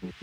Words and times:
Velkommen 0.00 0.16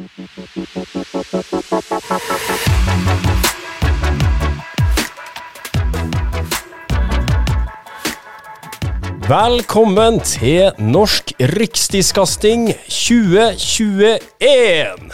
til 10.25 10.73
Norsk 10.81 11.29
Rikstiskasting 11.37 12.73
2021! 12.89 15.13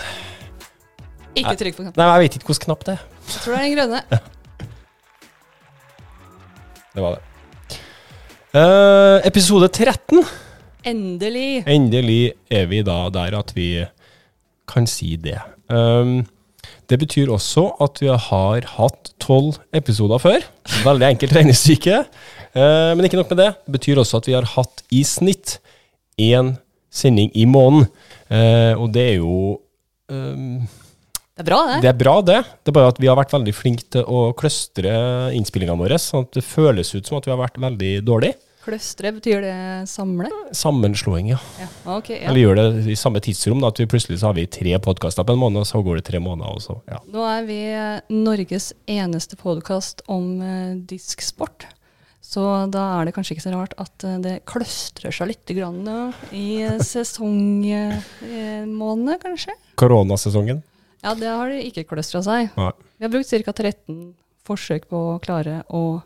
Ikke 1.36 1.59
trykk 1.59 1.75
på 1.75 1.84
knappen. 1.84 2.00
Nei, 2.00 2.07
jeg 2.07 2.23
vet 2.23 2.39
ikke 2.39 2.48
hvilken 2.54 2.70
knapp 2.70 2.88
det 2.88 2.95
er. 2.95 3.04
Jeg 3.04 3.43
tror 3.43 3.52
det 3.52 3.59
er 3.59 3.68
den 3.68 3.75
grønne. 3.75 4.00
Det 6.93 7.02
var 7.04 7.11
det. 7.18 7.23
Uh, 8.54 9.18
episode 9.27 9.68
13. 9.68 10.23
Endelig. 10.88 11.64
Endelig 11.68 12.32
er 12.52 12.66
vi 12.71 12.82
da 12.86 13.09
der 13.11 13.36
at 13.39 13.52
vi 13.55 13.86
kan 14.74 14.90
si 14.90 15.14
det. 15.21 15.40
Um, 15.71 16.24
det 16.92 17.00
betyr 17.00 17.32
også 17.32 17.70
at 17.84 18.00
vi 18.02 18.10
har 18.11 18.68
hatt 18.75 19.14
tolv 19.24 19.57
episoder 19.75 20.21
før. 20.21 20.46
Veldig 20.84 21.10
enkelt 21.14 21.36
regnestykke. 21.38 22.04
Uh, 22.54 22.94
men 22.94 23.07
ikke 23.07 23.20
nok 23.20 23.32
med 23.33 23.42
det. 23.44 23.50
Det 23.66 23.75
betyr 23.78 24.02
også 24.04 24.21
at 24.21 24.30
vi 24.30 24.38
har 24.38 24.47
hatt 24.56 24.83
i 24.94 25.04
snitt 25.07 25.57
én 26.21 26.56
sending 26.94 27.32
i 27.33 27.47
måneden. 27.50 27.89
Uh, 28.30 28.74
og 28.80 28.94
det 28.96 29.04
er 29.14 29.18
jo 29.18 29.60
um, 30.11 30.64
Det 31.33 31.44
er 31.44 31.50
bra, 31.50 31.60
det. 31.69 31.82
Det 31.82 31.92
er 31.92 32.00
bra, 32.00 32.16
det. 32.22 32.39
Det 32.61 32.72
er 32.72 32.78
bare 32.78 32.94
at 32.94 33.02
vi 33.02 33.09
har 33.09 33.19
vært 33.19 33.33
veldig 33.33 33.55
flinke 33.58 33.88
til 33.95 34.05
å 34.05 34.25
kløstre 34.38 34.95
innspillingene 35.38 35.81
våre, 35.81 36.00
sånn 36.02 36.28
at 36.28 36.38
det 36.38 36.45
føles 36.45 36.94
ut 36.94 37.09
som 37.09 37.17
at 37.17 37.28
vi 37.28 37.33
har 37.33 37.42
vært 37.42 37.61
veldig 37.61 37.94
dårlige. 38.05 38.38
Kløstre, 38.64 39.09
betyr 39.17 39.42
det 39.44 39.56
samle? 39.92 40.30
Sammenslåing, 40.56 41.28
ja. 41.34 41.40
Ja. 41.59 41.66
Okay, 41.98 42.22
ja. 42.22 42.30
Eller 42.31 42.40
gjør 42.45 42.56
det 42.62 42.67
i 42.94 42.95
samme 43.00 43.20
tidsrom, 43.23 43.59
da, 43.59 43.67
at 43.73 43.80
vi 43.81 43.88
plutselig 43.92 44.22
så 44.22 44.30
har 44.30 44.38
vi 44.38 44.45
tre 44.48 44.78
podkaster 44.80 45.26
på 45.28 45.34
en 45.36 45.42
måned, 45.42 45.66
og 45.66 45.67
så 45.67 45.81
går 45.84 46.00
det 46.00 46.06
tre 46.08 46.20
måneder, 46.23 46.48
Også. 46.56 46.78
ja. 46.88 47.02
Nå 47.12 47.26
er 47.28 47.44
vi 47.50 47.58
eh, 47.76 48.00
Norges 48.16 48.70
eneste 48.88 49.36
podkast 49.39 50.00
om 50.08 50.39
eh, 50.39 50.80
disksport. 50.88 51.67
Så 52.23 52.39
da 52.72 52.86
er 53.02 53.09
det 53.09 53.14
kanskje 53.17 53.36
ikke 53.36 53.44
så 53.50 53.52
rart 53.52 53.75
at 53.83 54.00
eh, 54.08 54.16
det 54.23 54.38
kløstrer 54.47 55.11
seg 55.11 55.27
litt 55.33 55.44
grann, 55.59 55.83
eh, 55.83 56.23
i 56.31 56.64
sesongmånedene, 56.80 59.20
kanskje. 59.22 59.52
Koronasesongen. 59.81 60.64
Ja, 61.03 61.11
det 61.20 61.27
har 61.27 61.52
det 61.52 61.66
ikke 61.67 61.83
kløstra 61.92 62.23
seg. 62.23 62.48
Nei. 62.55 62.72
Vi 62.95 63.03
har 63.09 63.11
brukt 63.11 63.27
ca. 63.27 63.52
13 63.59 64.16
forsøk 64.48 64.88
på 64.92 65.00
å 65.14 65.20
klare 65.23 65.61
å 65.67 66.00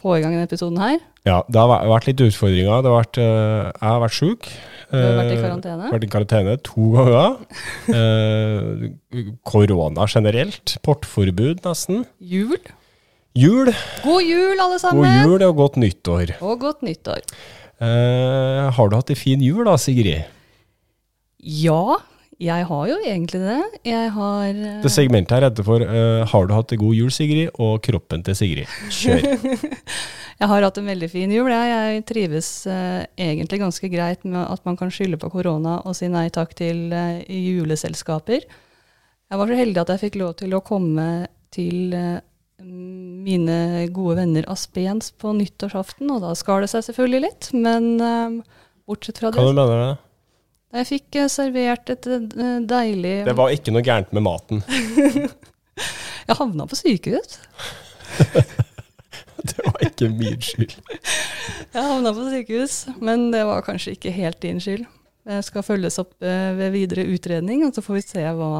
få 0.00 0.16
i 0.16 0.22
gang 0.22 0.32
denne 0.34 0.48
episoden 0.48 0.80
her. 0.80 0.98
Ja, 1.28 1.42
det 1.52 1.60
har 1.60 1.84
vært 1.90 2.06
litt 2.08 2.20
utfordringer. 2.24 2.80
Det 2.82 2.90
har 2.90 2.98
vært, 3.02 3.18
eh, 3.20 3.70
jeg 3.70 3.86
har 3.86 4.00
vært 4.00 4.16
sjuk. 4.16 4.48
Du 4.90 4.96
har 4.98 5.18
vært 5.20 5.30
i 5.30 5.36
Eh, 5.36 5.42
karantene. 5.44 5.90
Vært 5.92 6.04
i 6.06 6.10
karantene 6.14 6.56
to 6.66 6.90
ganger. 6.96 7.36
Eh, 8.00 9.36
korona 9.44 10.06
generelt. 10.08 10.76
Portforbud, 10.82 11.62
nesten. 11.66 12.04
Jul. 12.20 12.56
Jul. 13.38 13.70
God 14.02 14.22
jul, 14.26 14.58
alle 14.58 14.78
sammen! 14.82 15.04
God 15.04 15.30
jul 15.30 15.44
og 15.48 15.56
godt 15.60 15.76
nyttår. 15.78 16.32
Og 16.42 16.58
godt 16.64 16.82
nyttår. 16.82 17.22
Eh, 17.80 18.70
har 18.74 18.88
du 18.90 18.96
hatt 18.96 19.10
ei 19.10 19.14
en 19.16 19.20
fin 19.20 19.40
jul 19.44 19.64
da, 19.64 19.76
Sigrid? 19.80 20.24
Ja, 21.40 21.96
jeg 22.40 22.64
har 22.70 22.84
jo 22.88 22.96
egentlig 23.04 23.40
det. 23.42 23.58
Jeg 23.84 24.12
har 24.14 24.54
uh... 24.56 24.78
Det 24.80 24.92
segmentet 24.92 25.34
her 25.36 25.44
heter 25.44 25.66
for, 25.66 25.84
uh, 25.84 26.22
har 26.24 26.46
du 26.48 26.54
hatt 26.56 26.72
en 26.72 26.80
god 26.80 26.96
jul, 26.96 27.10
Sigrid? 27.12 27.50
Og 27.60 27.82
kroppen 27.84 28.24
til 28.24 28.38
Sigrid. 28.38 28.78
Kjør. 28.88 29.26
Jeg 30.40 30.48
har 30.48 30.64
hatt 30.64 30.78
en 30.80 30.86
veldig 30.88 31.08
fin 31.12 31.28
jul. 31.28 31.50
Jeg, 31.52 31.68
jeg 31.68 32.04
trives 32.08 32.46
uh, 32.64 33.02
egentlig 33.20 33.58
ganske 33.60 33.90
greit 33.92 34.22
med 34.24 34.40
at 34.40 34.64
man 34.64 34.78
kan 34.80 34.88
skylde 34.88 35.18
på 35.20 35.28
korona 35.34 35.82
og 35.84 35.92
si 35.98 36.08
nei 36.08 36.30
takk 36.32 36.54
til 36.56 36.94
juleselskaper. 37.28 38.46
Jeg 38.48 39.42
var 39.42 39.52
så 39.52 39.60
heldig 39.60 39.82
at 39.82 39.92
jeg 39.92 40.02
fikk 40.06 40.16
lov 40.22 40.32
til 40.40 40.56
å 40.56 40.64
komme 40.64 41.06
til 41.52 41.92
mine 42.64 43.58
gode 43.92 44.16
venner 44.22 44.48
Aspens 44.48 45.12
på 45.12 45.34
nyttårsaften, 45.36 46.08
og 46.08 46.24
da 46.24 46.32
skar 46.32 46.64
det 46.64 46.72
seg 46.72 46.88
selvfølgelig 46.88 47.20
litt. 47.26 47.52
Men 47.52 48.00
bortsett 48.88 49.20
fra 49.20 49.28
Hva 49.28 49.44
det 49.44 49.44
du 49.44 49.52
mener 49.52 49.68
du 49.68 49.76
med 49.76 49.84
det? 49.84 49.98
Jeg 50.70 50.86
fikk 50.86 51.18
eh, 51.18 51.30
servert 51.30 51.90
et 51.90 52.06
eh, 52.06 52.58
deilig 52.70 53.14
Det 53.26 53.36
var 53.38 53.54
ikke 53.54 53.74
noe 53.74 53.82
gærent 53.86 54.12
med 54.14 54.22
maten. 54.26 54.62
Jeg 56.28 56.38
havna 56.38 56.66
på 56.70 56.78
sykehus. 56.78 57.38
Det 59.40 59.64
var 59.64 59.82
ikke 59.86 60.10
min 60.12 60.36
skyld. 60.44 60.74
Jeg 61.72 61.80
havna 61.80 62.10
på 62.12 62.26
sykehus, 62.28 62.74
men 63.00 63.30
det 63.32 63.40
var 63.48 63.62
kanskje 63.64 63.94
ikke 63.96 64.12
helt 64.12 64.36
din 64.44 64.60
skyld. 64.60 64.82
Jeg 65.30 65.46
skal 65.46 65.64
følges 65.64 65.96
opp 66.02 66.12
eh, 66.20 66.50
ved 66.58 66.74
videre 66.74 67.06
utredning, 67.08 67.64
og 67.64 67.72
så 67.72 67.80
får 67.84 67.96
vi 67.96 68.02
se 68.04 68.24
hva, 68.36 68.50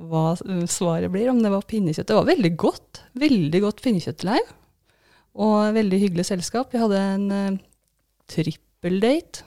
hva 0.00 0.24
svaret 0.64 1.12
blir. 1.12 1.28
Om 1.28 1.42
det 1.44 1.52
var 1.52 1.68
pinnekjøtt. 1.68 2.08
Det 2.08 2.16
var 2.16 2.30
veldig 2.30 2.52
godt. 2.64 3.02
Veldig 3.20 3.62
godt 3.66 3.84
pinnekjøttleiv. 3.84 4.56
Og 5.44 5.76
veldig 5.76 6.00
hyggelig 6.06 6.26
selskap. 6.32 6.72
Vi 6.72 6.80
hadde 6.80 7.04
en 7.12 7.60
trippeldate. 8.32 9.44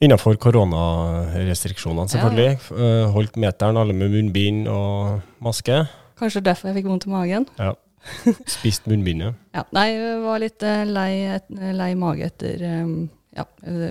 Innenfor 0.00 0.38
koronarestriksjonene, 0.40 2.08
selvfølgelig. 2.08 2.52
Ja. 2.72 3.08
Holdt 3.12 3.36
meteren, 3.36 3.76
alle 3.76 3.92
med 3.92 4.14
munnbind 4.14 4.68
og 4.72 5.20
maske. 5.44 5.82
Kanskje 6.20 6.40
derfor 6.44 6.70
jeg 6.70 6.80
fikk 6.80 6.88
vondt 6.88 7.04
i 7.08 7.12
magen. 7.12 7.46
Ja. 7.60 7.74
Spist 8.48 8.86
munnbindet. 8.88 9.36
Ja, 9.52 9.66
nei, 9.76 9.90
jeg 9.92 10.20
var 10.24 10.40
litt 10.40 10.64
eh, 10.64 10.84
lei, 10.88 11.12
lei 11.76 11.90
mage 12.00 12.30
etter 12.30 12.62
eh, 12.64 12.94
Ja, 13.36 13.44
eh, 13.68 13.90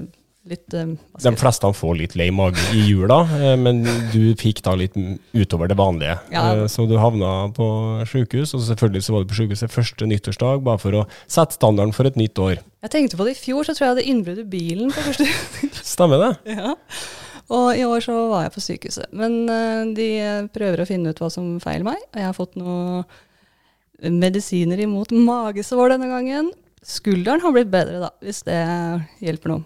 litt 0.50 0.74
eh, 0.78 0.92
De 1.24 1.32
fleste 1.40 1.70
får 1.78 1.96
litt 2.00 2.16
lei 2.20 2.30
mage 2.34 2.62
i 2.76 2.82
jula, 2.90 3.20
eh, 3.38 3.56
men 3.60 3.84
du 4.14 4.34
fikk 4.40 4.62
da 4.66 4.74
litt 4.80 4.96
utover 5.38 5.70
det 5.72 5.78
vanlige. 5.80 6.18
Ja. 6.34 6.44
Eh, 6.56 6.66
Så 6.72 6.88
du 6.90 6.96
havna 7.00 7.52
på 7.56 7.68
sykehus, 8.10 8.56
og 8.58 8.66
selvfølgelig 8.66 9.06
så 9.06 9.16
var 9.16 9.24
du 9.24 9.32
på 9.32 9.40
sykehuset 9.40 9.74
første 9.74 10.10
nyttårsdag, 10.10 10.64
bare 10.66 10.82
for 10.82 11.00
å 11.02 11.06
sette 11.28 11.58
standarden 11.58 11.94
for 11.96 12.10
et 12.10 12.20
nytt 12.20 12.42
år. 12.42 12.60
Jeg 12.86 12.94
tenkte 12.96 13.20
på 13.20 13.28
det 13.28 13.38
i 13.38 13.40
fjor, 13.40 13.64
så 13.68 13.76
tror 13.76 13.86
jeg 13.86 13.90
jeg 13.90 13.96
hadde 13.98 14.10
innbrudd 14.14 14.44
i 14.44 14.50
bilen 14.50 14.94
på 14.96 15.08
første 15.08 15.30
Stemmer 15.96 16.22
det? 16.26 16.58
Ja. 16.58 16.76
Og 17.50 17.72
i 17.78 17.86
år 17.88 18.04
så 18.06 18.16
var 18.30 18.46
jeg 18.46 18.54
på 18.56 18.62
sykehuset. 18.62 19.10
Men 19.18 19.94
de 19.98 20.10
prøver 20.54 20.84
å 20.84 20.86
finne 20.86 21.10
ut 21.10 21.18
hva 21.20 21.32
som 21.34 21.56
feiler 21.64 21.88
meg. 21.88 22.04
Og 22.14 22.20
jeg 22.22 22.28
har 22.28 22.38
fått 22.38 22.60
noen 22.62 23.08
medisiner 24.00 24.80
imot 24.86 25.12
magesår 25.12 25.96
denne 25.96 26.12
gangen. 26.12 26.52
Skulderen 26.86 27.42
har 27.44 27.52
blitt 27.56 27.72
bedre, 27.72 28.00
da, 28.06 28.10
hvis 28.24 28.44
det 28.48 28.60
hjelper 29.26 29.52
noe. 29.56 29.66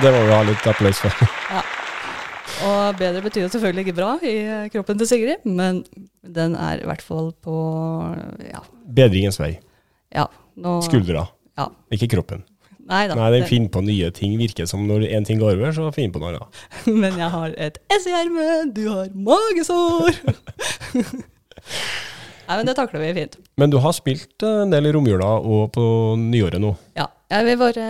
Det 0.00 0.10
må 0.14 0.20
vi 0.24 0.32
ha 0.32 0.40
litt 0.48 0.66
applaus 0.70 1.00
for. 1.02 1.12
Ja. 1.50 1.60
Og 2.60 2.96
bedre 3.00 3.22
betyr 3.24 3.44
jo 3.46 3.50
selvfølgelig 3.52 3.86
ikke 3.86 3.96
bra 3.96 4.10
i 4.26 4.34
kroppen 4.72 4.98
til 5.00 5.08
Sigrid, 5.08 5.44
men 5.48 5.82
den 6.24 6.54
er 6.60 6.82
i 6.82 6.86
hvert 6.88 7.02
fall 7.04 7.30
på 7.44 7.54
ja. 8.44 8.60
Bedringens 8.84 9.38
vei. 9.40 9.54
ja 10.12 10.26
nå, 10.60 10.80
Skuldra, 10.84 11.26
Ja. 11.56 11.68
ikke 11.94 12.08
kroppen. 12.16 12.42
Nei 12.90 13.04
da. 13.08 13.14
Nei, 13.14 13.30
den 13.30 13.40
det- 13.44 13.48
finner 13.48 13.68
på 13.70 13.80
nye 13.86 14.10
ting. 14.10 14.32
Virker 14.40 14.66
som 14.66 14.82
når 14.88 15.04
en 15.14 15.24
ting 15.24 15.38
går 15.38 15.52
over, 15.56 15.70
så 15.72 15.92
finner 15.94 16.10
den 16.10 16.16
på 16.16 16.20
noe 16.24 16.28
annet. 16.34 16.48
Men 17.04 17.16
jeg 17.20 17.30
har 17.30 17.54
et 17.56 17.78
S 17.92 18.06
i 18.10 18.10
ermet, 18.18 18.74
du 18.74 18.88
har 18.90 19.08
magesår! 19.14 20.10
Nei, 22.50 22.56
men 22.56 22.66
det 22.66 22.74
takler 22.74 22.98
vi 23.04 23.12
fint. 23.14 23.36
Men 23.62 23.70
du 23.70 23.76
har 23.78 23.92
spilt 23.94 24.42
eh, 24.42 24.62
en 24.64 24.72
del 24.72 24.88
i 24.88 24.90
romjula 24.96 25.28
og 25.38 25.68
på 25.76 25.84
nyåret 26.18 26.58
nå. 26.58 26.72
Ja, 26.98 27.04
jeg 27.30 27.46
vil 27.46 27.58
bare 27.60 27.86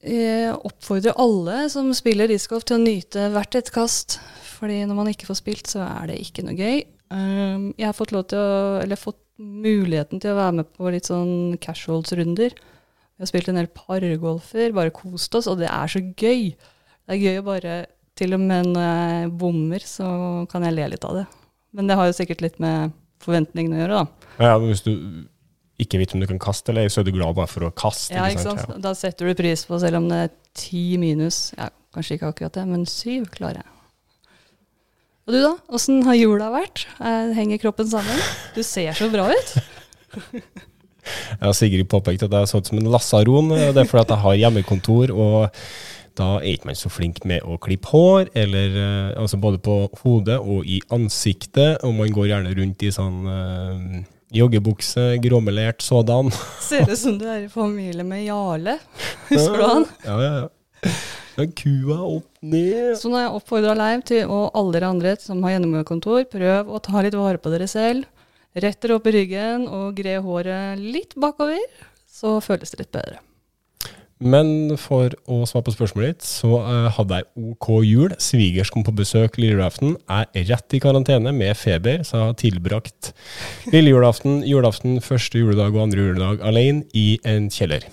eh, 0.00 0.50
oppfordre 0.54 1.12
alle 1.20 1.66
som 1.72 1.90
spiller 1.96 2.30
discgolf 2.30 2.64
til 2.68 2.78
å 2.78 2.82
nyte 2.82 3.28
hvert 3.34 3.58
et 3.58 3.72
kast. 3.74 4.18
Fordi 4.56 4.82
når 4.88 4.96
man 4.96 5.10
ikke 5.12 5.28
får 5.28 5.40
spilt, 5.40 5.70
så 5.72 5.84
er 5.84 6.10
det 6.10 6.20
ikke 6.20 6.44
noe 6.46 6.56
gøy. 6.56 6.82
Um, 7.10 7.70
jeg 7.80 7.88
har 7.88 7.96
fått 7.96 8.12
å, 8.14 8.44
fått 9.00 9.22
muligheten 9.40 10.20
til 10.22 10.34
å 10.34 10.38
være 10.38 10.58
med 10.60 10.68
på 10.76 10.92
litt 10.92 11.08
sånn 11.08 11.56
casuals-runder. 11.62 12.54
Vi 12.54 13.24
har 13.24 13.30
spilt 13.30 13.48
en 13.50 13.58
del 13.60 13.70
pargolfer, 13.72 14.72
bare 14.76 14.92
kost 14.94 15.34
oss, 15.36 15.48
og 15.50 15.58
det 15.60 15.68
er 15.68 15.90
så 15.90 16.00
gøy. 16.00 16.52
Det 16.54 17.16
er 17.16 17.24
gøy 17.24 17.42
å 17.42 17.48
bare 17.48 17.80
Til 18.20 18.34
og 18.36 18.40
med 18.42 18.66
når 18.74 18.82
jeg 18.84 19.28
bommer, 19.40 19.84
så 19.86 20.06
kan 20.50 20.64
jeg 20.66 20.74
le 20.76 20.88
litt 20.92 21.04
av 21.08 21.14
det. 21.16 21.22
Men 21.72 21.86
det 21.88 21.96
har 21.96 22.08
jo 22.10 22.16
sikkert 22.18 22.42
litt 22.44 22.58
med 22.60 22.90
forventningene 23.24 23.78
å 23.78 23.80
gjøre, 23.80 24.00
da. 24.00 24.32
Ja, 24.44 24.58
hvis 24.60 24.82
du 24.84 24.90
ikke 25.82 26.00
vet 26.02 26.14
om 26.16 26.22
du 26.22 26.28
kan 26.30 26.40
kaste 26.42 26.72
eller 26.72 26.88
så 26.92 27.02
er 27.02 27.08
du 27.08 27.12
glad 27.16 27.36
bare 27.38 27.50
for 27.50 27.66
å 27.66 27.72
kaste. 27.74 28.14
Ja, 28.16 28.28
ikke 28.30 28.46
sant? 28.46 28.78
Da 28.84 28.94
setter 28.98 29.30
du 29.30 29.34
pris 29.38 29.66
på, 29.68 29.78
selv 29.82 30.00
om 30.00 30.08
det 30.10 30.22
er 30.26 30.32
ti 30.56 30.84
minus, 31.00 31.50
ja, 31.58 31.68
kanskje 31.96 32.18
ikke 32.18 32.32
akkurat 32.34 32.58
det, 32.58 32.66
men 32.70 32.86
syv 32.90 33.28
klarer 33.34 33.62
jeg. 33.62 33.70
Og 35.28 35.36
du 35.36 35.40
da? 35.44 35.52
Åssen 35.76 36.00
har 36.08 36.16
jula 36.18 36.48
vært? 36.50 36.86
Eh, 36.98 37.30
Henger 37.36 37.60
kroppen 37.62 37.86
sammen? 37.90 38.18
Du 38.56 38.62
ser 38.66 38.92
så 38.98 39.10
bra 39.12 39.28
ut. 39.30 39.54
Ja, 41.40 41.48
Sigrid 41.56 41.88
påpekte 41.90 42.26
at 42.28 42.34
jeg 42.36 42.48
så 42.50 42.58
ut 42.60 42.68
som 42.68 42.78
en 42.78 42.90
lasaron. 42.92 43.48
Det 43.50 43.72
er 43.72 43.88
fordi 43.88 44.02
at 44.04 44.12
jeg 44.12 44.22
har 44.24 44.34
hjemmekontor, 44.42 45.10
og 45.14 45.62
da 46.18 46.26
er 46.38 46.50
ikke 46.52 46.68
man 46.68 46.78
så 46.78 46.90
flink 46.92 47.22
med 47.28 47.40
å 47.46 47.56
klippe 47.62 47.88
hår, 47.90 48.28
eller 48.36 48.76
eh, 48.82 49.08
altså 49.18 49.38
både 49.40 49.62
på 49.64 49.76
hodet 50.02 50.36
og 50.42 50.68
i 50.68 50.80
ansiktet, 50.92 51.80
og 51.86 51.94
man 51.96 52.12
går 52.14 52.28
gjerne 52.34 52.52
rundt 52.58 52.84
i 52.84 52.92
sånn 52.94 53.18
eh, 53.32 54.02
joggebukse, 54.34 55.16
gråmelert 55.22 55.82
sådan. 55.82 56.30
Ser 56.68 56.90
ut 56.90 56.98
som 56.98 57.18
du 57.18 57.26
er 57.28 57.46
i 57.46 57.48
familie 57.52 58.04
med 58.06 58.24
Jarle. 58.24 58.78
Husker 59.30 59.58
du 59.58 59.66
han? 59.66 59.86
Ja, 60.06 60.16
ja, 60.22 60.32
ja. 60.40 60.94
Den 61.36 61.52
kua 61.56 61.98
opp 62.04 62.26
ned. 62.42 62.96
Så 63.00 63.08
nå 63.08 63.16
har 63.16 63.28
jeg 63.28 63.36
oppfordra 63.38 63.76
Leiv 63.78 64.02
til, 64.08 64.26
og 64.28 64.50
alle 64.58 64.76
dere 64.76 64.90
andre 64.92 65.14
som 65.20 65.40
har 65.46 65.54
gjennomgående 65.54 66.24
prøv 66.32 66.72
å 66.72 66.82
ta 66.84 67.04
litt 67.04 67.16
vare 67.16 67.40
på 67.40 67.52
dere 67.52 67.68
selv. 67.70 68.08
Rett 68.58 68.80
dere 68.82 68.98
opp 68.98 69.06
i 69.06 69.14
ryggen 69.14 69.68
og 69.70 69.94
gre 69.98 70.18
håret 70.24 70.80
litt 70.82 71.14
bakover, 71.20 71.62
så 72.10 72.40
føles 72.44 72.72
det 72.74 72.82
litt 72.82 72.94
bedre. 72.96 73.20
Men 74.20 74.76
for 74.76 75.14
å 75.32 75.38
svare 75.48 75.64
på 75.64 75.72
spørsmålet 75.72 76.18
ditt, 76.18 76.26
så 76.28 76.58
eh, 76.60 76.88
hadde 76.92 77.20
jeg 77.22 77.52
OK 77.54 77.68
jul. 77.88 78.12
Svigers 78.20 78.68
kom 78.72 78.84
på 78.84 78.92
besøk 78.98 79.38
lille 79.40 79.56
julaften. 79.56 79.94
Er 80.12 80.28
rett 80.50 80.76
i 80.76 80.80
karantene 80.82 81.32
med 81.32 81.56
feber, 81.56 82.02
så 82.04 82.18
jeg 82.18 82.26
har 82.26 82.36
tilbrakt 82.42 83.10
lille 83.72 83.94
julaften, 83.94 84.42
julaften, 84.44 84.98
første 85.04 85.40
juledag 85.40 85.72
og 85.72 85.86
andre 85.86 86.04
juledag 86.10 86.44
alene 86.44 86.84
i 86.92 87.14
en 87.24 87.48
kjeller. 87.52 87.88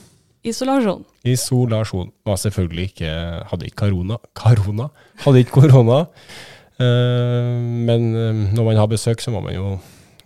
Isolasjon. 0.48 1.08
Isolasjon. 1.28 2.12
Var 2.28 2.44
selvfølgelig 2.44 2.92
ikke 2.92 3.16
Hadde 3.50 3.68
ikke 3.68 3.88
korona. 3.88 4.20
Korona? 4.38 4.92
Hadde 5.24 5.42
ikke 5.44 5.62
korona. 5.62 6.04
Eh, 6.78 7.56
men 7.88 8.12
eh, 8.12 8.44
når 8.52 8.68
man 8.68 8.84
har 8.84 8.92
besøk, 8.92 9.24
så 9.24 9.32
må 9.32 9.42
man 9.48 9.56
jo 9.56 9.78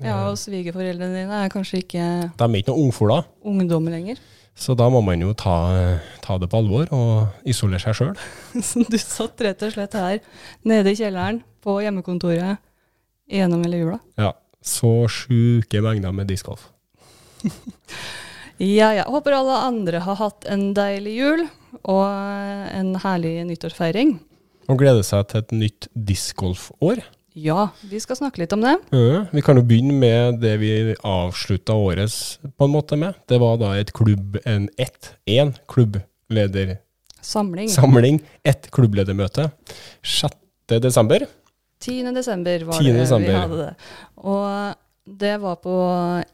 Ja, 0.02 0.32
og 0.32 0.38
svigerforeldrene 0.42 1.14
dine 1.14 1.46
er 1.46 1.54
kanskje 1.54 1.84
ikke 1.86 2.06
De 2.34 2.46
er 2.50 2.58
ikke 2.58 2.74
noen 2.74 2.90
ungfola. 2.90 3.22
Ungdom 3.46 3.86
lenger. 3.94 4.18
Så 4.58 4.76
da 4.78 4.88
må 4.94 5.00
man 5.06 5.22
jo 5.24 5.32
ta, 5.38 5.56
ta 6.22 6.36
det 6.42 6.50
på 6.52 6.60
alvor 6.60 6.90
og 6.94 7.48
isolere 7.50 7.82
seg 7.82 7.98
sjøl. 7.98 8.18
Så 8.68 8.84
du 8.86 8.98
satt 9.02 9.42
rett 9.46 9.64
og 9.66 9.74
slett 9.74 9.96
her 9.98 10.20
nede 10.68 10.92
i 10.94 11.00
kjelleren 11.00 11.42
på 11.64 11.80
hjemmekontoret 11.82 12.60
gjennom 13.32 13.64
hele 13.66 13.84
jula. 13.84 14.02
Ja. 14.20 14.34
Så 14.62 15.08
sjuke 15.10 15.82
mengder 15.82 16.14
med 16.14 16.30
discgolf. 16.30 16.68
Ja, 18.62 18.92
ja. 18.94 19.08
Håper 19.10 19.34
alle 19.34 19.56
andre 19.66 20.04
har 20.06 20.20
hatt 20.20 20.46
en 20.46 20.68
deilig 20.78 21.16
jul 21.18 21.48
og 21.82 22.04
en 22.78 22.92
herlig 23.02 23.40
nyttårsfeiring. 23.50 24.12
Og 24.70 24.78
gleder 24.78 25.02
seg 25.02 25.32
til 25.32 25.42
et 25.42 25.56
nytt 25.56 25.88
discgolfår. 25.98 27.02
Ja, 27.34 27.70
vi 27.88 28.00
skal 28.04 28.18
snakke 28.20 28.42
litt 28.42 28.52
om 28.52 28.60
det. 28.64 28.74
Mm, 28.92 29.30
vi 29.32 29.42
kan 29.46 29.56
jo 29.56 29.64
begynne 29.64 29.94
med 29.96 30.42
det 30.44 30.58
vi 30.60 30.72
avslutta 31.08 31.72
årets 31.80 32.42
på 32.44 32.68
en 32.68 32.74
måte 32.74 32.98
med. 33.00 33.16
Det 33.32 33.40
var 33.40 33.56
da 33.62 33.70
et 33.80 33.94
klubb, 33.96 34.36
en 34.44 34.68
ett, 34.76 35.14
én 35.24 35.54
klubbledersamling. 35.72 37.72
Samling. 37.72 38.20
Ett 38.44 38.68
klubbledermøte. 38.76 39.48
6. 40.04 40.36
desember. 40.84 41.24
10. 41.80 42.12
desember 42.14 42.68
var 42.68 42.84
10. 42.84 42.92
det 42.92 43.00
desember. 43.00 43.32
vi 43.32 43.40
hadde 43.40 43.64
det. 43.64 43.74
Og 44.28 45.16
det 45.24 45.36
var 45.42 45.56
på 45.64 45.78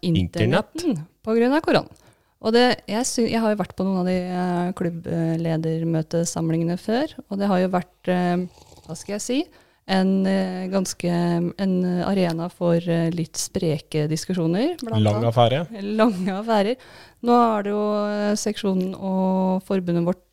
internetten 0.01 1.05
på 1.21 1.37
grunn 1.37 1.53
av 1.53 1.61
korona. 1.61 1.93
Og 2.41 2.53
det, 2.53 2.65
jeg, 2.89 3.05
sy 3.09 3.23
jeg 3.27 3.41
har 3.41 3.49
jo 3.53 3.61
vært 3.61 3.75
på 3.77 3.85
noen 3.85 4.01
av 4.01 4.09
de 4.09 4.17
eh, 4.17 4.73
klubbledermøtesamlingene 4.77 6.77
før, 6.81 7.13
og 7.29 7.39
det 7.41 7.49
har 7.49 7.59
jo 7.63 7.69
vært, 7.73 8.11
eh, 8.13 8.37
hva 8.85 8.97
skal 8.97 9.13
jeg 9.15 9.23
si, 9.25 9.39
en 9.87 10.27
eh, 10.27 10.67
ganske 10.67 11.09
en 11.57 11.75
arena 12.03 12.49
for 12.51 12.75
eh, 12.75 13.07
litt 13.15 13.39
spreke 13.39 14.05
diskusjoner. 14.11 14.75
Lang 14.83 15.23
affære. 15.27 15.63
Lange 15.95 16.33
affærer. 16.35 16.87
Nå 17.23 17.35
har 17.39 17.63
det 17.63 17.71
jo 17.71 17.83
eh, 18.11 18.33
seksjonen 18.39 18.95
og 18.95 19.67
forbundet 19.67 20.07
vårt 20.07 20.23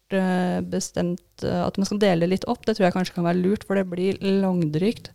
bestemt 0.71 1.43
at 1.43 1.79
man 1.81 1.89
skal 1.89 1.99
dele 1.99 2.29
litt 2.29 2.45
opp. 2.47 2.61
Det 2.63 2.77
tror 2.77 2.85
jeg 2.87 2.95
kanskje 2.95 3.15
kan 3.17 3.25
være 3.27 3.41
lurt, 3.41 3.65
for 3.67 3.81
det 3.81 3.87
blir 3.89 4.21
langdrygt. 4.23 5.09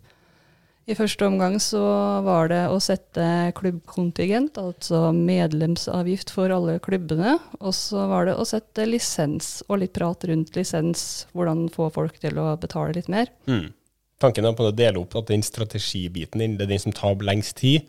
I 0.90 0.96
første 0.98 1.24
omgang 1.24 1.54
så 1.62 1.80
var 2.26 2.50
det 2.50 2.64
å 2.68 2.76
sette 2.82 3.24
klubbkontingent, 3.56 4.58
altså 4.58 5.12
medlemsavgift 5.14 6.32
for 6.34 6.52
alle 6.52 6.80
klubbene. 6.82 7.36
Og 7.62 7.72
så 7.78 8.08
var 8.10 8.26
det 8.28 8.34
å 8.34 8.44
sette 8.48 8.88
lisens, 8.90 9.60
og 9.70 9.84
litt 9.84 9.94
prat 9.96 10.26
rundt 10.28 10.58
lisens. 10.58 11.04
Hvordan 11.32 11.68
få 11.72 11.88
folk 11.94 12.18
til 12.20 12.42
å 12.42 12.50
betale 12.60 12.98
litt 12.98 13.08
mer. 13.12 13.30
Mm. 13.48 13.70
Tanken 14.20 14.44
er 14.46 14.54
på 14.56 14.68
å 14.68 14.76
dele 14.76 15.00
opp 15.00 15.16
at 15.16 15.30
den 15.32 15.42
strategibiten, 15.46 16.42
din, 16.42 16.56
det 16.58 16.66
er 16.66 16.74
den 16.74 16.82
som 16.82 16.94
tar 16.96 17.16
lengst 17.24 17.56
tid, 17.62 17.88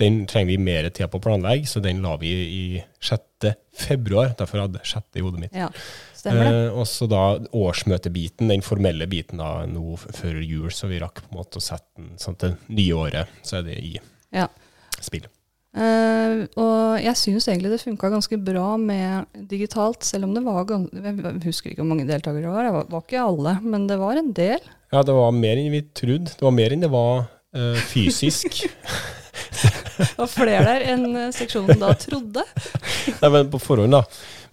den 0.00 0.22
trenger 0.30 0.54
vi 0.54 0.56
mer 0.64 0.86
tid 0.88 1.10
på 1.12 1.18
å 1.20 1.22
planlegge, 1.22 1.68
så 1.68 1.82
den 1.84 2.00
la 2.02 2.14
vi 2.20 2.30
i 2.32 2.62
6. 3.04 3.50
februar. 3.84 4.32
Derfor 4.38 4.62
hadde 4.64 4.80
jeg 4.80 4.88
6. 4.94 5.18
i 5.20 5.24
hodet 5.24 5.42
mitt. 5.42 5.56
Ja, 5.56 5.68
stemmer 6.16 6.46
det. 6.48 6.54
Eh, 6.70 6.78
og 6.80 6.88
så 6.88 7.08
da 7.10 7.24
årsmøtebiten, 7.56 8.48
den 8.48 8.64
formelle 8.64 9.06
biten 9.10 9.42
da 9.42 9.66
nå 9.68 9.98
før 10.00 10.40
jul, 10.40 10.70
så 10.72 10.88
vi 10.90 11.02
rakk 11.02 11.20
på 11.20 11.34
en 11.34 11.40
måte 11.42 11.60
å 11.60 11.64
sette 11.64 12.00
den 12.00 12.14
sånn 12.22 12.38
til 12.40 12.56
nye 12.72 12.96
året, 12.96 13.36
så 13.44 13.60
er 13.60 13.68
det 13.68 13.76
i 13.84 13.92
Ja. 14.32 14.48
spill. 15.00 15.28
Eh, 15.70 16.32
og 16.58 16.98
jeg 16.98 17.14
syns 17.18 17.46
egentlig 17.46 17.70
det 17.70 17.82
funka 17.84 18.10
ganske 18.10 18.38
bra 18.42 18.74
med 18.80 19.28
digitalt, 19.50 20.02
selv 20.02 20.26
om 20.26 20.32
det 20.34 20.42
var 20.42 20.66
Jeg 20.66 21.42
husker 21.44 21.70
ikke 21.70 21.84
hvor 21.84 21.92
mange 21.92 22.08
deltakere 22.08 22.42
det 22.42 22.50
var, 22.50 22.66
det 22.66 22.74
var, 22.74 22.88
var 22.90 23.04
ikke 23.04 23.22
alle, 23.22 23.54
men 23.62 23.86
det 23.86 24.00
var 24.00 24.18
en 24.18 24.32
del. 24.34 24.66
Ja, 24.90 25.04
det 25.06 25.14
var 25.14 25.30
mer 25.36 25.60
enn 25.60 25.70
vi 25.70 25.84
trodde. 25.94 26.34
Det 26.34 26.42
var 26.42 26.56
mer 26.56 26.74
enn 26.74 26.82
det 26.82 26.90
var 26.90 27.24
uh, 27.28 27.80
fysisk. 27.92 28.64
Det 30.00 30.16
var 30.16 30.30
flere 30.32 30.60
der 30.64 30.82
enn 30.94 31.02
eh, 31.12 31.32
seksjonen 31.34 31.76
da 31.76 31.90
trodde. 32.00 32.40
Nei, 33.20 33.28
men 33.34 33.50
på 33.52 33.58
forhånd, 33.60 33.92
da. 33.92 34.00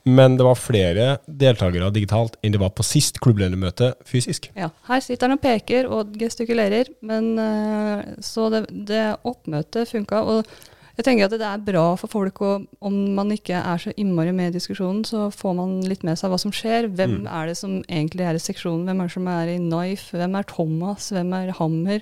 Men 0.07 0.35
det 0.35 0.43
var 0.43 0.59
flere 0.59 1.05
deltakere 1.27 1.87
digitalt 1.95 2.35
enn 2.43 2.51
det 2.51 2.59
var 2.59 2.73
på 2.75 2.83
sist 2.83 3.21
klubbledermøte 3.23 3.93
fysisk. 4.07 4.49
Ja, 4.59 4.67
her 4.89 5.03
sitter 5.03 5.29
han 5.29 5.37
og 5.37 5.43
peker 5.43 5.87
og 5.87 6.15
gestikulerer, 6.19 6.91
men 6.99 7.33
uh, 7.39 8.03
så 8.23 8.49
det, 8.51 8.65
det 8.91 9.05
oppmøtet 9.27 9.87
funka. 9.91 10.23
Og 10.35 10.51
jeg 10.97 11.05
tenker 11.05 11.27
at 11.27 11.33
det 11.37 11.45
er 11.45 11.63
bra 11.65 11.83
for 11.99 12.09
folk 12.09 12.41
og 12.41 12.67
om 12.81 12.95
man 13.15 13.29
ikke 13.35 13.53
er 13.59 13.77
så 13.81 13.93
innmari 13.97 14.33
med 14.33 14.49
i 14.51 14.57
diskusjonen, 14.57 15.03
så 15.05 15.27
får 15.33 15.55
man 15.55 15.75
litt 15.85 16.03
med 16.07 16.17
seg 16.17 16.31
hva 16.33 16.39
som 16.41 16.51
skjer. 16.51 16.87
Hvem 16.89 17.19
Mm. 17.21 17.27
er 17.29 17.45
det 17.47 17.57
som 17.57 17.83
egentlig 17.83 18.25
er 18.25 18.33
i 18.35 18.41
seksjonen? 18.41 18.85
Hvem 18.85 19.01
er 19.01 19.07
det 19.07 19.13
som 19.13 19.27
er 19.27 19.47
i 19.53 19.57
Knife? 19.61 20.17
Hvem 20.17 20.35
er 20.39 20.43
Thomas? 20.49 21.11
Hvem 21.11 21.33
er 21.33 21.51
Hammer? 21.53 22.01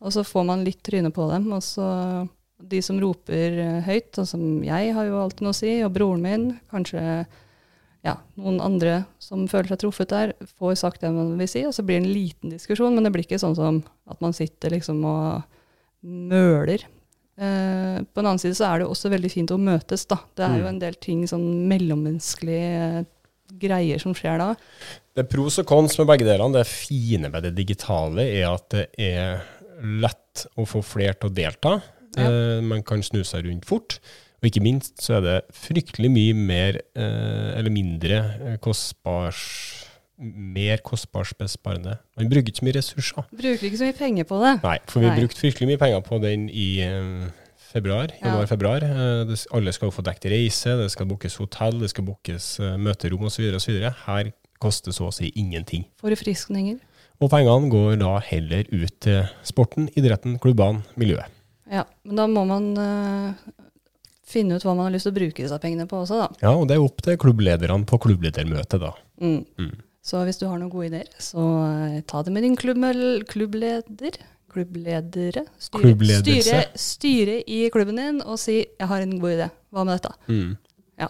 Og 0.00 0.12
så 0.12 0.24
får 0.24 0.46
man 0.46 0.64
litt 0.64 0.82
tryne 0.82 1.12
på 1.12 1.28
dem. 1.30 1.52
Og 1.52 1.60
så 1.62 2.28
de 2.62 2.80
som 2.80 2.98
roper 3.00 3.82
høyt, 3.82 4.12
sånn 4.16 4.26
som 4.26 4.62
jeg 4.62 4.94
har 4.94 5.04
jo 5.04 5.20
alltid 5.20 5.42
noe 5.42 5.50
å 5.52 5.60
si, 5.60 5.82
og 5.82 5.92
broren 5.92 6.22
min, 6.22 6.60
kanskje 6.72 7.26
ja, 8.04 8.16
noen 8.36 8.60
andre 8.60 9.04
som 9.18 9.46
føler 9.46 9.68
seg 9.68 9.78
truffet 9.78 10.08
der, 10.08 10.32
får 10.58 10.76
sagt 10.78 11.00
det 11.02 11.12
man 11.12 11.36
vil 11.38 11.48
si, 11.48 11.64
og 11.66 11.74
så 11.74 11.84
blir 11.84 12.00
det 12.00 12.06
en 12.06 12.14
liten 12.14 12.50
diskusjon, 12.50 12.94
men 12.94 13.04
det 13.04 13.12
blir 13.12 13.26
ikke 13.26 13.38
sånn 13.38 13.54
som 13.54 13.82
at 14.10 14.20
man 14.20 14.32
sitter 14.32 14.70
liksom 14.70 15.04
og 15.04 15.42
møler. 16.02 16.82
Eh, 17.38 17.98
på 18.04 18.20
den 18.20 18.26
annen 18.28 18.38
side 18.42 18.56
så 18.58 18.66
er 18.68 18.78
det 18.80 18.86
jo 18.86 18.92
også 18.92 19.10
veldig 19.12 19.30
fint 19.32 19.50
å 19.54 19.58
møtes, 19.60 20.04
da. 20.10 20.18
Det 20.36 20.44
er 20.44 20.58
jo 20.58 20.64
Mm. 20.66 20.68
en 20.74 20.78
del 20.78 20.94
ting, 20.94 21.24
sånn 21.26 21.46
mellommenneskelige 21.68 22.98
eh, 23.00 23.04
greier 23.58 23.98
som 24.00 24.14
skjer 24.14 24.38
da. 24.38 24.54
Det 25.14 25.24
er 25.24 25.28
pros 25.28 25.58
og 25.58 25.66
cons 25.66 25.98
med 25.98 26.06
begge 26.08 26.24
delene. 26.28 26.52
Det 26.52 26.66
fine 26.66 27.30
med 27.30 27.42
det 27.42 27.54
digitale 27.54 28.20
er 28.22 28.48
at 28.52 28.68
det 28.70 28.86
er 28.98 29.42
lett 29.82 30.46
å 30.56 30.64
få 30.66 30.82
flere 30.84 31.14
til 31.18 31.30
å 31.30 31.34
delta. 31.34 31.82
Ja. 32.16 32.28
Eh, 32.28 32.60
man 32.60 32.82
kan 32.82 33.02
snu 33.02 33.22
seg 33.24 33.44
rundt 33.46 33.64
fort. 33.64 33.98
Og 34.42 34.48
ikke 34.50 34.62
minst 34.62 34.98
så 35.00 35.16
er 35.18 35.20
det 35.22 35.36
fryktelig 35.54 36.10
mye 36.10 36.34
mer, 36.34 36.80
eller 36.96 37.70
mindre, 37.70 38.58
kostbars 38.60 39.81
mer 40.22 40.78
kostbarsbesparende. 40.86 41.98
Man 42.16 42.28
bruker 42.30 42.52
ikke 42.52 42.60
så 42.62 42.66
mye 42.68 42.76
ressurser. 42.78 43.26
Bruker 43.34 43.66
ikke 43.68 43.80
så 43.80 43.88
mye 43.88 43.98
penger 43.98 44.28
på 44.28 44.38
det. 44.42 44.52
Nei, 44.62 44.78
for 44.86 45.00
vi 45.02 45.08
Nei. 45.10 45.16
brukte 45.20 45.40
fryktelig 45.42 45.68
mye 45.72 45.80
penger 45.82 46.04
på 46.06 46.20
den 46.22 46.48
i 46.50 46.68
eh, 46.84 47.26
februar, 47.72 48.12
Ja. 48.20 48.28
januar-februar. 48.28 48.82
Eh, 48.86 49.24
det- 49.30 49.46
alle 49.52 49.72
skal 49.72 49.88
jo 49.90 49.96
få 49.96 50.04
dekket 50.06 50.30
reise, 50.30 50.76
det 50.78 50.90
skal 50.90 51.06
bookes 51.06 51.36
hotell, 51.36 51.80
det 51.80 51.90
skal 51.90 52.04
bookes 52.04 52.60
eh, 52.60 52.76
møterom 52.76 53.24
osv. 53.26 53.50
Her 54.06 54.32
koster 54.60 54.92
så 54.92 55.08
å 55.08 55.12
si 55.12 55.32
ingenting. 55.36 55.84
Forfriskninger. 56.00 56.78
Og 57.20 57.30
pengene 57.30 57.70
går 57.70 57.98
da 57.98 58.18
heller 58.20 58.64
ut 58.72 59.00
til 59.00 59.28
sporten, 59.46 59.88
idretten, 59.96 60.38
klubbene, 60.42 60.82
miljøet. 60.96 61.26
Ja, 61.70 61.84
men 62.04 62.16
da 62.16 62.26
må 62.26 62.42
man 62.46 62.76
uh, 62.76 63.34
finne 64.26 64.56
ut 64.58 64.62
hva 64.66 64.74
man 64.76 64.86
har 64.88 64.92
lyst 64.92 65.06
til 65.06 65.12
å 65.12 65.16
bruke 65.16 65.36
disse 65.44 65.58
pengene 65.62 65.86
på 65.88 66.02
også, 66.02 66.18
da. 66.18 66.28
Ja, 66.42 66.52
og 66.58 66.66
det 66.68 66.76
er 66.76 66.82
opp 66.84 67.00
til 67.04 67.16
klubblederne 67.16 67.86
på 67.88 67.98
klubbledermøtet, 68.02 68.80
da. 68.82 68.90
Mm. 69.22 69.44
Mm. 69.58 69.72
Så 70.02 70.24
hvis 70.26 70.40
du 70.40 70.48
har 70.50 70.58
noen 70.58 70.70
gode 70.72 70.88
ideer, 70.90 71.10
så 71.22 71.42
eh, 71.62 72.00
ta 72.10 72.24
det 72.26 72.32
med 72.34 72.42
din 72.42 72.56
klubb, 72.58 72.82
klubbleder. 73.30 74.18
Klubbledere. 74.52 75.46
Styre, 75.62 76.18
styre, 76.18 76.58
styre 76.76 77.36
i 77.48 77.62
klubben 77.72 77.96
din 77.96 78.18
og 78.20 78.36
si 78.38 78.66
'jeg 78.66 78.88
har 78.88 79.00
en 79.00 79.20
god 79.20 79.30
idé'. 79.30 79.50
Hva 79.72 79.84
med 79.84 79.94
dette? 79.94 80.10
Mm. 80.28 80.56
Ja. 81.00 81.08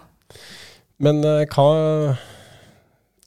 Men 0.98 1.24
uh, 1.24 1.42
hva, 1.50 2.16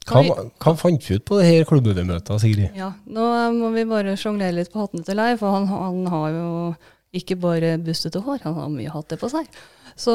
hva, 0.06 0.22
hva 0.56 0.74
fant 0.78 1.02
vi 1.10 1.18
ut 1.18 1.24
på 1.28 1.40
det 1.40 1.46
her 1.50 1.68
klubbledermøtet, 1.68 2.40
Sigrid? 2.40 2.70
Ja, 2.78 2.94
Nå 3.04 3.26
eh, 3.34 3.52
må 3.52 3.70
vi 3.74 3.84
bare 3.84 4.16
sjonglere 4.16 4.56
litt 4.56 4.72
på 4.72 4.80
hattene 4.80 5.04
til 5.04 5.18
Leif, 5.20 5.42
for 5.42 5.52
han, 5.52 5.66
han 5.68 6.06
har 6.06 6.30
jo 6.30 6.74
ikke 7.12 7.36
bare 7.36 7.76
bustete 7.82 8.22
hår, 8.24 8.40
han 8.44 8.54
har 8.54 8.72
mye 8.72 8.92
hatter 8.94 9.20
på 9.20 9.28
seg. 9.28 9.50
Så 9.96 10.14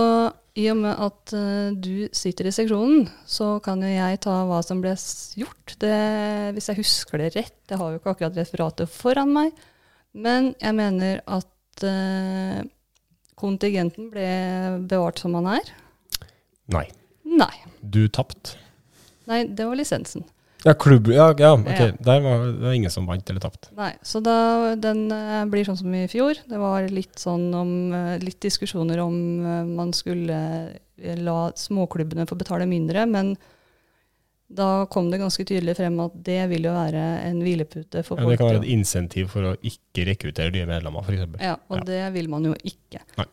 i 0.60 0.66
og 0.72 0.80
med 0.82 1.00
at 1.00 1.34
uh, 1.38 1.72
du 1.72 2.10
sitter 2.16 2.50
i 2.50 2.54
seksjonen, 2.56 3.06
så 3.30 3.54
kan 3.64 3.84
jo 3.84 3.92
jeg 3.92 4.20
ta 4.26 4.42
hva 4.50 4.60
som 4.66 4.82
ble 4.84 4.94
gjort. 5.40 5.76
Det, 5.80 5.96
hvis 6.58 6.68
jeg 6.72 6.82
husker 6.82 7.22
det 7.22 7.32
rett, 7.38 7.60
jeg 7.72 7.80
har 7.80 7.94
jo 7.94 8.02
ikke 8.02 8.16
akkurat 8.16 8.40
referatet 8.42 8.92
foran 8.92 9.32
meg, 9.36 9.56
men 10.12 10.52
jeg 10.60 10.76
mener 10.76 11.22
at 11.24 11.86
uh, 11.88 12.60
kontingenten 13.40 14.12
ble 14.12 14.28
bevart 14.92 15.24
som 15.24 15.38
han 15.40 15.54
er. 15.56 15.72
Nei, 16.72 16.86
Nei. 17.24 17.54
du 17.80 18.04
tapte. 18.12 18.60
Nei, 19.32 19.46
det 19.48 19.68
var 19.68 19.80
lisensen. 19.80 20.26
Ja, 20.64 20.74
klubb, 20.78 21.08
ja, 21.10 21.32
ja 21.38 21.54
ok. 21.56 21.70
Ja. 21.80 21.88
Der 22.06 22.20
var 22.22 22.44
det 22.62 22.76
ingen 22.76 22.92
som 22.94 23.08
vant 23.10 23.30
eller 23.30 23.42
tapte. 23.42 23.72
Nei, 23.78 23.92
så 24.06 24.22
da, 24.24 24.76
den 24.78 25.08
eh, 25.16 25.46
blir 25.50 25.66
sånn 25.66 25.80
som 25.80 25.96
i 25.98 26.04
fjor. 26.12 26.38
Det 26.48 26.60
var 26.62 26.86
litt 26.94 27.18
sånn 27.22 27.48
om 27.58 27.72
eh, 27.98 28.20
Litt 28.22 28.42
diskusjoner 28.46 29.02
om 29.02 29.18
eh, 29.42 29.64
man 29.72 29.94
skulle 29.98 30.38
la 31.18 31.40
småklubbene 31.58 32.28
få 32.30 32.38
betale 32.38 32.68
mindre, 32.70 33.08
men 33.10 33.34
da 34.52 34.86
kom 34.92 35.08
det 35.10 35.22
ganske 35.22 35.46
tydelig 35.48 35.78
frem 35.80 35.96
at 36.04 36.16
det 36.28 36.44
vil 36.52 36.68
jo 36.68 36.74
være 36.76 37.04
en 37.26 37.40
hvilepute 37.42 38.04
for 38.06 38.20
Ja, 38.20 38.26
folk. 38.28 38.34
det 38.34 38.40
kan 38.42 38.50
være 38.52 38.62
et 38.62 38.74
insentiv 38.74 39.32
for 39.34 39.48
å 39.48 39.54
ikke 39.66 40.06
rekruttere 40.12 40.54
nye 40.54 40.68
medlemmer, 40.70 41.08
f.eks. 41.08 41.40
Ja, 41.42 41.56
og 41.72 41.86
det 41.88 42.04
vil 42.14 42.30
man 42.30 42.46
jo 42.52 42.54
ikke. 42.68 43.02
Nei. 43.18 43.26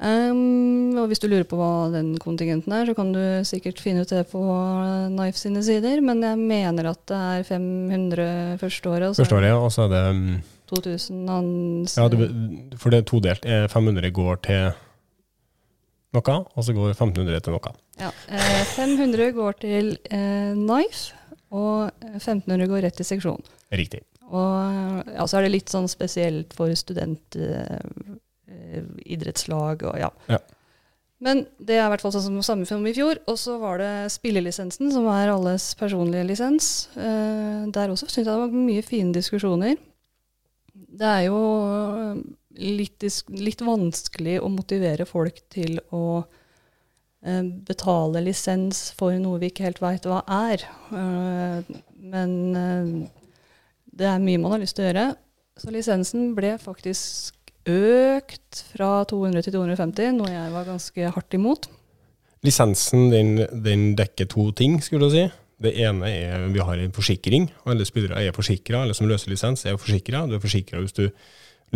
Ehm, 0.00 0.96
og 0.96 1.10
hvis 1.10 1.20
du 1.20 1.26
lurer 1.28 1.44
på 1.48 1.58
hva 1.60 1.90
den 1.92 2.14
kontingenten 2.20 2.72
er, 2.72 2.86
så 2.88 2.94
kan 2.96 3.10
du 3.12 3.20
sikkert 3.44 3.82
finne 3.84 4.06
ut 4.06 4.12
det 4.12 4.22
på 4.30 4.40
eh, 4.40 5.10
Knife 5.12 5.36
sine 5.36 5.60
sider, 5.64 6.00
men 6.04 6.22
jeg 6.24 6.40
mener 6.40 6.88
at 6.94 7.02
det 7.10 7.18
er 7.18 7.44
500 7.50 8.30
første 8.62 8.94
året, 8.94 9.10
og 9.10 9.18
så 9.18 9.26
Første 9.26 9.40
året, 9.42 9.52
og 9.58 9.68
så 9.74 9.84
er 9.84 9.92
det 9.92 10.04
um, 10.16 10.22
2000 10.72 11.34
ans... 11.34 11.98
Ja, 11.98 12.08
du, 12.08 12.16
for 12.80 12.94
det 12.94 13.02
er 13.02 13.10
todelt. 13.10 13.44
Eh, 13.44 13.66
500 13.68 14.14
går 14.16 14.40
til 14.46 14.70
noe, 16.16 16.36
og 16.48 16.64
så 16.64 16.74
går 16.74 16.94
1500 16.94 17.44
til 17.44 17.58
noe. 17.58 17.74
Ja, 18.00 18.10
eh, 18.32 18.62
500 18.72 19.34
går 19.36 19.60
til 19.66 19.92
eh, 20.08 20.56
Knife, 20.56 21.12
og 21.52 21.90
1500 22.14 22.70
går 22.72 22.86
rett 22.86 22.96
til 22.96 23.08
seksjon. 23.08 23.44
Riktig. 23.76 24.00
Og 24.30 25.04
ja, 25.10 25.26
så 25.26 25.40
er 25.40 25.48
det 25.48 25.56
litt 25.58 25.72
sånn 25.72 25.90
spesielt 25.90 26.54
for 26.56 26.70
studentidrettslag 28.70 29.84
og 29.88 30.00
ja. 30.00 30.10
Ja. 30.30 30.40
Men 31.20 31.42
det 31.60 31.76
er 31.76 31.84
i 31.84 31.92
hvert 31.92 32.00
fall 32.00 32.14
sånn 32.14 32.24
som 32.24 32.40
samme 32.44 32.66
film 32.68 32.86
i 32.88 32.94
fjor. 32.96 33.20
Og 33.28 33.36
så 33.36 33.58
var 33.60 33.80
det 33.82 33.92
spillelisensen, 34.14 34.88
som 34.94 35.04
er 35.12 35.28
alles 35.28 35.74
personlige 35.76 36.24
lisens. 36.30 36.88
Eh, 36.96 37.68
der 37.68 37.92
også 37.92 38.08
syns 38.08 38.22
jeg 38.24 38.30
det 38.30 38.40
var 38.40 38.54
mye 38.54 38.84
fine 38.84 39.12
diskusjoner. 39.12 39.76
Det 40.72 41.10
er 41.10 41.26
jo 41.26 41.40
eh, 41.68 42.22
litt, 42.80 43.04
litt 43.36 43.64
vanskelig 43.64 44.38
å 44.40 44.48
motivere 44.52 45.04
folk 45.08 45.42
til 45.52 45.76
å 45.92 46.22
eh, 46.22 47.44
betale 47.68 48.24
lisens 48.24 48.86
for 48.96 49.12
noe 49.20 49.42
vi 49.42 49.52
ikke 49.52 49.68
helt 49.68 49.84
veit 49.84 50.08
hva 50.08 50.22
er. 50.24 50.64
Eh, 50.88 51.74
men 52.00 52.38
eh, 52.56 52.94
det 53.92 54.08
er 54.08 54.24
mye 54.24 54.40
man 54.40 54.56
har 54.56 54.64
lyst 54.64 54.80
til 54.80 54.86
å 54.86 54.88
gjøre. 54.88 55.06
Så 55.60 55.72
lisensen 55.74 56.32
ble 56.32 56.54
faktisk 56.56 57.39
økt 57.68 58.62
fra 58.72 59.04
200 59.10 59.42
til 59.44 59.52
250, 59.58 60.14
noe 60.16 60.30
jeg 60.32 60.52
var 60.54 60.64
ganske 60.68 61.10
hardt 61.14 61.36
imot. 61.36 61.68
Lisensen 62.46 63.10
den, 63.12 63.34
den 63.64 63.90
dekker 63.98 64.28
to 64.32 64.46
ting, 64.56 64.78
skulle 64.82 65.08
du 65.10 65.14
si. 65.14 65.26
Det 65.60 65.74
ene 65.84 66.08
er 66.08 66.46
vi 66.54 66.62
har 66.64 66.80
en 66.80 66.94
forsikring. 66.96 67.50
Alle 67.68 67.84
spillere 67.84 68.22
er 68.24 68.32
forsikra. 68.32 68.80
Alle 68.86 68.94
som 68.96 69.06
løser 69.10 69.28
lisens, 69.28 69.66
er 69.68 69.76
forsikra. 69.76 70.22
Du 70.30 70.38
er 70.38 70.40
forsikra 70.40 70.80
hvis 70.80 70.96
du 70.96 71.04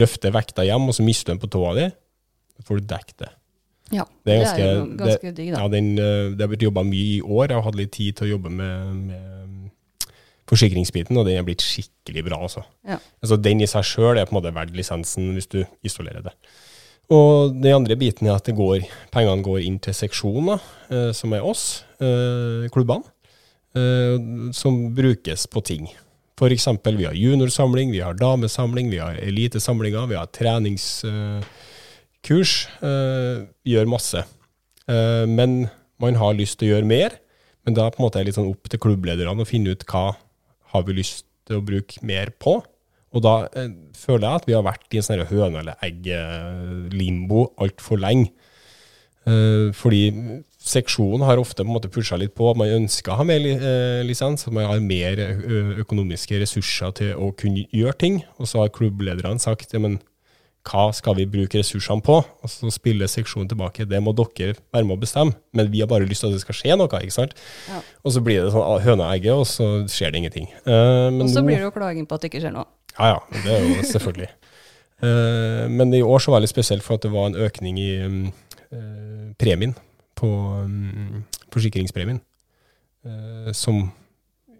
løfter 0.01 0.33
vekta 0.33 0.65
hjem, 0.65 0.89
og 0.89 0.97
så 0.97 1.05
mister 1.05 1.33
du 1.33 1.35
den 1.37 1.43
på 1.45 1.51
tåa 1.53 1.75
di. 1.77 1.91
Da 2.57 2.65
får 2.65 2.81
du 2.81 2.87
dekket 2.95 3.19
det. 3.27 3.33
Ja, 3.93 4.07
Det 4.25 4.25
det 4.25 4.33
er 4.33 4.41
er, 4.41 4.45
ganske- 4.47 4.65
jo 4.65 4.97
ganske 5.05 5.33
digg, 5.37 5.51
da. 5.53 5.59
Ja, 5.61 5.69
den, 5.69 5.91
eh, 6.01 6.31
det 6.33 6.41
har 6.41 6.49
blitt 6.49 6.65
jobba 6.65 6.83
mye 6.89 7.19
i 7.19 7.21
år. 7.21 7.49
Jeg 7.49 7.57
har 7.59 7.63
hatt 7.69 7.77
litt 7.77 7.93
tid 7.93 8.17
til 8.17 8.27
å 8.27 8.31
jobbe 8.39 8.51
med, 8.51 8.95
med 9.11 9.44
forsikringsbiten, 10.55 11.19
og 11.19 11.27
den 11.29 11.37
er 11.41 11.47
blitt 11.47 11.65
skikkelig 11.65 12.25
bra. 12.29 12.39
Altså. 12.47 12.63
Ja. 12.87 12.99
Altså, 13.23 13.37
den 13.43 13.61
i 13.65 13.71
seg 13.71 13.85
sjøl 13.89 14.17
er 14.19 14.29
på 14.29 14.35
en 14.35 14.41
måte 14.41 14.55
verdt 14.55 14.77
lisensen 14.77 15.35
hvis 15.37 15.51
du 15.51 15.61
isolerer 15.87 16.23
det. 16.25 16.35
Og 17.13 17.53
den 17.61 17.75
andre 17.77 17.97
biten 18.01 18.27
er 18.29 18.39
at 18.39 18.47
det 18.49 18.57
går, 18.57 18.87
pengene 19.13 19.45
går 19.45 19.61
inn 19.67 19.77
til 19.83 19.95
seksjoner, 19.97 20.63
eh, 20.89 21.11
som 21.17 21.35
er 21.37 21.45
oss, 21.45 21.85
eh, 22.01 22.65
klubbene, 22.73 23.05
eh, 23.77 24.17
som 24.57 24.95
brukes 24.97 25.47
på 25.53 25.61
ting. 25.65 25.89
Eksempel, 26.45 26.97
vi 26.99 27.05
har 27.07 27.15
juniorsamling, 27.15 27.93
vi 27.93 28.01
har 28.01 28.15
damesamling, 28.15 28.91
vi 28.91 28.99
har 28.99 29.15
elitesamlinger, 29.15 30.09
vi 30.09 30.17
har 30.17 30.27
treningskurs. 30.27 31.45
Eh, 32.83 33.47
gjør 33.65 33.87
masse. 33.87 34.25
Eh, 34.89 35.27
men 35.27 35.71
man 36.01 36.15
har 36.15 36.35
lyst 36.35 36.59
til 36.59 36.69
å 36.69 36.73
gjøre 36.75 36.87
mer. 36.87 37.11
Men 37.65 37.75
da 37.75 37.89
på 37.89 38.01
en 38.01 38.05
måte 38.09 38.19
er 38.19 38.25
det 38.25 38.33
litt 38.33 38.39
sånn 38.39 38.51
opp 38.51 38.69
til 38.69 38.81
klubblederne 38.83 39.41
å 39.41 39.47
finne 39.49 39.71
ut 39.73 39.87
hva 39.89 40.17
har 40.75 40.87
vi 40.87 40.99
lyst 40.99 41.25
til 41.49 41.61
å 41.61 41.65
bruke 41.65 42.03
mer 42.07 42.33
på. 42.41 42.59
Og 43.15 43.23
da 43.23 43.35
eh, 43.55 43.71
føler 43.97 44.27
jeg 44.27 44.41
at 44.41 44.49
vi 44.49 44.57
har 44.57 44.67
vært 44.67 44.91
i 44.91 45.01
en 45.01 45.07
sånn 45.07 45.23
høne- 45.31 45.63
eller 45.63 45.87
egg-limbo 45.87 47.47
altfor 47.63 48.01
lenge. 48.03 48.33
Eh, 49.25 49.71
fordi 49.77 50.03
seksjonen 50.65 51.25
har 51.25 51.41
ofte 51.41 51.63
på 51.63 51.69
en 51.69 51.77
måte 51.77 51.93
pusha 51.93 52.19
litt 52.21 52.35
på 52.37 52.51
at 52.51 52.59
man 52.61 52.73
ønsker 52.81 53.15
å 53.15 53.21
ha 53.21 53.27
mer 53.29 53.45
eh, 53.45 54.03
lisens, 54.05 54.49
at 54.49 54.57
man 54.57 54.67
har 54.69 54.83
mer 54.85 55.23
økonomiske 55.85 56.43
ressurser 56.43 56.97
til 57.01 57.15
å 57.15 57.31
kunne 57.39 57.69
gjøre 57.71 57.97
ting. 58.01 58.21
Og 58.41 58.51
så 58.51 58.65
har 58.65 58.75
klubblederne 58.75 59.41
sagt 59.43 59.77
ja, 59.77 59.83
men 59.85 60.01
hva 60.65 60.87
skal 60.97 61.17
vi 61.19 61.27
bruke 61.29 61.61
ressursene 61.61 62.03
på? 62.05 62.17
Og 62.25 62.51
så 62.51 62.71
spiller 62.73 63.11
seksjonen 63.11 63.51
tilbake. 63.51 63.85
Det 63.89 64.01
må 64.01 64.15
dere 64.17 64.55
være 64.73 64.87
med 64.89 64.97
å 64.97 65.03
bestemme, 65.03 65.37
men 65.53 65.69
vi 65.73 65.83
har 65.83 65.91
bare 65.91 66.09
lyst 66.09 66.25
til 66.25 66.33
at 66.33 66.39
det 66.39 66.45
skal 66.45 66.57
skje 66.57 66.79
noe. 66.81 66.89
ikke 66.89 67.15
sant? 67.15 67.35
Ja. 67.69 67.83
Og 68.03 68.15
så 68.17 68.23
blir 68.25 68.41
det 68.43 68.55
sånn 68.55 68.65
ah, 68.65 68.81
høna 68.81 69.11
og 69.11 69.13
egget, 69.13 69.35
og 69.37 69.47
så 69.51 69.69
skjer 69.93 70.15
det 70.15 70.23
ingenting. 70.23 70.49
Uh, 70.65 71.13
men 71.13 71.27
Og 71.27 71.35
så 71.35 71.45
blir 71.45 71.61
det 71.61 71.69
jo 71.69 71.75
klaging 71.75 72.09
på 72.09 72.17
at 72.17 72.25
det 72.25 72.33
ikke 72.33 72.45
skjer 72.47 72.57
noe. 72.57 72.69
ja, 72.97 73.13
ja. 73.13 73.43
Det 73.45 73.59
er 73.59 73.69
jo 73.69 73.87
selvfølgelig. 73.95 74.31
uh, 75.05 75.65
men 75.75 75.95
i 76.01 76.05
år 76.05 76.25
så 76.25 76.33
var 76.33 76.41
det 76.41 76.49
litt 76.49 76.57
spesielt 76.57 76.87
for 76.87 76.97
at 76.97 77.05
det 77.05 77.13
var 77.13 77.29
en 77.29 77.41
økning 77.47 77.81
i 77.83 77.91
um, 78.07 78.23
uh, 78.73 79.29
premien 79.41 79.77
på 80.17 80.31
um, 80.65 81.25
forsikringspremien, 81.55 82.21
eh, 83.07 83.51
som 83.57 83.89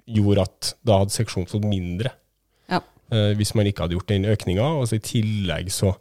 gjorde 0.05 0.45
at 0.45 0.75
da 0.87 1.01
hadde 1.03 1.15
seksjonen 1.15 1.51
fått 1.51 1.67
mindre. 1.67 2.13
Eh, 3.13 3.33
hvis 3.37 3.53
man 3.57 3.69
ikke 3.69 3.85
hadde 3.85 3.99
gjort 3.99 4.13
den 4.13 4.29
økninga. 4.31 4.67
Og 4.81 4.93
i 4.95 5.03
tillegg 5.03 5.73
så 5.75 5.95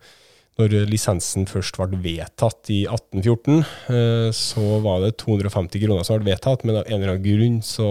når 0.61 0.75
lisensen 0.85 1.47
først 1.49 1.79
ble 1.79 1.97
vedtatt 2.03 2.69
i 2.69 2.83
1814, 2.85 3.63
eh, 3.89 4.27
så 4.37 4.65
var 4.85 5.01
det 5.01 5.15
250 5.23 5.81
kroner 5.81 6.05
som 6.05 6.19
ble 6.19 6.29
vedtatt, 6.29 6.61
men 6.61 6.77
av 6.77 6.85
en 6.85 6.99
eller 6.99 7.15
annen 7.15 7.25
grunn 7.25 7.55
så 7.65 7.87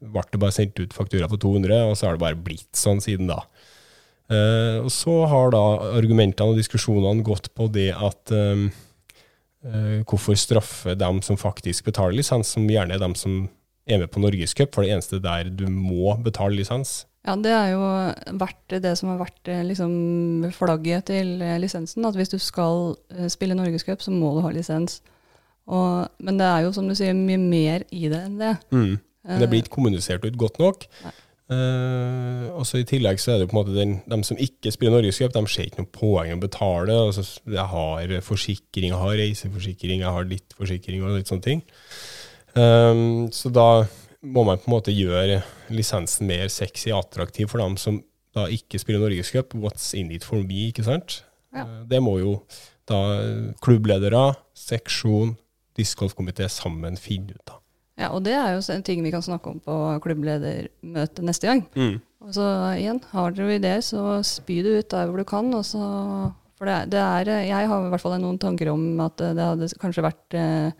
ble 0.00 0.24
det 0.32 0.40
bare 0.40 0.56
sendt 0.56 0.80
ut 0.80 0.96
faktura 0.96 1.28
på 1.28 1.36
200, 1.42 1.90
og 1.90 1.98
så 1.98 2.08
har 2.08 2.16
det 2.16 2.24
bare 2.24 2.40
blitt 2.40 2.72
sånn 2.72 3.04
siden 3.04 3.28
da. 3.28 3.42
Eh, 4.32 4.80
og 4.80 4.88
så 4.94 5.18
har 5.28 5.52
da 5.52 5.62
argumentene 5.98 6.54
og 6.54 6.62
diskusjonene 6.62 7.26
gått 7.26 7.52
på 7.54 7.68
det 7.72 7.92
at 7.92 8.38
hvorfor 10.08 10.38
straffe 10.40 10.94
dem 10.96 11.18
som 11.20 11.36
faktisk 11.36 11.84
betaler 11.84 12.16
lisens, 12.16 12.48
som 12.54 12.64
gjerne 12.64 12.94
er 12.96 13.02
dem 13.02 13.12
som 13.12 13.42
er 13.84 14.00
med 14.00 14.08
på 14.08 14.22
Norgescup, 14.24 14.72
for 14.72 14.86
det 14.86 14.94
eneste 14.94 15.20
der 15.20 15.50
du 15.52 15.66
må 15.68 16.14
betale 16.24 16.56
lisens. 16.56 17.02
Ja, 17.26 17.34
det 17.36 17.52
er 17.52 17.72
jo 17.74 17.80
vært 18.40 18.76
det 18.80 18.94
som 18.96 19.10
har 19.12 19.18
vært 19.20 19.48
eh, 19.52 19.60
liksom 19.68 19.92
flagget 20.56 21.10
til 21.10 21.34
eh, 21.44 21.58
lisensen. 21.60 22.06
At 22.08 22.16
hvis 22.16 22.32
du 22.32 22.38
skal 22.40 22.94
eh, 23.12 23.28
spille 23.32 23.56
Norgescup, 23.58 24.00
så 24.00 24.14
må 24.14 24.32
du 24.36 24.40
ha 24.46 24.52
lisens. 24.54 25.02
Og, 25.68 26.08
men 26.24 26.40
det 26.40 26.46
er 26.48 26.64
jo, 26.64 26.72
som 26.74 26.88
du 26.88 26.96
sier, 26.96 27.12
mye 27.14 27.40
mer 27.40 27.84
i 27.92 28.08
det 28.10 28.22
enn 28.24 28.38
det. 28.40 28.54
Men 28.72 29.42
det 29.42 29.50
blir 29.50 29.60
ikke 29.60 29.76
kommunisert 29.76 30.24
ut 30.24 30.38
godt 30.40 30.56
nok. 30.62 30.88
Eh, 31.50 32.46
og 32.54 32.64
så 32.66 32.80
I 32.80 32.86
tillegg 32.88 33.20
så 33.20 33.34
er 33.34 33.40
det 33.40 33.48
jo 33.48 33.52
på 33.52 33.56
en 33.56 33.60
måte 33.60 33.76
den, 33.76 33.94
de 34.08 34.20
som 34.24 34.40
ikke 34.40 34.72
spiller 34.72 34.96
Norgescup, 34.96 35.36
de 35.36 35.44
ser 35.50 35.68
ikke 35.68 35.84
noe 35.84 35.92
poeng 35.92 36.32
å 36.34 36.40
betale. 36.40 36.96
Altså, 37.10 37.26
jeg 37.44 37.68
har 37.74 38.16
forsikring, 38.24 38.94
jeg 38.94 39.04
har 39.04 39.20
reiseforsikring, 39.20 40.00
jeg 40.06 40.16
har 40.16 40.30
litt 40.30 40.56
forsikring 40.56 41.04
og 41.04 41.18
litt 41.18 41.30
sånne 41.30 41.46
ting. 41.46 41.64
Um, 42.56 43.28
så 43.30 43.52
da 43.54 43.84
må 44.22 44.44
man 44.44 44.58
på 44.60 44.68
en 44.68 44.74
måte 44.76 44.92
gjøre 44.94 45.40
lisensen 45.72 46.26
mer 46.28 46.48
sexy 46.52 46.90
og 46.92 47.04
attraktiv 47.06 47.48
for 47.48 47.62
dem 47.62 47.76
som 47.80 48.02
da 48.36 48.44
ikke 48.52 48.78
spiller 48.78 49.00
Norgescup. 49.02 49.54
What's 49.58 49.94
in 49.98 50.10
it 50.14 50.22
for 50.26 50.42
me, 50.44 50.68
ikke 50.70 50.84
sant? 50.86 51.22
Ja. 51.54 51.64
Eh, 51.64 51.80
det 51.90 52.02
må 52.04 52.18
jo 52.20 52.36
da 52.90 52.98
klubbledere, 53.62 54.34
seksjon, 54.54 55.36
discgolfkomité 55.78 56.46
sammen 56.50 56.96
finne 57.00 57.34
ut 57.38 57.50
av. 57.54 57.58
Ja, 58.00 58.08
og 58.16 58.22
det 58.24 58.32
er 58.32 58.54
jo 58.56 58.62
en 58.72 58.82
ting 58.86 59.02
vi 59.04 59.10
kan 59.12 59.22
snakke 59.24 59.50
om 59.52 59.58
på 59.60 59.74
klubbledermøtet 60.04 61.24
neste 61.26 61.50
gang. 61.50 61.64
Og 62.20 62.32
så 62.36 62.44
igjen, 62.78 63.00
har 63.12 63.32
dere 63.36 63.56
ideer, 63.58 63.82
så 63.84 64.18
spy 64.26 64.60
det 64.64 64.76
ut 64.78 64.90
der 64.92 65.08
hvor 65.10 65.20
du 65.20 65.24
kan. 65.28 65.50
Og 65.56 65.64
så, 65.68 65.80
for 66.56 66.68
det, 66.68 66.76
er- 66.76 66.88
det 66.92 67.00
er, 67.00 67.30
jeg 67.48 67.68
har 67.68 67.84
i 67.86 67.90
hvert 67.92 68.00
fall 68.04 68.16
noen 68.20 68.38
tanker 68.40 68.70
om 68.72 68.86
at 69.04 69.16
det 69.20 69.36
hadde 69.44 69.68
kanskje 69.80 70.04
vært 70.06 70.36
eh, 70.38 70.70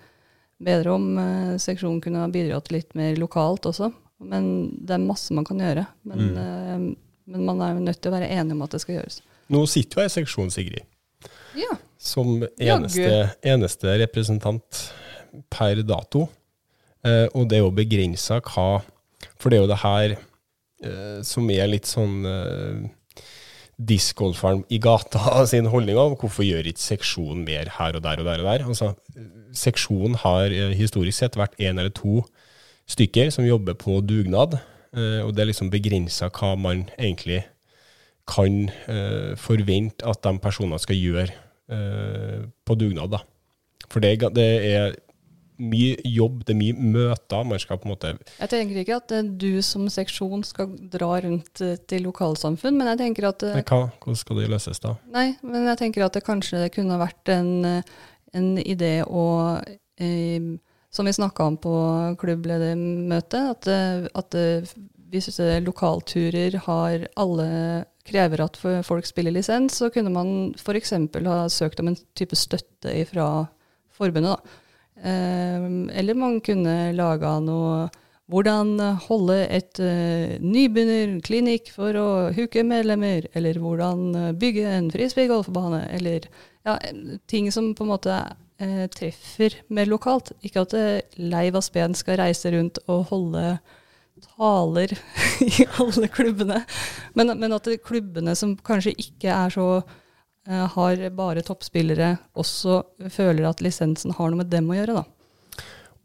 bedre 0.61 0.93
om 0.95 1.07
eh, 1.19 1.57
seksjonen 1.63 2.01
kunne 2.05 2.23
ha 2.25 2.31
bidratt 2.33 2.71
litt 2.75 2.95
mer 2.99 3.17
lokalt 3.21 3.69
også. 3.71 3.91
Men 4.21 4.51
det 4.85 4.97
er 4.99 5.05
masse 5.05 5.33
man 5.37 5.47
kan 5.49 5.61
gjøre. 5.63 5.87
Men, 6.09 6.25
eh, 6.37 6.83
men 7.31 7.47
man 7.49 7.63
er 7.65 7.75
jo 7.75 7.85
nødt 7.87 8.01
til 8.03 8.13
å 8.13 8.17
være 8.19 8.31
enig 8.37 8.57
om 8.57 8.65
at 8.67 8.77
det 8.77 8.83
skal 8.85 8.99
gjøres. 8.99 9.21
Nå 9.51 9.65
sitter 9.71 9.99
jo 9.99 10.05
jeg 10.05 10.13
i 10.13 10.17
seksjon, 10.19 10.51
Sigrid, 10.55 10.85
Ja. 11.59 11.73
som 11.99 12.45
eneste, 12.61 13.35
eneste 13.43 13.97
representant 14.05 14.83
per 15.51 15.81
dato. 15.83 16.29
Eh, 17.03 17.27
og 17.35 17.49
det 17.49 17.59
er 17.59 17.65
jo 17.65 17.73
begrensa 17.73 18.43
hva 18.45 18.83
For 19.41 19.49
det 19.49 19.57
er 19.57 19.63
jo 19.63 19.71
det 19.71 19.79
her 19.81 20.13
eh, 20.85 21.21
som 21.25 21.49
er 21.51 21.69
litt 21.71 21.89
sånn 21.89 22.27
eh, 22.29 22.91
discgolferen 23.81 24.65
i 24.69 24.79
gata 24.83 25.47
sin 25.51 25.69
holdning 25.73 25.97
av 26.01 26.17
hvorfor 26.21 26.45
gjør 26.45 26.69
ikke 26.69 26.83
seksjonen 26.85 27.45
mer 27.47 27.71
her 27.79 27.97
og 27.97 28.05
der 28.05 28.21
og 28.21 28.29
der 28.29 28.43
og 28.45 28.49
der. 28.51 28.67
Altså, 28.69 28.91
seksjonen 29.57 30.19
har 30.23 30.53
eh, 30.55 30.75
historisk 30.79 31.19
sett 31.23 31.39
vært 31.39 31.59
én 31.61 31.79
eller 31.79 31.93
to 31.95 32.23
stykker 32.91 33.31
som 33.35 33.47
jobber 33.47 33.77
på 33.79 34.01
dugnad 34.03 34.59
eh, 34.59 35.21
og 35.25 35.35
det 35.35 35.45
er 35.45 35.51
liksom 35.53 35.73
begrensa 35.73 36.31
hva 36.35 36.55
man 36.59 36.89
egentlig 36.97 37.45
kan 38.31 38.67
eh, 38.91 39.37
forvente 39.41 40.07
at 40.07 40.23
de 40.27 40.37
personene 40.43 40.79
skal 40.81 40.99
gjøre 40.99 41.47
på 42.67 42.75
dugnad. 42.75 43.13
da. 43.13 43.21
For 43.87 44.03
det, 44.03 44.25
det 44.35 44.47
er 44.75 44.97
mye 45.63 46.01
jobb, 46.03 46.41
det 46.43 46.57
er 46.57 46.59
mye 46.59 46.87
møter. 46.97 47.45
Man 47.47 47.61
skal 47.63 47.79
på 47.79 47.87
en 47.87 47.93
måte 47.93 48.11
Jeg 48.17 48.51
tenker 48.51 48.81
ikke 48.81 48.97
at 48.99 49.15
du 49.39 49.63
som 49.63 49.85
seksjon 49.87 50.43
skal 50.43 50.73
dra 50.91 51.13
rundt 51.23 51.63
til 51.63 52.03
lokalsamfunn, 52.09 52.75
men 52.75 52.91
jeg 52.91 53.01
tenker 53.05 53.29
at 53.29 53.47
Men 53.47 53.63
hva, 53.63 53.81
Hvordan 54.03 54.19
skal 54.19 54.41
det 54.43 54.49
løses, 54.51 54.83
da? 54.83 54.97
Nei, 55.15 55.29
men 55.47 55.71
jeg 55.71 55.79
tenker 55.85 56.09
at 56.09 56.19
det 56.19 56.25
kanskje 56.27 56.65
kunne 56.75 56.99
vært 56.99 57.31
en, 57.37 57.53
en 58.37 58.59
idé 58.59 59.01
å 59.07 59.59
eh, 59.99 60.43
Som 60.91 61.07
vi 61.07 61.13
snakka 61.15 61.45
om 61.47 61.57
på 61.63 61.73
klubbledermøtet, 62.19 63.51
at, 63.53 63.69
eh, 63.71 64.09
at 64.11 64.35
hvis 65.11 65.39
eh, 65.39 65.61
lokalturer 65.63 66.57
har 66.65 67.05
alle 67.15 67.85
krever 68.11 68.43
at 68.43 68.59
folk 68.59 69.07
spiller 69.07 69.31
lisens, 69.31 69.77
så 69.79 69.91
kunne 69.95 70.11
man 70.11 70.33
f.eks. 70.59 70.97
ha 71.27 71.45
søkt 71.47 71.79
om 71.79 71.93
en 71.93 71.99
type 72.19 72.35
støtte 72.35 72.97
fra 73.07 73.29
forbundet. 73.95 74.35
da. 74.35 74.59
Eller 75.95 76.19
man 76.19 76.41
kunne 76.43 76.91
laga 76.97 77.37
noe 77.45 77.87
hvordan 78.31 78.77
holde 79.07 79.39
et 79.51 79.81
uh, 79.83 80.37
nybegynnerklinikk 80.43 81.73
for 81.75 81.97
å 81.99 82.07
huke 82.37 82.63
medlemmer, 82.67 83.27
eller 83.35 83.59
hvordan 83.61 84.07
eh, 84.15 84.31
bygge 84.39 84.69
en 84.71 84.91
frisbeegolfbane, 84.93 85.83
eller 85.97 86.29
ja, 86.67 86.77
ting 87.31 87.51
som 87.53 87.73
på 87.75 87.87
en 87.87 87.93
måte 87.93 88.17
uh, 88.61 88.87
treffer 88.95 89.59
mer 89.73 89.91
lokalt. 89.91 90.33
Ikke 90.47 90.65
at 90.67 90.77
eh, 90.79 91.21
Leiv 91.21 91.59
Aspen 91.59 91.97
skal 91.99 92.21
reise 92.21 92.53
rundt 92.55 92.81
og 92.87 93.09
holde 93.11 93.45
taler 94.21 94.93
i 95.47 95.67
alle 95.81 96.11
klubbene, 96.13 96.61
men, 97.17 97.35
men 97.41 97.57
at 97.57 97.69
klubbene 97.87 98.35
som 98.37 98.57
kanskje 98.67 98.93
ikke 99.01 99.33
er 99.33 99.55
så 99.55 99.69
uh, 99.81 100.67
har 100.77 101.07
bare 101.17 101.45
toppspillere, 101.47 102.15
også 102.37 102.83
føler 103.13 103.49
at 103.49 103.65
lisensen 103.65 104.15
har 104.19 104.31
noe 104.31 104.43
med 104.43 104.53
dem 104.53 104.69
å 104.71 104.77
gjøre, 104.77 105.01
da. 105.01 105.07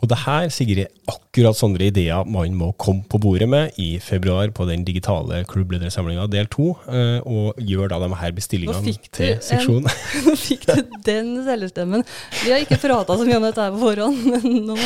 Og 0.06 0.10
det 0.12 0.20
her, 0.22 0.44
Sigrid, 0.54 0.84
er 0.86 1.12
akkurat 1.16 1.58
sånne 1.58 1.82
ideer 1.88 2.28
man 2.30 2.54
må 2.54 2.68
komme 2.78 3.02
på 3.10 3.18
bordet 3.24 3.48
med 3.50 3.74
i 3.82 3.96
februar 4.04 4.52
på 4.54 4.68
den 4.70 4.84
digitale 4.86 5.40
klubbledersamlinga 5.50 6.28
del 6.30 6.46
to, 6.54 6.68
eh, 6.86 7.18
og 7.26 7.58
gjør 7.58 7.90
da 7.90 7.98
de 8.04 8.10
her 8.22 8.36
bestillingene 8.38 8.94
til 9.10 9.32
en- 9.34 9.42
seksjonen. 9.42 9.88
Nå 10.28 10.36
fikk 10.38 10.68
du 10.70 11.00
den 11.08 11.32
selvstemmen. 11.48 12.04
Vi 12.44 12.52
har 12.54 12.62
ikke 12.62 12.78
prata 12.84 13.18
så 13.18 13.26
mye 13.26 13.40
om 13.40 13.48
dette 13.48 13.66
her 13.66 13.74
på 13.74 13.82
forhånd, 13.82 14.20
men 14.36 14.60
nå, 14.68 14.78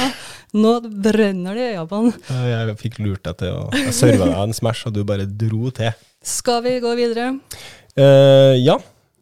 nå 0.64 0.72
brenner 1.04 1.60
det 1.60 1.66
i 1.66 1.74
øya 1.74 1.84
på 1.90 2.00
han. 2.06 2.14
Jeg 2.54 2.78
fikk 2.86 3.02
lurt 3.04 3.26
deg 3.28 3.42
til 3.44 3.58
å 3.58 3.66
Jeg 3.76 3.96
serva 4.00 4.30
deg 4.32 4.38
en 4.46 4.56
Smash, 4.56 4.86
og 4.88 4.96
du 4.96 5.02
bare 5.10 5.28
dro 5.28 5.74
til. 5.76 5.92
Skal 6.24 6.64
vi 6.64 6.78
gå 6.84 6.94
videre? 7.00 7.34
Uh, 8.00 8.56
ja, 8.56 8.78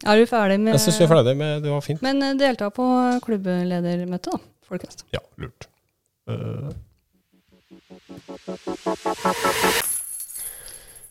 Er 0.06 0.20
du 0.22 0.28
ferdig 0.30 0.60
med 0.62 0.76
jeg 0.76 0.84
syns 0.84 1.00
vi 1.02 1.08
er 1.08 1.10
ferdig 1.10 1.34
med 1.40 1.64
det. 1.66 1.72
var 1.74 1.82
fint. 1.82 2.04
Men 2.06 2.22
eh, 2.22 2.36
delta 2.38 2.68
på 2.70 2.86
klubbledermøtet, 3.26 4.30
da, 4.36 4.38
folkens. 4.68 5.02
Ja, 5.14 5.24
lurt. 5.42 5.66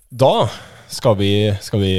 Da 0.09 0.33
skal 0.87 1.17
vi, 1.19 1.31
skal 1.61 1.81
vi 1.83 1.93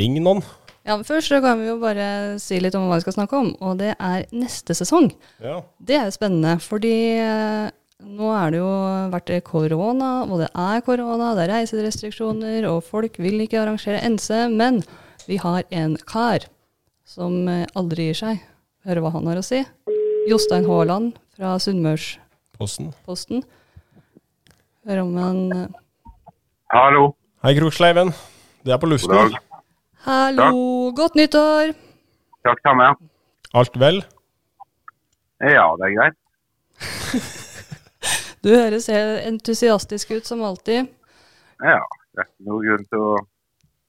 ringe 0.00 0.22
noen. 0.24 0.42
Ja, 0.84 0.98
men 0.98 1.04
Først 1.08 1.30
så 1.32 1.40
kan 1.40 1.62
vi 1.62 1.70
jo 1.70 1.78
bare 1.80 2.36
si 2.42 2.58
litt 2.60 2.74
om 2.76 2.90
hva 2.90 2.98
vi 2.98 3.04
skal 3.06 3.16
snakke 3.16 3.38
om, 3.40 3.54
og 3.64 3.78
det 3.80 3.94
er 3.94 4.26
neste 4.36 4.76
sesong. 4.76 5.08
Ja. 5.40 5.62
Det 5.80 5.96
er 5.96 6.08
jo 6.10 6.16
spennende, 6.16 6.58
fordi 6.60 6.96
eh, 7.22 7.70
nå 8.04 8.32
er 8.36 8.52
det 8.52 8.60
jo 8.60 8.72
vært 9.14 9.32
korona, 9.46 10.10
og 10.26 10.42
det 10.42 10.50
er 10.50 10.82
korona, 10.84 11.30
det 11.38 11.46
er 11.46 11.54
reiserestriksjoner, 11.54 12.66
og 12.68 12.82
folk 12.84 13.16
vil 13.22 13.40
ikke 13.46 13.62
arrangere 13.62 14.02
NC, 14.12 14.28
men 14.52 14.82
vi 15.28 15.38
har 15.40 15.64
en 15.72 15.96
kar 16.04 16.44
som 17.08 17.46
eh, 17.48 17.64
aldri 17.78 18.10
gir 18.10 18.20
seg. 18.20 18.44
Høre 18.84 19.00
hva 19.00 19.14
han 19.14 19.30
har 19.30 19.40
å 19.40 19.46
si. 19.46 19.62
Jostein 20.28 20.68
Haaland 20.68 21.16
fra 21.36 21.56
Sunnmørsposten. 21.60 22.23
Posten. 22.58 22.92
Posten. 23.06 23.42
Hør 24.86 25.00
om 25.04 25.14
han 25.18 25.38
eh, 25.52 25.68
Hallo. 26.74 27.14
Hei, 27.44 27.54
Kroksleiven. 27.58 28.12
Det 28.64 28.72
er 28.74 28.78
på 28.80 28.86
God 28.88 28.94
luften. 28.94 29.14
dag. 29.14 29.38
Hallo, 30.04 30.90
godt 30.96 31.14
nyttår! 31.16 31.72
Takk 32.44 32.60
samme. 32.64 32.90
Alt 33.56 33.76
vel? 33.80 34.02
Ja, 35.40 35.66
det 35.80 35.88
er 35.90 35.96
greit. 35.98 36.20
Du 38.44 38.50
høres 38.52 38.90
helt 38.92 39.22
entusiastisk 39.24 40.10
ut 40.18 40.26
som 40.28 40.42
alltid. 40.44 40.90
Ja, 41.64 41.78
det 42.12 42.20
er 42.20 42.26
ikke 42.26 42.44
noe 42.50 42.60
grunn 42.60 42.82
til 42.92 43.00
å 43.00 43.14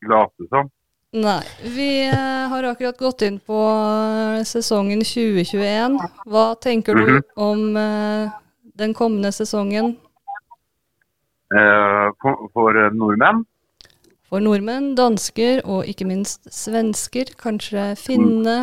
late 0.07 0.45
som. 0.47 0.69
Nei. 1.11 1.41
Vi 1.75 1.87
eh, 2.07 2.45
har 2.53 2.63
akkurat 2.69 2.95
gått 3.01 3.25
inn 3.27 3.41
på 3.43 3.57
eh, 3.59 4.45
sesongen 4.47 5.03
2021. 5.03 5.99
Hva 6.31 6.45
tenker 6.63 6.95
du 6.95 7.03
Mhm. 7.03 7.19
om 7.35 7.65
den 8.79 8.93
kommende 8.93 9.31
sesongen 9.31 9.95
Eh, 11.53 12.07
for, 12.21 12.49
for 12.53 12.73
nordmenn? 12.91 13.43
for 14.25 14.41
nordmenn, 14.41 14.95
dansker 14.97 15.61
og 15.69 15.85
ikke 15.85 16.07
minst 16.09 16.47
svensker? 16.51 17.29
Kanskje 17.37 17.91
finne 18.01 18.55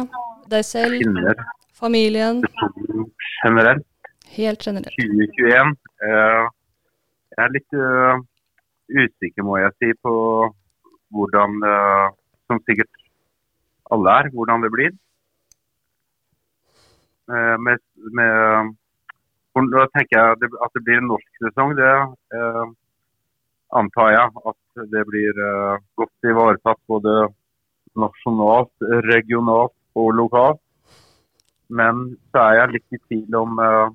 deg 0.51 0.65
selv, 0.67 0.99
Finner. 0.99 1.39
familien, 1.79 2.43
generelt. 3.45 3.87
helt 4.35 4.59
generelt. 4.67 4.99
2021. 4.99 5.71
Eh, 6.09 6.49
jeg 7.37 7.45
er 7.47 7.55
litt 7.55 7.79
eh, 7.79 8.25
usikker, 8.99 9.47
må 9.47 9.57
jeg 9.63 9.73
si, 9.79 9.93
på 10.03 10.17
hvordan, 11.15 11.57
eh, 11.71 12.11
som 12.51 12.61
sikkert 12.67 12.91
alle 13.95 14.19
er, 14.19 14.33
hvordan 14.35 14.67
det 14.67 14.73
blir. 14.75 14.93
Eh, 17.31 17.57
med, 17.63 17.79
med, 18.19 18.75
for 19.53 19.69
da 19.73 19.85
tenker 19.93 20.19
jeg 20.19 20.53
at 20.65 20.75
det 20.77 20.83
blir 20.87 21.01
en 21.01 21.11
norsk 21.13 21.45
sesong. 21.45 21.75
Det 21.77 21.93
eh, 22.39 22.67
antar 23.81 24.13
jeg 24.15 24.43
at 24.51 24.85
det 24.95 25.05
blir 25.09 25.41
eh, 25.47 25.83
godt 26.01 26.29
ivaretatt 26.33 26.81
både 26.89 27.17
nasjonalt, 28.01 28.73
regionalt 29.09 29.77
og 29.99 30.15
lokalt. 30.17 30.63
Men 31.73 32.17
så 32.33 32.47
er 32.47 32.59
jeg 32.61 32.73
litt 32.77 32.97
i 32.97 33.03
tvil 33.09 33.39
om 33.43 33.61
eh, 33.65 33.93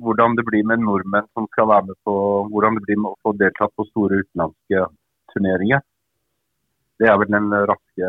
hvordan 0.00 0.36
det 0.38 0.46
blir 0.48 0.64
med 0.64 0.84
nordmenn 0.86 1.28
som 1.36 1.48
skal 1.52 1.68
være 1.68 1.90
med 1.90 2.00
på 2.08 2.16
hvordan 2.52 2.78
det 2.78 2.86
blir 2.88 3.00
med 3.00 3.12
å 3.12 3.20
få 3.24 3.36
deltatt 3.36 3.76
på 3.76 3.88
store 3.92 4.22
utenlandske 4.24 4.86
turneringer. 5.34 5.84
Det 7.00 7.08
er 7.08 7.20
vel 7.20 7.32
den 7.32 7.52
raske 7.68 8.08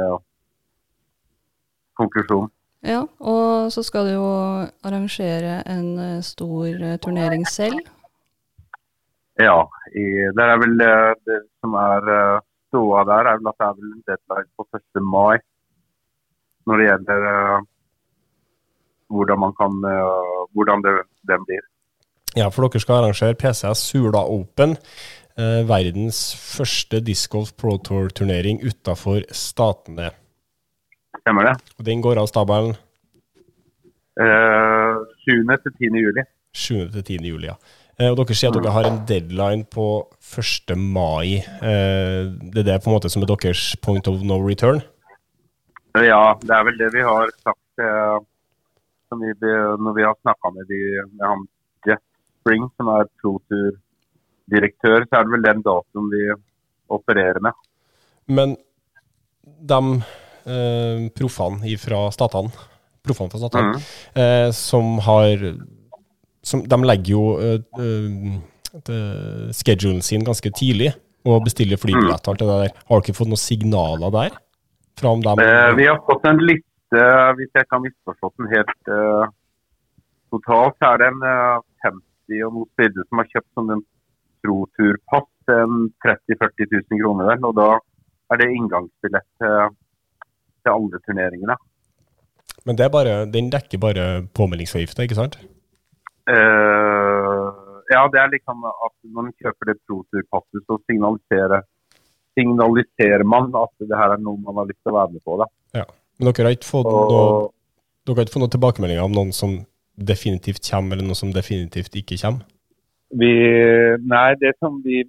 konklusjonen. 1.99 2.51
Ja, 2.81 3.03
og 3.19 3.69
så 3.69 3.83
skal 3.85 4.07
du 4.09 4.15
jo 4.15 4.29
arrangere 4.81 5.59
en 5.69 5.89
eh, 6.01 6.21
stor 6.25 6.65
eh, 6.65 6.97
turnering 6.97 7.43
selv. 7.45 7.77
Ja, 9.37 9.59
i, 9.93 10.05
det 10.33 10.47
er 10.47 10.61
vel 10.63 10.81
eh, 10.81 11.11
det 11.29 11.37
som 11.61 11.77
er 11.77 12.09
ståa 12.71 13.03
der, 13.05 13.29
er 13.29 13.37
vel 13.37 13.51
at 13.51 13.59
det 13.59 13.67
er 13.67 13.75
vel 13.77 13.91
en 13.91 14.05
deadline 14.09 14.49
på 14.57 14.65
1. 14.73 15.03
mai 15.05 15.37
når 16.65 16.77
det 16.77 16.87
gjelder 16.87 17.27
hvordan 19.11 19.39
man 19.41 19.53
kan 19.57 19.77
hvordan 20.55 20.83
det, 20.85 20.93
den 21.27 21.45
blir. 21.45 21.63
Ja, 22.37 22.47
for 22.47 22.63
dere 22.63 22.79
skal 22.79 23.01
arrangere 23.01 23.35
PCS 23.35 23.81
Sula 23.91 24.21
Open. 24.23 24.77
Verdens 25.67 26.21
første 26.37 27.01
discgolf 27.03 27.51
pro 27.59 27.75
tour-turnering 27.81 28.61
utafor 28.63 29.25
statene. 29.35 30.11
Stemmer 31.21 31.45
det? 31.51 31.55
Og 31.79 31.85
Den 31.85 32.01
går 32.01 32.17
av 32.21 32.27
stabelen 32.31 32.75
Eh, 34.21 34.95
7. 35.23 35.45
til 35.63 35.71
10. 35.79 36.01
juli. 36.03 36.23
7. 36.53 36.89
til 36.91 37.03
10. 37.03 37.29
juli. 37.29 37.47
Ja. 37.47 37.55
Eh, 37.97 38.09
og 38.11 38.17
dere 38.19 38.35
sier 38.35 38.51
at 38.51 38.57
dere 38.59 38.73
har 38.75 38.83
en 38.89 38.99
deadline 39.07 39.63
på 39.71 39.85
1. 40.19 40.75
mai. 40.77 41.37
Eh, 41.63 42.27
det 42.51 42.59
er 42.61 42.67
det 42.67 42.75
på 42.83 42.91
en 42.91 42.97
måte 42.97 43.09
som 43.09 43.23
er 43.23 43.29
deres 43.31 43.75
point 43.81 44.07
of 44.11 44.21
no 44.27 44.37
return? 44.43 44.81
Eh, 45.95 46.05
Ja, 46.09 46.33
det 46.41 46.51
er 46.51 46.63
vel 46.67 46.77
det 46.77 46.91
vi 46.93 47.01
har 47.07 47.31
sagt 47.39 47.57
som 49.09 49.19
vi, 49.19 49.31
når 49.41 49.93
vi 49.95 50.03
har 50.03 50.15
snakka 50.21 50.51
med, 50.53 50.67
de- 50.67 51.07
med 51.17 51.25
han 51.27 51.47
Jeff 51.87 51.99
Spring, 52.41 52.69
som 52.77 52.87
er 52.87 53.07
pro-tur-direktør, 53.23 55.05
så 55.07 55.17
er 55.19 55.23
det 55.23 55.31
vel 55.31 55.41
den 55.47 55.61
datoen 55.63 56.11
vi 56.11 56.21
opererer 56.89 57.41
med. 57.41 57.51
Men 58.27 58.55
de 59.43 60.03
eh, 60.45 61.05
proffene 61.17 61.75
fra 61.81 62.05
statene, 62.13 62.51
proffene 63.05 63.33
fra 63.33 63.41
statene, 63.43 63.75
mm. 63.75 63.85
eh, 64.23 64.49
som 64.55 64.97
har 65.05 65.45
som, 66.41 66.63
De 66.65 66.77
legger 66.81 67.13
jo 67.13 67.23
eh, 67.37 67.61
eh, 68.81 69.49
schedulen 69.53 70.01
sin 70.01 70.25
ganske 70.25 70.49
tidlig 70.57 70.93
og 71.27 71.43
bestiller 71.45 71.77
flybilletter 71.77 72.33
alt 72.33 72.41
det 72.41 72.49
der. 72.49 72.79
Har 72.89 73.03
dere 73.03 73.17
fått 73.17 73.29
noen 73.29 73.41
signaler 73.41 74.13
der? 74.13 74.39
Fra 74.99 75.13
om 75.13 75.21
dem 75.23 75.41
Eh, 75.43 75.69
vi 75.77 75.87
har 75.87 76.01
fått 76.07 76.25
en 76.25 76.41
liste, 76.41 77.03
hvis 77.37 77.51
jeg 77.55 77.69
kan 77.69 77.83
misforstå 77.85 78.31
den 78.39 78.49
helt 78.51 78.89
eh, 78.89 79.27
totalt, 80.33 80.77
så 80.79 80.93
er 80.93 81.03
det 81.03 81.11
en 81.11 81.21
eh, 81.29 81.61
50 81.85 82.47
og 82.47 82.57
noe 82.57 82.71
spillere 82.73 83.07
som 83.07 83.21
har 83.21 83.29
kjøpt 83.35 83.51
som 83.59 83.71
pro-turpass 84.41 85.29
til 85.49 85.77
30 86.05 86.37
000-40 86.41 86.73
000 86.73 87.01
kroner. 87.03 87.37
Og 87.47 87.55
da 87.59 87.69
er 88.31 88.41
det 88.41 88.49
inngangsbillett 88.55 89.29
til, 89.43 89.77
til 90.61 90.73
alle 90.73 91.01
turneringene. 91.05 91.57
Men 92.67 92.77
det 92.77 92.85
er 92.85 92.93
bare, 92.93 93.13
den 93.33 93.49
dekker 93.53 93.81
bare 93.81 94.05
påmeldingsavgifta, 94.37 95.05
ikke 95.05 95.17
sant? 95.17 95.39
Uh, 96.29 97.49
ja, 97.89 98.03
det 98.13 98.19
er 98.21 98.33
liksom 98.35 98.65
at 98.69 98.93
når 99.07 99.15
man 99.17 99.31
kjøper 99.41 99.71
det 99.71 99.77
pro-turpasset, 99.87 100.61
så 100.67 100.77
signaliserer, 100.85 101.65
signaliserer 102.37 103.25
man 103.25 103.49
at 103.57 103.73
det 103.81 103.97
her 103.97 104.15
er 104.15 104.21
noe 104.21 104.39
man 104.45 104.61
har 104.61 104.69
lyst 104.69 104.81
til 104.85 104.93
å 104.93 104.99
være 104.99 105.17
med 105.17 105.25
på. 105.25 105.39
da. 105.41 105.49
Ja. 105.81 105.87
Men 106.19 106.29
dere 106.29 106.51
har 106.51 106.57
ikke 106.59 106.69
fått 106.69 106.89
noe, 106.91 107.49
dere 108.05 108.19
har 108.19 108.27
ikke 108.27 108.37
fått 108.37 108.45
noen 108.45 108.55
tilbakemeldinger 108.55 109.07
om 109.09 109.15
noen 109.17 109.33
som 109.35 109.57
definitivt 109.97 110.61
kommer, 110.69 110.95
eller 110.95 111.09
noen 111.09 111.21
som 111.23 111.33
definitivt 111.33 111.97
ikke 111.97 112.19
kommer? 112.21 112.45
vi 113.11 113.31
Nei, 114.07 114.35
det 114.39 114.53
som 114.59 114.79
vi 114.83 115.03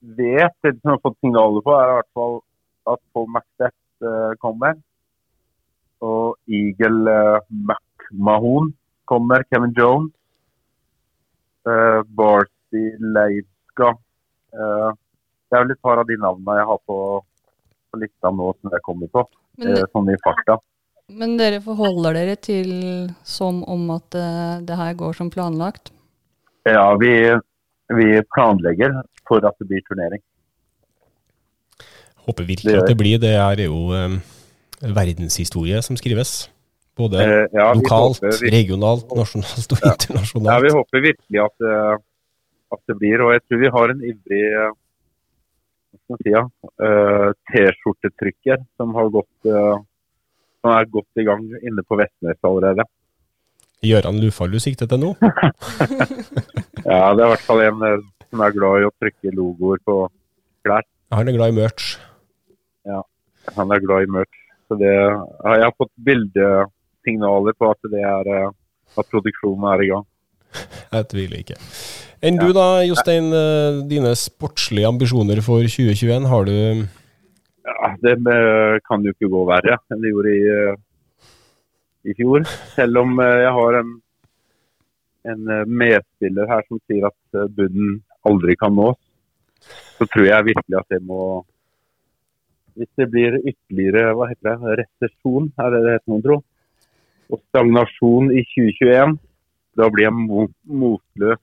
vet, 0.00 0.54
det 0.62 0.74
som 0.78 0.90
vi 0.90 0.94
har 0.94 1.02
fått 1.02 1.18
signaler 1.22 1.64
på, 1.64 1.74
er 1.74 1.90
i 1.90 1.96
hvert 1.98 2.12
fall 2.18 2.38
at 2.94 3.00
Paul 3.14 3.28
merker 3.34 3.72
kommer. 4.42 4.76
Og 6.04 6.36
Eagle 6.46 7.10
uh, 7.10 7.40
McMahon 7.50 8.72
kommer. 9.04 9.42
Kevin 9.50 9.74
Jones. 9.78 10.12
Uh, 11.66 12.04
Barty 12.06 12.84
Leivska. 13.00 13.92
Uh, 14.54 14.94
det 15.48 15.56
er 15.56 15.64
vel 15.64 15.74
et 15.74 15.82
par 15.84 16.00
av 16.00 16.08
de 16.08 16.16
navnene 16.20 16.56
jeg 16.60 16.68
har 16.68 16.80
på, 16.88 16.98
på 17.88 18.00
lista 18.02 18.32
nå 18.32 18.50
som 18.60 18.74
jeg 18.74 18.84
kommer 18.86 19.10
på. 19.12 19.24
Men, 19.58 19.74
uh, 19.74 19.84
sånn 19.92 20.10
i 20.12 20.18
farta. 20.24 20.58
men 21.08 21.38
dere 21.40 21.60
forholder 21.64 22.18
dere 22.18 22.36
til 22.36 22.72
som 23.24 23.62
om 23.64 23.86
at 23.94 24.14
eh, 24.14 24.60
det 24.68 24.76
her 24.76 24.92
går 24.94 25.14
som 25.16 25.30
planlagt? 25.32 25.88
Ja, 26.68 26.84
vi, 27.00 27.12
vi 27.96 28.08
planlegger 28.34 28.98
for 29.28 29.40
at 29.48 29.56
det 29.56 29.70
blir 29.70 29.80
turnering. 29.88 30.20
Håper 32.28 32.44
virkelig 32.44 32.72
Det- 32.74 32.82
at 32.82 32.88
det 32.92 32.96
blir. 33.00 33.18
Det 33.22 33.32
er 33.34 33.64
jo 33.64 33.78
um, 33.96 34.18
verdenshistorie 34.82 35.80
som 35.82 35.96
skrives. 35.96 36.48
Både 36.98 37.20
Eh, 37.22 37.46
ja, 37.54 37.72
lokalt, 37.78 38.18
vi- 38.42 38.50
regionalt, 38.50 39.06
nasjonalt 39.16 39.72
og 39.72 39.78
Ja, 39.84 39.92
internasjonalt. 39.94 40.62
vi 40.64 40.70
håper 40.74 41.00
virkelig 41.04 41.38
at, 41.44 41.56
eh, 41.62 41.96
at 42.74 42.80
det 42.88 42.96
blir. 42.98 43.22
Og 43.24 43.32
jeg 43.32 43.40
tror 43.46 43.58
vi 43.62 43.70
har 43.76 43.88
en 43.94 44.02
ivrig 44.02 44.42
eh, 44.58 44.72
si, 46.18 46.30
ja, 46.34 46.42
T-skjortetrykker 47.52 48.58
som, 48.76 48.94
har 48.94 49.08
gått, 49.14 49.28
som 49.44 50.70
er 50.74 50.84
godt 50.90 51.20
i 51.20 51.24
gang 51.24 51.44
inne 51.62 51.82
på 51.86 51.96
Vestnes 52.00 52.38
allerede. 52.44 52.84
Gøran 53.84 54.18
Lufall 54.20 54.50
du 54.50 54.58
sikter 54.58 54.88
til 54.90 54.98
nå? 54.98 55.14
Ja, 56.88 57.14
Det 57.14 57.22
er 57.22 57.26
i 57.26 57.30
hvert 57.34 57.44
fall 57.46 57.60
en 57.66 57.80
som 58.30 58.40
er 58.44 58.54
glad 58.56 58.82
i 58.82 58.86
å 58.88 58.92
trykke 59.00 59.32
logoer 59.36 59.78
på 59.86 59.96
klær. 60.66 60.82
Han 61.12 61.28
er 61.28 61.36
glad 61.36 61.52
i 61.52 61.56
merch. 61.60 61.96
Han 63.56 63.72
er 63.72 63.82
glad 63.84 64.04
i 64.04 64.12
mørkt. 64.18 64.38
Så 64.68 64.76
det, 64.76 64.92
jeg 64.92 65.64
har 65.64 65.76
fått 65.80 65.92
bildesignaler 66.04 67.56
på 67.56 67.70
at, 67.72 67.88
det 67.88 68.02
er, 68.04 68.30
eh, 68.34 68.50
at 69.00 69.08
produksjonen 69.08 69.64
er 69.72 69.84
i 69.84 69.90
gang. 69.92 70.04
Jeg 70.92 71.08
tviler 71.12 71.40
ikke. 71.42 71.56
Enn 72.24 72.38
du 72.40 72.50
da, 72.56 72.82
Jostein. 72.84 73.30
eh, 73.32 73.80
Dine 73.88 74.12
sportslige 74.18 74.88
ambisjoner 74.88 75.40
for 75.44 75.64
2021, 75.64 76.28
har 76.32 76.44
du 76.48 76.52
Ja, 77.68 77.94
Det 78.02 78.16
eh, 78.18 78.80
kan 78.88 79.04
jo 79.04 79.14
ikke 79.14 79.32
gå 79.32 79.44
verre 79.48 79.78
enn 79.92 80.04
det 80.04 80.12
gjorde 80.12 80.34
i, 80.36 80.44
i 82.12 82.16
fjor. 82.18 82.44
Selv 82.76 83.04
om 83.04 83.16
jeg 83.20 83.52
har 83.58 83.80
en, 83.80 83.94
en 85.32 85.52
medspiller 85.68 86.48
her 86.48 86.64
som 86.68 86.80
sier 86.88 87.08
at 87.08 87.44
bunnen 87.56 88.02
aldri 88.28 88.56
kan 88.60 88.74
nås, 88.74 88.98
så 89.96 90.06
tror 90.06 90.28
jeg 90.28 90.50
virkelig 90.52 90.76
at 90.78 90.92
det 90.92 91.00
må 91.04 91.44
Hvis 92.78 92.90
det 93.00 93.08
blir 93.12 93.38
ytterligere 93.42 94.12
hva 94.14 94.28
heter 94.30 94.54
det, 94.62 94.76
resesjon, 94.82 95.50
er 95.58 95.74
det 95.74 95.82
det 95.84 95.96
heter 95.96 96.12
noen 96.12 96.24
tro, 96.26 96.38
og 97.28 97.42
stagnasjon 97.50 98.30
i 98.32 98.44
2021, 98.54 99.18
da 99.78 99.88
blir 99.92 100.08
jeg 100.08 100.14
mo- 100.16 100.46
motløs 100.82 101.42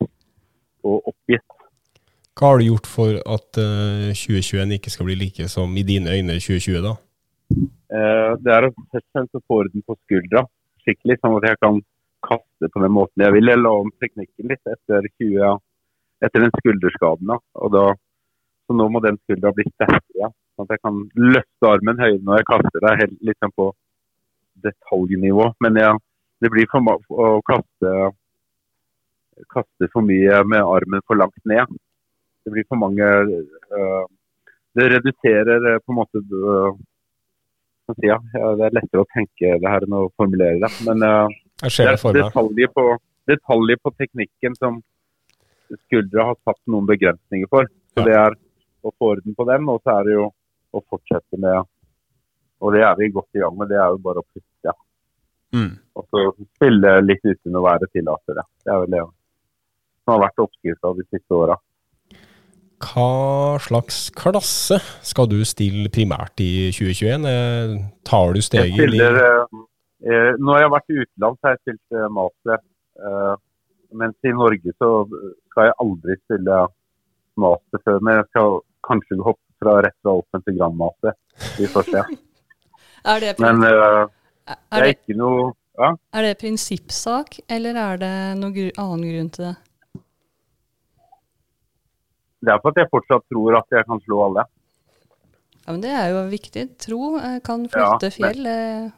og 0.85 1.11
oppgitt. 1.11 1.45
Hva 2.35 2.51
har 2.51 2.59
du 2.59 2.67
gjort 2.67 2.87
for 2.89 3.19
at 3.35 3.59
eh, 3.61 4.11
2021 4.15 4.75
ikke 4.79 4.91
skal 4.91 5.07
bli 5.07 5.19
like 5.19 5.47
som 5.51 5.75
i 5.77 5.85
dine 5.87 6.11
øyne 6.17 6.39
2020, 6.39 6.81
da? 6.83 6.95
Eh, 7.95 8.31
det 8.43 8.51
er 8.51 8.67
å 8.67 8.73
først 8.75 9.05
og 9.05 9.11
fremst 9.15 9.43
få 9.45 9.59
orden 9.61 9.85
på 9.85 9.95
skuldra 10.01 10.43
skikkelig, 10.85 11.19
sånn 11.21 11.37
at 11.39 11.49
jeg 11.49 11.61
kan 11.63 11.79
kaste 12.25 12.69
på 12.71 12.81
den 12.83 12.93
måten 12.93 13.25
jeg 13.25 13.35
vil. 13.35 13.51
Jeg 13.51 13.61
la 13.61 13.73
om 13.81 13.91
teknikken 14.01 14.51
litt 14.51 14.71
etter, 14.71 15.07
20, 15.21 15.59
etter 16.25 16.45
den 16.45 16.55
skulderskaden. 16.59 17.31
da. 17.33 17.39
Og 17.61 17.73
da, 17.73 17.85
så 18.65 18.77
nå 18.77 18.87
må 18.93 19.01
den 19.03 19.19
skuldra 19.23 19.53
bli 19.55 19.67
sterkere, 19.73 20.31
sånn 20.55 20.67
at 20.67 20.75
jeg 20.75 20.83
kan 20.83 21.01
løfte 21.35 21.69
armen 21.69 22.01
høyere 22.01 22.21
når 22.23 22.39
jeg 22.39 22.49
kaster. 22.51 22.81
Det 22.81 22.91
er 22.91 23.01
helt 23.03 23.17
sånn 23.29 23.53
på 23.59 23.69
detaljnivå. 24.65 25.49
Men 25.63 25.79
jeg, 25.81 26.01
det 26.43 26.51
blir 26.53 26.69
for 26.71 26.85
mye 26.85 27.11
å 27.11 27.29
kaste, 27.47 27.93
kaste 29.53 29.89
for 29.93 30.07
mye 30.07 30.41
med 30.47 30.63
armen 30.63 31.03
for 31.07 31.19
langt 31.19 31.41
ned. 31.49 31.71
Det 32.45 32.53
blir 32.53 32.67
for 32.69 32.77
mange 32.77 33.05
øh, 33.05 34.03
Det 34.77 34.85
reduserer 34.91 35.71
øh, 35.71 35.79
på 35.81 35.93
en 35.93 35.97
måte 35.97 36.21
øh, 36.21 36.75
ja, 38.05 38.19
Det 38.59 38.67
er 38.67 38.75
lettere 38.75 39.01
å 39.01 39.09
tenke 39.13 39.55
det 39.61 39.71
her 39.71 39.85
enn 39.85 39.97
å 39.97 40.07
formulere 40.17 40.59
det. 40.61 40.71
Men 40.87 41.05
øh, 41.05 41.35
det 41.65 41.87
er 41.87 41.97
detaljer 42.19 42.71
på, 42.75 42.85
detaljer 43.29 43.81
på 43.81 43.93
teknikken 43.97 44.57
som 44.59 44.81
skuldra 45.87 46.29
har 46.31 46.37
satt 46.45 46.61
noen 46.69 46.87
begrensninger 46.89 47.49
for. 47.49 47.69
Så 47.93 48.03
Ja. 48.03 48.05
Det 48.05 48.15
er 48.19 48.35
å 48.85 48.91
få 48.99 49.13
orden 49.15 49.35
på 49.37 49.45
den, 49.49 49.69
og 49.71 49.81
så 49.83 49.99
er 49.99 50.07
det 50.07 50.17
jo 50.17 50.25
å 50.75 50.83
fortsette 50.89 51.39
med 51.41 51.63
Og 52.63 52.73
det 52.73 52.83
er 52.87 52.95
vi 52.97 53.11
godt 53.13 53.35
i 53.35 53.41
gang 53.43 53.55
med. 53.59 53.69
Det 53.69 53.77
er 53.77 53.93
jo 53.93 54.01
bare 54.01 54.21
å 54.21 54.25
puste. 54.25 54.63
Ja. 54.63 54.73
Mm. 55.55 55.75
Og 55.95 56.05
så 56.09 56.21
spille 56.55 56.93
litt 57.03 57.23
uten 57.27 57.57
å 57.59 57.63
være 57.65 57.89
tillatere. 57.91 58.43
Det 58.63 58.65
Det 58.65 58.73
er 58.73 58.83
vel 58.83 58.95
det 58.95 59.03
som 60.05 60.13
har 60.13 60.23
vært 60.27 60.43
oppskrifta 60.45 60.93
de 60.97 61.05
siste 61.09 61.35
åra. 61.35 61.57
Hva 62.85 63.57
slags 63.63 64.09
klasse 64.15 64.77
skal 65.05 65.29
du 65.31 65.39
stille 65.47 65.89
primært 65.93 66.41
i 66.43 66.71
2021? 66.75 67.27
Eh, 67.31 67.75
Tar 68.05 68.35
du 68.35 68.41
steget 68.43 68.93
i 68.93 68.99
eh, 69.01 69.43
eh, 70.05 70.31
Når 70.37 70.59
jeg 70.59 70.67
har 70.67 70.73
vært 70.73 70.91
utenlands, 70.91 71.39
har 71.43 71.55
jeg 71.55 71.61
stilt 71.63 71.97
eh, 71.97 72.09
master. 72.11 72.61
Eh, 72.99 73.35
mens 73.95 74.27
i 74.27 74.33
Norge 74.35 74.75
så 74.75 74.91
skal 75.51 75.69
jeg 75.69 75.79
aldri 75.85 76.17
stille 76.25 76.59
master 77.39 77.83
før. 77.87 78.01
Men 78.03 78.19
jeg 78.19 78.29
skal 78.33 78.59
kanskje 78.85 79.21
hoppe 79.23 79.44
fra 79.61 79.77
rett 79.85 79.95
fra 80.03 80.13
open 80.19 80.43
til 80.45 80.57
grandmaster. 80.59 81.15
i 81.59 81.67
får 81.71 81.89
se. 81.91 82.03
Er 83.05 83.19
det, 83.21 83.35
Men 83.39 83.59
uh, 83.61 84.07
er, 84.49 84.55
det 84.73 84.79
er 84.81 84.91
ikke 84.95 85.13
noe 85.19 85.51
ja, 85.77 85.91
er 86.15 86.23
det 86.25 86.37
prinsippsak, 86.41 87.35
eller 87.51 87.75
er 87.77 87.97
det 88.01 88.13
noen 88.39 88.53
gru, 88.55 88.69
annen 88.81 89.03
grunn 89.11 89.29
til 89.35 89.43
det? 89.45 89.51
Det 92.45 92.53
er 92.53 92.61
for 92.63 92.71
at 92.73 92.79
jeg 92.81 92.89
fortsatt 92.93 93.25
tror 93.31 93.57
at 93.59 93.75
jeg 93.77 93.85
kan 93.89 94.01
slå 94.05 94.21
alle. 94.27 94.43
Ja, 95.65 95.71
men 95.73 95.81
Det 95.83 95.91
er 95.97 96.07
jo 96.13 96.23
viktig. 96.29 96.63
Tro 96.81 96.99
eh, 97.17 97.39
kan 97.45 97.65
Ja, 97.65 97.71
flytte 97.75 98.09
men- 98.09 98.15
fjell. 98.17 98.45
eh, 98.45 98.91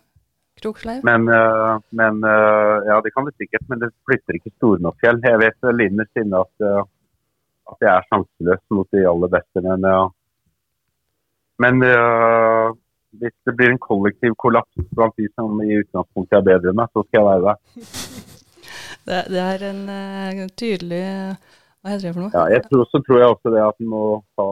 Kroksleiv. 0.58 1.04
Men, 1.06 1.28
uh, 1.30 1.78
men 1.94 2.24
uh, 2.26 2.82
ja, 2.90 2.96
det 3.06 3.12
kan 3.14 3.26
det 3.28 3.36
sikkert. 3.38 3.62
Men 3.70 3.80
det 3.84 3.92
flytter 4.10 4.40
ikke 4.40 4.52
store 4.56 4.80
nok 4.82 4.96
fjell. 5.04 5.20
Jeg 5.22 5.38
vet 5.44 5.58
vel 5.62 5.84
innerst 5.86 6.18
inne 6.18 6.40
at, 6.42 6.54
uh, 6.66 6.82
at 7.72 7.78
jeg 7.86 7.92
er 7.94 8.08
sjanseløs 8.10 8.64
mot 8.74 8.88
de 8.92 9.04
aller 9.06 9.30
beste. 9.36 9.62
Men, 9.62 9.86
eh, 9.86 10.08
men 11.62 11.82
eh, 11.86 12.72
hvis 13.18 13.34
det 13.48 13.54
blir 13.58 13.74
en 13.74 13.82
kollektiv 13.82 14.36
kollaps 14.38 14.90
blant 14.96 15.16
de 15.18 15.28
som 15.34 15.62
i 15.64 15.80
utgangspunktet 15.80 16.40
er 16.40 16.48
bedre 16.52 16.72
enn 16.72 16.80
meg, 16.80 16.92
så 16.94 17.04
skal 17.08 17.22
jeg 17.22 17.30
være 17.30 17.46
der. 17.52 17.62
Det, 19.08 19.22
det 19.32 19.40
er 19.40 19.62
en 19.64 19.84
uh, 19.88 20.40
tydelig 20.60 20.98
Hva 21.80 21.94
heter 21.94 22.10
det 22.10 22.10
for 22.12 22.26
noe? 22.26 22.32
Ja, 22.34 22.42
jeg 22.52 22.66
tror, 22.66 22.82
så 22.92 23.00
tror 23.06 23.22
jeg 23.22 23.30
også 23.32 23.54
det 23.54 23.62
at 23.64 23.78
man 23.80 23.92
må 23.94 24.02
ta, 24.36 24.48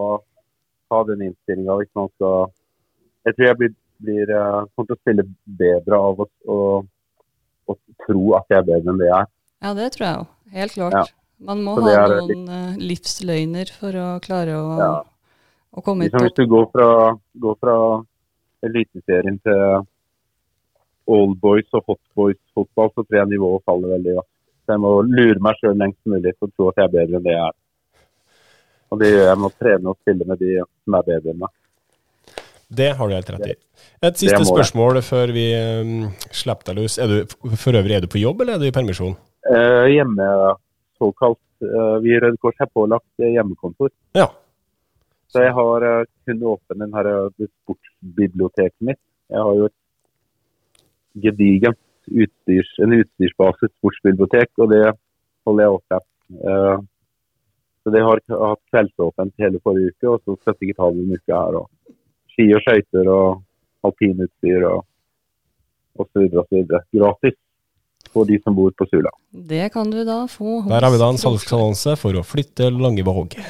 ta 0.87 0.99
den 1.09 1.25
innstillinga 1.25 1.75
hvis 1.81 1.91
man 1.99 2.07
skal 2.13 2.53
Jeg 3.27 3.35
tror 3.35 3.47
jeg 3.49 3.57
blir, 3.59 3.73
blir, 4.05 4.31
eh, 4.31 4.61
kommer 4.71 4.87
til 4.87 4.95
å 4.95 5.01
spille 5.01 5.25
bedre 5.59 5.99
av 6.07 6.23
å, 6.23 6.27
å, 6.55 6.59
å 7.67 7.77
tro 8.05 8.23
at 8.39 8.53
jeg 8.53 8.61
er 8.61 8.69
bedre 8.69 8.93
enn 8.93 9.01
det 9.01 9.09
jeg 9.09 9.17
er. 9.17 9.29
Ja, 9.65 9.73
det 9.81 9.89
tror 9.95 10.05
jeg 10.05 10.21
òg. 10.21 10.31
Helt 10.55 10.75
klart. 10.77 10.97
Ja. 11.01 11.05
Man 11.51 11.63
må 11.65 11.75
ha 11.81 12.05
noen 12.13 12.45
litt... 12.45 12.85
livsløgner 12.93 13.75
for 13.75 13.99
å 13.99 14.07
klare 14.23 14.55
å, 14.61 14.65
Ja. 14.79 14.93
Å 15.75 15.83
komme 15.83 16.07
Liksom 16.07 16.23
hvis 16.25 16.37
du 16.37 16.45
går 16.51 16.69
fra, 16.71 16.87
går 17.45 17.57
fra 17.61 17.75
Eliteserien 18.65 19.37
til 19.45 19.83
old 21.11 21.35
boys 21.41 21.67
og 21.77 21.91
hot 21.91 22.01
boys 22.17 22.39
fotball, 22.55 22.89
så 22.95 23.03
tror 23.03 23.19
jeg 23.19 23.31
nivået 23.33 23.65
faller 23.67 23.93
veldig. 23.97 24.15
Ja. 24.17 24.23
Så 24.65 24.73
jeg 24.73 24.81
må 24.81 24.95
lure 25.05 25.43
meg 25.45 25.59
sjøl 25.59 25.77
lengst 25.77 26.01
mulig 26.09 26.33
til 26.33 26.47
å 26.47 26.53
tro 26.55 26.71
at 26.71 26.81
jeg 26.81 26.87
er 26.87 26.95
bedre 26.95 27.19
enn 27.19 27.27
det 27.27 27.35
jeg 27.35 27.43
er. 27.43 27.57
Og 28.93 29.01
det 29.01 29.11
gjør 29.11 29.27
jeg 29.27 29.41
med 29.41 29.47
å 29.51 29.55
trene 29.59 29.91
og 29.91 29.99
spille 30.01 30.27
med 30.31 30.41
de 30.41 30.51
som 30.63 30.97
er 30.97 31.07
bedre 31.11 31.33
enn 31.33 31.43
meg. 31.43 31.53
Det 32.75 32.89
har 32.97 33.09
du 33.09 33.13
helt 33.13 33.29
rett 33.35 33.51
i. 33.51 33.55
Et 34.05 34.17
siste 34.17 34.41
spørsmål 34.47 34.99
før 35.05 35.31
vi 35.35 35.45
um, 35.53 36.07
slipper 36.33 36.71
deg 36.71 36.79
løs. 36.81 36.97
Er 37.01 37.11
du, 37.11 37.35
for 37.53 37.77
øvrig, 37.77 37.97
er 37.97 38.05
du 38.05 38.09
på 38.11 38.21
jobb, 38.21 38.41
eller 38.41 38.57
er 38.57 38.63
du 38.63 38.67
i 38.67 38.73
permisjon? 38.73 39.13
Eh, 39.45 39.85
hjemme, 39.93 40.25
såkalt 40.97 41.39
eh, 41.61 41.95
vi 42.01 42.15
i 42.15 42.19
Røde 42.21 42.41
Kors 42.41 42.57
har 42.57 42.71
pålagt 42.73 43.05
eh, 43.21 43.35
hjemmekontor. 43.35 43.93
Ja. 44.17 44.31
Så 45.31 45.43
jeg 45.43 45.53
har 45.57 45.85
uh, 45.85 46.07
kunnet 46.25 46.49
åpne 46.53 46.79
den 46.83 46.93
her, 46.95 47.09
uh, 47.27 47.47
sportsbiblioteket 47.63 48.87
mitt. 48.89 49.01
Jeg 49.31 49.41
har 49.41 49.59
jo 49.59 49.69
et 49.69 49.77
gedigent 51.25 52.11
utstyrs, 52.11 52.73
en 52.83 52.97
utstyrsbasis 52.99 53.73
sportsbibliotek, 53.79 54.51
og 54.61 54.69
det 54.73 54.83
holder 55.47 55.65
jeg 55.65 55.77
åpent. 55.77 56.11
Uh, 56.41 56.77
så 57.85 57.93
det 57.93 58.01
har 58.01 58.21
hatt 58.29 58.63
kveldsåpent 58.73 59.43
hele 59.43 59.61
forrige 59.61 59.93
uke, 59.93 60.09
og 60.09 60.21
så 60.23 60.37
skal 60.39 60.53
jeg 60.53 60.61
sikkert 60.61 60.83
ha 60.83 60.91
det 60.93 61.03
en 61.03 61.17
uke 61.17 61.39
her. 61.41 61.57
Og 61.61 61.95
ski 62.33 62.47
og 62.57 62.63
skøyter 62.65 63.09
og 63.13 63.27
alpinutstyr 63.85 64.65
og 64.65 66.07
så 66.09 66.23
videre. 66.25 66.81
Gratis 66.95 67.37
for 68.15 68.29
de 68.29 68.39
som 68.43 68.55
bor 68.55 68.71
på 68.79 68.87
Sula. 68.89 69.11
Det 69.35 69.67
kan 69.73 69.91
du 69.91 69.99
da 70.07 70.21
få 70.31 70.61
hos 70.61 70.71
Der 70.71 70.87
har 70.87 70.93
vi 70.93 71.01
da 71.01 71.11
en 71.11 71.19
salgsannonse 71.21 71.97
for 71.99 72.15
å 72.15 72.23
flytte 72.25 72.71
Langevåg. 72.71 73.35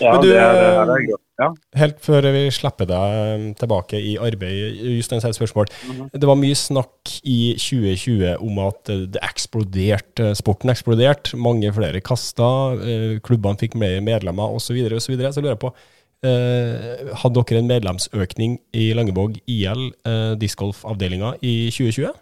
Ja, 0.00 0.14
Men 0.14 0.22
du, 0.22 0.30
det 0.30 0.38
er, 0.40 0.54
det 0.56 0.68
eh, 0.70 0.94
er 0.94 1.10
godt. 1.10 1.24
Ja. 1.40 1.48
Helt 1.80 2.00
før 2.04 2.26
vi 2.34 2.42
slipper 2.52 2.88
deg 2.88 3.18
eh, 3.18 3.44
tilbake 3.60 4.00
i 4.00 4.14
arbeid, 4.20 4.80
Jostein 4.96 5.22
et 5.24 5.36
spørsmål. 5.36 5.68
-hmm. 5.70 6.10
Det 6.12 6.28
var 6.28 6.36
mye 6.36 6.54
snakk 6.54 7.14
i 7.24 7.54
2020 7.56 8.36
om 8.40 8.58
at 8.66 8.88
eh, 8.88 9.06
det 9.14 9.22
eksploderte, 9.22 10.34
sporten 10.34 10.70
eksploderte. 10.70 11.36
Mange 11.36 11.72
flere 11.72 12.00
kasta, 12.00 12.74
eh, 12.74 13.20
klubbene 13.20 13.58
fikk 13.58 13.74
mer 13.74 14.00
medlemmer 14.00 14.52
osv. 14.54 14.70
Så, 14.70 14.72
videre, 14.72 14.94
og 14.94 15.02
så, 15.02 15.12
videre. 15.12 15.32
så 15.32 15.40
lurer 15.40 15.56
jeg 15.56 15.64
på, 15.64 15.74
eh, 16.24 17.14
hadde 17.22 17.44
dere 17.48 17.58
en 17.58 17.70
medlemsøkning 17.70 18.58
i 18.74 18.92
Langevåg 18.92 19.40
IL, 19.46 19.92
eh, 20.06 20.34
discgolfavdelinga, 20.36 21.34
i 21.42 21.70
2020? 21.70 22.12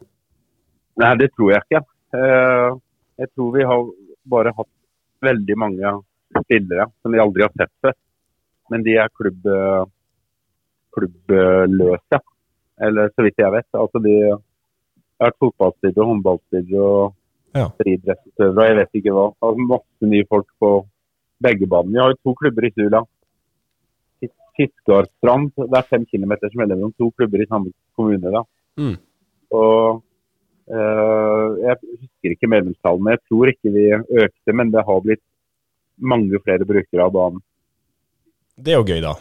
Nei, 0.99 1.13
det 1.21 1.29
tror 1.35 1.53
jeg 1.53 1.63
ikke. 1.67 1.81
Eh, 2.19 2.71
jeg 3.23 3.29
tror 3.35 3.53
vi 3.55 3.65
har 3.71 3.85
bare 4.29 4.53
hatt 4.57 4.71
veldig 5.23 5.57
mange 5.59 5.93
spillere 6.43 6.89
som 7.03 7.13
vi 7.15 7.19
aldri 7.23 7.43
har 7.47 7.53
sett 7.59 7.73
før. 7.83 7.95
Men 8.71 8.83
de 8.85 8.97
er 9.01 9.09
klubb, 9.17 9.47
eh, 9.47 9.85
klubbløse. 10.95 12.21
Eller 12.81 13.11
så 13.15 13.25
vidt 13.27 13.39
jeg 13.43 13.53
vet. 13.55 13.69
Altså 13.75 14.03
de 14.05 14.15
har 14.31 14.41
vært 15.23 15.39
fotballspillere, 15.43 16.09
håndballspillere 16.11 16.83
og 16.83 17.15
Ja. 17.57 17.69
friidrettsutøvere 17.81 18.59
og 18.61 18.67
jeg 18.69 18.77
vet 18.77 18.93
ikke 19.01 19.13
hva. 19.17 19.27
Altså 19.43 19.67
masse 19.67 20.03
nye 20.13 20.27
folk 20.29 20.47
på 20.61 20.87
begge 21.43 21.67
banene. 21.67 21.93
Vi 21.95 21.99
har 22.03 22.11
jo 22.13 22.19
to 22.23 22.35
klubber 22.35 22.65
i 22.67 22.71
Sula. 22.71 23.01
Fis- 24.21 24.45
Fiskarstrand, 24.59 25.53
det 25.57 25.79
er 25.79 25.89
fem 25.91 26.05
kilometer 26.07 26.51
mellom 26.55 26.93
to 26.99 27.11
klubber 27.17 27.41
i 27.43 27.47
samme 27.47 27.73
kommune. 27.97 28.31
da. 28.31 28.43
Mm. 28.77 28.97
Og 29.53 30.03
Jeg 30.69 31.77
husker 31.81 32.35
ikke 32.35 32.51
medlemstallene. 32.53 33.15
Jeg 33.15 33.23
tror 33.31 33.51
ikke 33.53 33.73
vi 33.73 33.87
økte, 33.95 34.53
men 34.53 34.73
det 34.75 34.85
har 34.85 35.01
blitt 35.05 35.25
mange 35.99 36.41
flere 36.45 36.67
brukere 36.69 37.07
av 37.07 37.15
banen. 37.15 37.43
Det 38.59 38.75
er 38.75 38.81
jo 38.81 38.87
gøy, 38.87 39.01
da. 39.05 39.15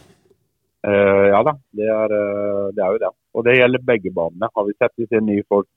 Uh, 0.88 1.26
ja 1.34 1.40
da, 1.44 1.54
det 1.76 1.88
er, 1.90 2.14
eh, 2.16 2.68
det 2.76 2.84
er 2.84 2.94
jo 2.94 3.00
det. 3.02 3.10
Og 3.36 3.46
det 3.46 3.58
gjelder 3.58 3.88
begge 3.90 4.12
banene. 4.14 4.50
Har 4.56 4.68
vi 4.68 4.76
sett 4.78 4.94
vi 4.98 5.08
ser 5.10 5.26
nye 5.26 5.46
folk 5.50 5.68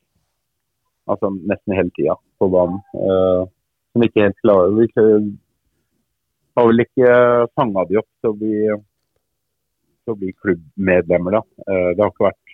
altså 1.11 1.33
nesten 1.35 1.75
hele 1.75 1.93
tida 1.97 2.15
på 2.39 2.49
banen. 2.53 2.79
Uh, 2.95 3.49
som 3.91 4.05
ikke 4.07 4.23
helt 4.23 4.39
klarer 4.45 4.77
Vi 4.77 4.87
har 6.57 6.69
vel 6.69 6.85
ikke 6.85 7.11
fanga 7.59 7.85
de 7.89 7.99
opp 7.99 8.11
til 8.21 8.31
å 10.13 10.17
bli 10.21 10.33
klubbmedlemmer, 10.43 11.41
da. 11.41 11.43
Uh, 11.67 11.91
det 11.97 12.05
har 12.05 12.13
ikke 12.13 12.29
vært 12.29 12.50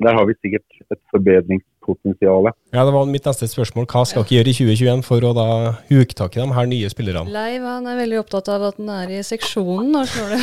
Der 0.00 0.16
har 0.16 0.24
vi 0.24 0.34
sikkert 0.40 0.64
et 0.88 1.00
forbedringspotensial. 1.12 2.48
Ja, 2.72 2.84
Det 2.86 2.92
var 2.94 3.08
mitt 3.08 3.26
neste 3.28 3.48
spørsmål. 3.50 3.84
Hva 3.90 4.04
skal 4.08 4.24
dere 4.24 4.38
gjøre 4.38 4.52
i 4.52 4.56
2021 4.56 5.02
for 5.04 5.26
å 5.28 5.32
da 5.36 5.48
huke 5.90 6.16
tak 6.16 6.36
i 6.36 6.40
de 6.40 6.46
her 6.56 6.70
nye 6.70 6.88
spillerne? 6.92 7.28
Leiv 7.34 7.66
han 7.68 7.88
er 7.90 7.98
veldig 8.00 8.20
opptatt 8.22 8.48
av 8.48 8.64
at 8.70 8.78
han 8.80 8.88
er 8.94 9.12
i 9.18 9.20
seksjonen. 9.26 9.90
Nå 9.92 10.04
slår 10.08 10.32
det. 10.36 10.40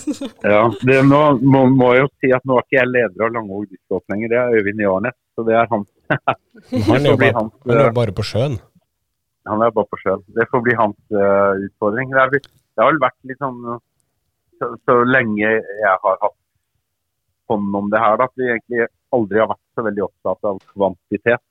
Ja, 0.54 0.62
det, 0.88 0.98
nå 1.04 1.20
må, 1.44 1.66
må 1.68 1.90
jeg 1.94 2.06
jo 2.06 2.12
si 2.22 2.32
at 2.36 2.44
nå 2.48 2.56
er 2.56 2.64
ikke 2.64 2.78
jeg 2.78 2.92
leder 2.94 3.26
av 3.26 3.34
Langvåg 3.36 3.66
discgolf 3.68 4.04
lenger, 4.12 4.32
det 4.32 4.38
er 4.40 4.56
Øyvind 4.56 4.84
Jarnes. 4.86 5.16
Så 5.34 5.44
det 5.48 5.58
er 5.58 5.68
han. 5.72 5.84
Han 6.88 7.06
er 7.08 7.16
bare, 7.16 7.32
hans, 7.34 7.52
han 7.64 7.74
er 7.74 7.88
eh, 7.88 7.96
bare 7.96 8.12
på 8.14 8.24
sjøen. 8.24 8.58
Han 9.48 9.62
er 9.64 9.72
bare 9.74 9.88
på 9.88 9.98
sjøen. 10.00 10.22
Det 10.36 10.46
får 10.52 10.62
bli 10.64 10.76
hans 10.78 10.96
uh, 11.16 11.56
utfordring. 11.64 12.12
Det, 12.12 12.22
er, 12.22 12.44
det 12.44 12.80
har 12.80 12.92
vel 12.92 13.00
vært 13.02 13.16
litt 13.28 13.40
sånn 13.40 13.58
så, 14.60 14.68
så 14.86 14.96
lenge 15.08 15.42
jeg 15.42 15.94
har 16.04 16.18
hatt 16.22 16.36
hånd 17.50 17.76
om 17.76 17.90
det 17.90 18.00
her, 18.00 18.16
da, 18.16 18.24
at 18.24 18.36
vi 18.36 18.44
egentlig 18.50 18.86
aldri 19.14 19.38
har 19.42 19.48
vært 19.52 19.64
så 19.78 19.84
veldig 19.86 20.04
opptatt 20.08 20.44
av 20.50 20.58
kvantitet. 20.72 21.42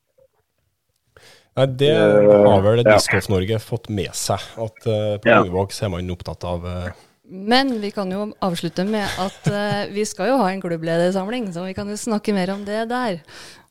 Nei, 1.56 1.66
Det 1.68 1.90
Eh, 1.94 2.50
har 2.50 2.62
vel 2.66 2.80
Discoff 2.84 2.96
Discgolf 2.98 3.30
Norge 3.30 3.60
fått 3.62 3.90
med 3.90 4.14
seg. 4.18 4.42
At 4.58 4.88
eh, 4.90 5.18
på. 5.22 5.30
Langevåg 5.30 5.76
er 5.86 5.90
man 5.94 6.10
opptatt 6.16 6.44
av 6.50 6.66
eh, 6.66 6.92
Men 7.30 7.76
vi 7.82 7.92
kan 7.94 8.10
jo 8.12 8.32
avslutte 8.42 8.86
med 8.86 9.06
at 9.22 9.46
vi 9.94 10.04
skal 10.06 10.28
jo 10.34 10.38
ha 10.42 10.50
en 10.52 10.62
klubbledersamling, 10.62 11.52
så 11.54 11.64
vi 11.66 11.74
kan 11.78 11.88
jo 11.88 11.96
snakke 11.96 12.34
mer 12.36 12.50
om 12.54 12.66
det 12.66 12.90
der. 12.90 13.22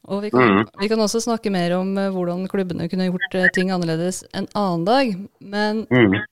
Og 0.09 0.23
vi 0.23 0.31
kan, 0.31 0.41
Mhm. 0.41 0.69
vi 0.81 0.89
kan 0.89 0.99
også 0.99 1.21
snakke 1.21 1.51
mer 1.53 1.75
om 1.77 1.95
hvordan 1.95 2.49
klubbene 2.49 2.89
kunne 2.91 3.11
gjort 3.11 3.53
ting 3.55 3.71
annerledes 3.71 4.25
en 4.35 4.47
annen 4.55 4.85
dag. 4.85 5.29
Men 5.41 5.87
Mm. 5.87 6.23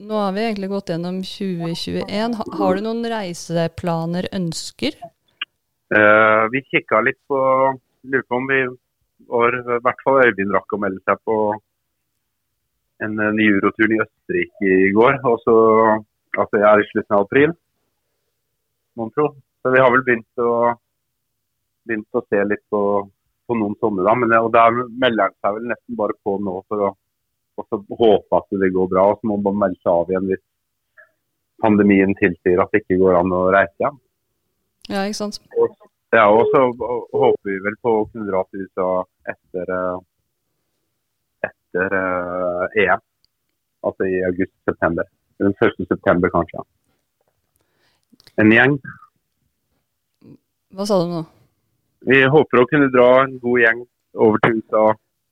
nå 0.00 0.12
har 0.14 0.32
vi 0.32 0.40
egentlig 0.40 0.68
gått 0.68 0.86
gjennom 0.92 1.22
2021. 1.24 2.34
Ha, 2.36 2.44
har 2.58 2.74
du 2.76 2.80
noen 2.82 3.02
reiseplaner, 3.04 4.28
ønsker? 4.32 4.92
Eh, 5.96 6.44
vi 6.52 6.60
kikka 6.68 7.00
litt 7.00 7.20
på 7.28 7.38
Lurer 8.08 8.24
på 8.28 8.36
om 8.36 8.46
vi 8.46 8.58
var 9.28 9.54
I 9.56 9.78
hvert 9.82 10.02
fall 10.04 10.20
Øyvind 10.26 10.52
rakk 10.54 10.74
å 10.76 10.78
melde 10.82 11.00
seg 11.08 11.20
på 11.26 11.36
en, 13.04 13.14
en 13.16 13.40
eurotur 13.40 13.94
i 13.94 14.00
Østerrike 14.04 14.74
i 14.88 14.92
går. 14.96 15.20
Og 15.24 15.40
så 15.46 15.56
Altså 16.38 16.60
jeg 16.60 16.68
er 16.68 16.80
i 16.82 16.88
slutten 16.90 17.14
av 17.16 17.24
april, 17.24 17.52
mon 19.00 19.08
tro. 19.10 19.30
Så 19.58 19.72
vi 19.74 19.80
har 19.82 19.90
vel 19.90 20.04
begynt 20.06 20.42
å 20.44 20.50
begynt 21.88 22.18
å 22.18 22.22
se 22.28 22.42
litt 22.44 22.62
på, 22.70 22.80
på 23.48 23.56
noen 23.58 23.74
sånne, 23.80 24.04
da. 24.06 24.14
Men, 24.14 24.34
og 24.38 24.52
der 24.54 24.76
melder 25.02 25.30
han 25.30 25.36
seg 25.40 25.56
vel 25.56 25.70
nesten 25.72 25.98
bare 25.98 26.14
på 26.22 26.36
nå 26.44 26.60
for 26.68 26.84
å 26.84 26.90
håpe 28.02 28.38
at 28.38 28.58
det 28.60 28.70
går 28.76 28.90
bra. 28.92 29.08
Og 29.10 29.18
så 29.18 29.30
må 29.30 29.40
man 29.48 29.58
melde 29.64 29.80
seg 29.80 29.90
av 29.94 30.12
igjen 30.12 30.28
hvis 30.30 30.44
pandemien 31.64 32.14
tilsier 32.20 32.62
at 32.62 32.70
det 32.70 32.84
ikke 32.84 33.00
går 33.00 33.18
an 33.18 33.34
å 33.34 33.48
reise 33.56 33.74
igjen. 33.80 33.98
Ja, 34.88 35.04
ikke 35.04 35.18
sant? 35.20 35.40
Ja, 36.14 36.24
og 36.32 36.46
så 36.52 36.62
håper 36.72 37.50
vi 37.50 37.58
vel 37.60 37.74
på 37.84 37.92
å 37.98 38.06
kunne 38.08 38.28
dra 38.30 38.40
til 38.48 38.64
USA 38.64 38.88
etter, 39.28 39.72
eh, 39.76 41.50
etter 41.50 41.96
uh, 41.98 42.64
EM. 42.80 43.02
Altså 43.84 44.08
i 44.08 44.22
august-september. 44.26 45.04
Den 45.38 45.52
1. 45.54 45.84
september 45.90 46.32
kanskje. 46.32 46.64
En 48.40 48.52
gjeng. 48.54 48.78
Hva 50.74 50.86
sa 50.88 50.98
du 51.02 51.12
nå? 51.12 51.20
Vi 52.08 52.22
håper 52.30 52.62
å 52.62 52.66
kunne 52.70 52.88
dra 52.94 53.08
en 53.26 53.36
god 53.42 53.62
gjeng 53.62 53.84
over 54.18 54.40
til 54.44 54.58
USA 54.62 54.86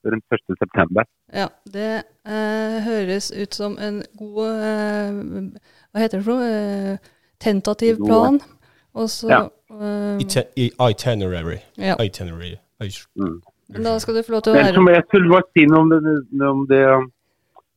rundt 0.07 0.37
1. 0.37 0.59
september. 0.61 1.09
Ja, 1.35 1.49
det 1.73 1.91
eh, 2.29 2.77
høres 2.85 3.33
ut 3.35 3.57
som 3.57 3.75
en 3.83 4.03
god 4.15 4.61
eh, 4.63 5.49
Hva 5.91 6.05
heter 6.05 6.21
det 6.21 6.27
for 6.29 6.37
noe? 6.39 6.51
Eh, 6.93 7.15
tentativ 7.43 7.99
God- 7.99 8.07
plan. 8.13 8.39
Og 8.97 9.11
så 9.13 9.29
Ja. 9.29 9.43
um, 9.71 10.21
i 10.57 10.71
itinerary. 10.91 11.59
ja. 11.79 11.97
itinerary. 12.03 12.57
Mm. 13.17 13.43
Men 13.69 13.83
Da 13.83 13.99
skal 13.99 14.15
du 14.15 14.23
få 14.23 14.33
lov 14.33 14.43
til 14.43 14.53
å 14.53 14.57
være 14.57 14.75
som 14.75 14.89
jeg 14.89 15.03
skulle 15.09 15.31
bare 15.31 15.49
si 15.53 15.67
noe 15.67 15.81
om 15.81 15.91
det, 15.91 16.49
om 16.49 16.67
det 16.71 16.83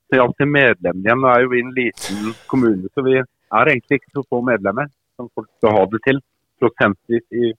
det 0.09 0.17
gjaldt 0.17 0.37
til 0.41 0.49
medlemmene 0.49 1.05
igjen. 1.05 1.21
Nå 1.21 1.29
er 1.29 1.41
jo 1.43 1.49
vi 1.53 1.59
en 1.61 1.75
liten 1.77 2.33
kommune, 2.49 2.89
så 2.93 3.03
vi 3.05 3.15
er 3.19 3.71
egentlig 3.73 3.99
ikke 3.99 4.13
så 4.17 4.23
få 4.29 4.41
medlemmer 4.45 4.89
som 5.17 5.29
folk 5.35 5.49
skal 5.57 5.75
ha 5.75 5.83
det 5.91 6.01
til. 6.07 6.21
Prosentvis 6.59 7.25
i 7.43 7.51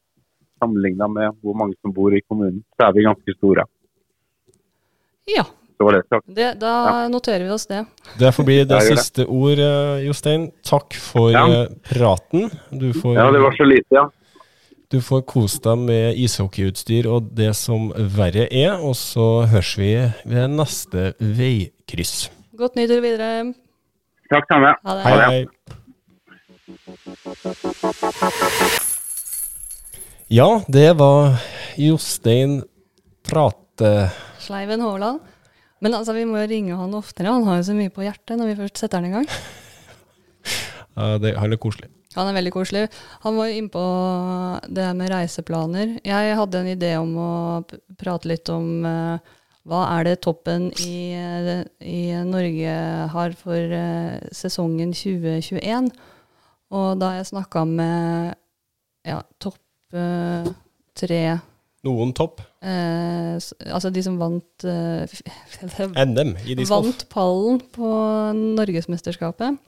sammenligna 0.61 1.07
med 1.09 1.37
hvor 1.43 1.55
mange 1.57 1.77
som 1.81 1.95
bor 1.95 2.13
i 2.13 2.23
kommunen, 2.29 2.65
så 2.77 2.89
er 2.89 2.97
vi 2.97 3.07
ganske 3.07 3.37
store. 3.39 3.65
Ja, 5.31 5.45
Så 5.81 5.85
var 5.87 5.93
det 5.97 6.03
sagt. 6.13 6.27
det, 6.37 6.49
da 6.61 7.09
noterer 7.09 7.47
vi 7.47 7.51
oss 7.55 7.65
det. 7.71 7.79
Det 8.21 8.29
får 8.37 8.45
bli 8.45 8.57
det 8.69 8.77
Jeg 8.83 8.91
det. 8.91 8.99
siste 9.01 9.25
ord, 9.33 9.59
eh, 9.65 10.03
Jostein. 10.05 10.51
Takk 10.69 10.93
for 11.01 11.31
Ja. 11.33 11.45
eh, 11.63 11.69
praten. 11.89 12.51
Du 12.71 12.93
får, 12.93 13.15
Ja, 13.17 13.31
det 13.33 13.41
var 13.41 13.53
så 13.57 13.65
lite, 13.65 13.89
ja. 13.97 14.11
du 14.91 15.01
får 15.01 15.23
kose 15.25 15.61
deg 15.65 15.79
med 15.79 16.19
ishockeyutstyr 16.21 17.07
og 17.09 17.31
det 17.35 17.55
som 17.57 17.89
verre 17.97 18.45
er, 18.53 18.77
og 18.77 18.93
så 18.95 19.47
høres 19.49 19.73
vi 19.79 19.95
ved 20.27 20.51
neste 20.51 21.15
veikryss. 21.19 22.29
Godt 22.59 22.77
nyttår 22.77 23.01
videre. 23.01 23.55
Takk 24.31 24.45
samme. 24.53 24.75
Ha 24.85 24.95
det. 24.95 25.03
Hei, 25.07 25.17
hei. 25.31 25.47
Ja, 30.29 30.63
det 30.69 30.93
var 30.99 31.41
Jostein 31.77 32.63
Prate... 33.25 34.11
Sleiven 34.39 34.81
Hovland. 34.81 35.21
Men 35.81 35.97
altså, 35.97 36.15
vi 36.17 36.27
må 36.29 36.41
jo 36.43 36.51
ringe 36.51 36.77
han 36.77 36.97
oftere. 36.97 37.33
Han 37.33 37.47
har 37.49 37.61
jo 37.61 37.71
så 37.71 37.77
mye 37.77 37.93
på 37.95 38.05
hjertet 38.05 38.37
når 38.39 38.53
vi 38.53 38.59
først 38.61 38.83
setter 38.83 39.01
han 39.01 39.11
i 39.11 39.17
gang. 39.19 39.31
Ja, 41.01 41.15
det, 41.23 41.31
han 41.39 41.55
er 41.55 41.61
koselig. 41.61 41.87
Han 42.17 42.27
er 42.27 42.35
veldig 42.35 42.51
koselig. 42.53 42.81
Han 43.23 43.37
var 43.39 43.53
innpå 43.55 43.83
det 44.75 44.89
med 44.99 45.13
reiseplaner. 45.13 45.93
Jeg 46.03 46.35
hadde 46.37 46.61
en 46.61 46.71
idé 46.73 46.91
om 46.99 47.13
å 47.15 47.31
prate 48.01 48.29
litt 48.29 48.51
om 48.53 48.83
uh, 48.83 49.37
hva 49.71 49.85
er 49.95 50.09
det 50.09 50.17
toppen 50.27 50.67
i, 50.83 51.13
eh, 51.15 51.63
i 51.87 52.03
Norge 52.27 52.75
har 53.15 53.37
for 53.39 53.77
uh, 53.77 54.19
sesongen 54.35 54.91
2021? 54.97 55.93
Og 56.75 56.89
da 56.99 57.15
jeg 57.19 57.31
snakka 57.31 57.63
med 57.71 58.35
ja, 59.07 59.21
topp 59.39 59.61
uh, 59.95 60.51
tre 60.99 61.23
Noen 61.87 62.11
topp. 62.13 62.43
Eh, 62.63 63.37
Altså 63.71 63.91
de 63.91 64.03
som 64.05 64.19
vant 64.21 64.69
eh, 64.69 65.19
NM 66.07 66.37
i 66.45 66.57
discgolf. 66.59 66.87
Vant 66.87 67.09
pallen 67.13 67.61
på 67.75 67.91
Norgesmesterskapet. 68.61 69.59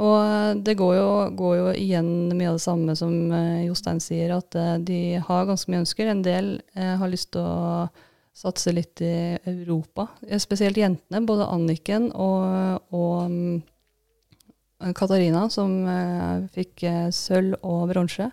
Og 0.00 0.62
det 0.64 0.74
går 0.80 0.94
jo, 0.96 1.08
går 1.36 1.56
jo 1.58 1.66
igjen 1.76 2.08
mye 2.32 2.48
av 2.48 2.56
det 2.56 2.64
samme 2.64 2.94
som 2.96 3.12
eh, 3.36 3.66
Jostein 3.66 4.00
sier, 4.00 4.32
at 4.38 4.56
eh, 4.56 4.78
de 4.80 5.00
har 5.20 5.48
ganske 5.48 5.68
mye 5.70 5.82
ønsker. 5.84 6.08
En 6.08 6.24
del 6.24 6.54
eh, 6.74 6.94
har 6.98 7.12
lyst 7.12 7.34
til 7.36 7.44
å 7.44 7.90
satse 8.32 8.72
litt 8.72 9.02
i 9.04 9.36
Europa, 9.44 10.08
eh, 10.26 10.40
spesielt 10.40 10.80
jentene. 10.80 11.20
Både 11.28 11.50
Anniken 11.52 12.08
og, 12.16 12.88
og 12.96 13.28
mm, 13.28 13.60
Katarina, 14.96 15.44
som 15.52 15.76
fikk 16.50 16.82
sølv 17.14 17.54
og 17.62 17.84
bronse, 17.92 18.24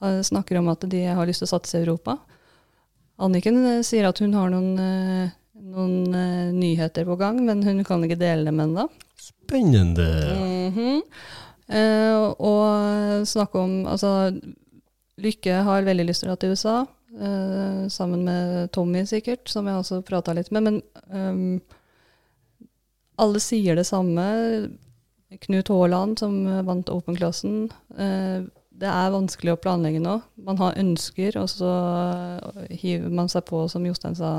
snakker 0.00 0.58
om 0.58 0.70
at 0.72 0.82
de 0.90 1.04
har 1.14 1.28
lyst 1.28 1.44
til 1.44 1.46
å 1.46 1.52
satse 1.52 1.76
i 1.76 1.84
Europa. 1.84 2.16
Anniken 3.20 3.60
eh, 3.66 3.82
sier 3.86 4.08
at 4.08 4.20
hun 4.22 4.34
har 4.36 4.50
noen, 4.52 4.72
eh, 4.80 5.32
noen 5.74 6.14
eh, 6.16 6.48
nyheter 6.56 7.06
på 7.08 7.18
gang, 7.20 7.42
men 7.46 7.62
hun 7.66 7.82
kan 7.86 8.04
ikke 8.06 8.20
dele 8.20 8.48
dem 8.48 8.62
ennå. 8.64 8.88
Spennende. 9.20 10.08
Mhm. 10.70 11.02
Eh, 11.70 12.16
og 12.42 13.26
snakke 13.30 13.60
om 13.60 13.86
Altså, 13.86 14.32
Lykke 15.22 15.60
har 15.62 15.84
veldig 15.86 16.06
lyst 16.08 16.24
til 16.24 16.30
å 16.30 16.32
dra 16.32 16.40
til 16.40 16.54
USA, 16.56 16.76
eh, 17.14 17.82
sammen 17.92 18.24
med 18.26 18.72
Tommy 18.72 19.04
sikkert, 19.06 19.46
som 19.52 19.68
jeg 19.68 19.78
også 19.78 20.00
prata 20.06 20.34
litt 20.34 20.50
med. 20.50 20.64
Men 20.64 20.80
um, 21.12 21.60
alle 23.20 23.42
sier 23.44 23.76
det 23.76 23.86
samme. 23.86 24.24
Knut 25.44 25.68
Haaland, 25.70 26.18
som 26.18 26.40
vant 26.66 26.88
Open-klassen. 26.90 27.68
Eh, 27.94 28.48
det 28.80 28.88
er 28.88 29.12
vanskelig 29.12 29.52
å 29.54 29.60
planlegge 29.60 30.00
nå. 30.02 30.16
Man 30.46 30.60
har 30.60 30.78
ønsker, 30.80 31.36
og 31.40 31.50
så 31.52 31.68
hiver 32.70 33.10
man 33.12 33.28
seg 33.32 33.44
på, 33.48 33.66
som 33.68 33.84
Jostein 33.86 34.16
sa, 34.18 34.32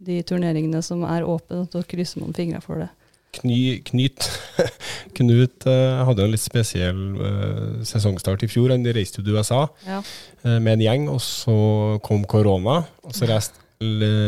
de 0.00 0.22
turneringene 0.24 0.80
som 0.84 1.04
er 1.04 1.26
åpne, 1.28 1.64
og 1.66 1.74
så 1.74 1.82
krysser 1.84 2.22
man 2.24 2.36
fingra 2.36 2.62
for 2.64 2.80
det. 2.80 2.88
Kny, 3.36 3.82
knyt. 3.86 4.26
Knut 5.20 5.66
uh, 5.68 6.00
hadde 6.08 6.24
en 6.24 6.32
litt 6.32 6.42
spesiell 6.42 7.02
uh, 7.20 7.76
sesongstart 7.86 8.42
i 8.42 8.48
fjor. 8.50 8.72
Han 8.74 8.86
reiste 8.96 9.22
til 9.22 9.36
USA 9.36 9.66
Ja. 9.86 10.00
uh, 10.42 10.56
med 10.58 10.72
en 10.78 10.82
gjeng, 10.86 11.04
og 11.12 11.20
så 11.22 11.54
kom 12.02 12.24
korona. 12.26 12.80
Og 13.06 13.14
så 13.14 13.28
reiste 13.30 13.60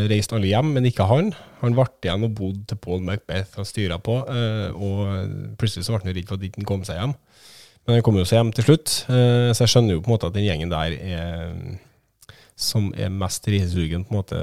reist 0.08 0.32
alle 0.32 0.48
hjem, 0.48 0.70
men 0.72 0.86
ikke 0.88 1.04
han. 1.10 1.26
Han 1.60 1.74
ble 1.76 1.84
igjen 2.00 2.22
og 2.24 2.30
bodde 2.38 2.62
til 2.70 2.78
Paul 2.80 3.02
Macbeth 3.04 3.58
og 3.60 3.66
styra 3.68 3.98
på. 4.00 4.14
eh, 4.32 4.72
og 4.72 5.58
plutselig 5.60 5.84
så 5.84 5.92
ble 5.92 6.06
han 6.06 6.16
redd 6.16 6.24
for 6.30 6.38
at 6.38 6.40
han 6.40 6.48
ikke 6.48 6.64
kom 6.70 6.86
seg 6.88 6.96
hjem. 6.96 7.12
Men 7.86 7.96
han 7.98 8.04
kom 8.06 8.18
jo 8.20 8.26
seg 8.28 8.38
hjem 8.38 8.52
til 8.54 8.66
slutt, 8.68 8.92
eh, 9.10 9.48
så 9.50 9.64
jeg 9.64 9.72
skjønner 9.72 9.96
jo 9.96 10.02
på 10.04 10.10
en 10.10 10.14
måte 10.14 10.28
at 10.30 10.36
den 10.36 10.46
gjengen 10.46 10.70
der 10.70 10.94
er 10.98 11.56
som 12.62 12.92
er 12.94 13.08
mest 13.10 13.46
reisesugen, 13.48 14.04
på 14.06 14.12
en 14.12 14.18
måte 14.20 14.38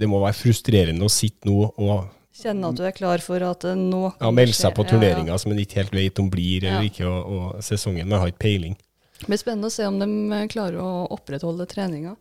Det 0.00 0.08
må 0.08 0.18
være 0.22 0.34
frustrerende 0.34 1.04
å 1.06 1.12
sitte 1.12 1.46
nå 1.46 1.68
og 1.68 2.08
Kjenne 2.40 2.70
at 2.72 2.78
du 2.78 2.84
er 2.88 2.94
klar 2.96 3.20
for 3.22 3.42
at 3.44 3.66
nå 3.76 4.00
ja, 4.16 4.30
melde 4.32 4.54
seg 4.56 4.72
på 4.74 4.86
på 4.88 4.98
Ja, 5.02 5.18
ja. 5.26 5.36
som 5.38 5.52
en 5.52 5.58
ikke 5.60 5.82
helt 5.82 5.92
vet 5.92 6.18
om 6.22 6.30
blir 6.32 6.64
eller 6.64 6.80
Ja. 6.80 6.88
ikke, 6.88 7.04
og, 7.06 7.26
og 7.56 7.62
sesongen. 7.62 8.08
Man 8.08 8.22
har 8.22 8.30
ikke 8.32 8.46
peiling. 8.46 8.76
Det 9.20 9.26
blir 9.28 9.40
spennende 9.42 9.68
å 9.68 9.74
se 9.74 9.84
om 9.84 9.98
de 10.00 10.08
eh, 10.32 10.46
klarer 10.48 10.78
å 10.80 11.06
opprettholde 11.12 11.66
treninga. 11.68 12.14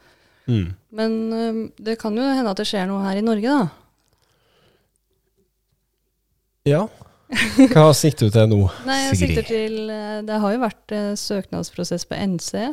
Mm. 0.50 0.74
Men 0.92 1.16
eh, 1.34 1.62
det 1.80 1.96
kan 2.02 2.18
jo 2.18 2.26
hende 2.26 2.52
at 2.52 2.60
det 2.60 2.68
skjer 2.68 2.90
noe 2.90 3.06
her 3.06 3.22
i 3.22 3.24
Norge, 3.24 3.48
da. 3.48 3.70
Ja. 6.68 6.82
Hva 7.74 7.92
sikter 7.94 8.30
du 8.30 8.34
til 8.34 8.48
nå, 8.50 8.60
Nei, 8.88 8.96
jeg 9.04 9.18
sikter 9.20 9.46
til 9.46 9.92
eh, 9.94 10.22
Det 10.26 10.40
har 10.42 10.54
jo 10.56 10.62
vært 10.64 10.94
eh, 10.98 11.12
søknadsprosess 11.20 12.08
på 12.10 12.18
NC. 12.18 12.72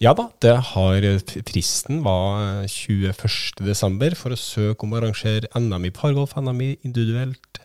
Ja 0.00 0.14
da, 0.16 0.30
det 0.40 0.54
har 0.70 1.08
fristen 1.50 2.00
var 2.06 2.64
21.12. 2.64 4.16
for 4.16 4.32
å 4.32 4.40
søke 4.40 4.86
om 4.86 4.94
å 4.94 5.02
arrangere 5.02 5.50
NM 5.52 5.90
i 5.90 5.92
pargolf, 5.92 6.32
NM 6.40 6.62
i 6.64 6.70
individuelt 6.80 7.60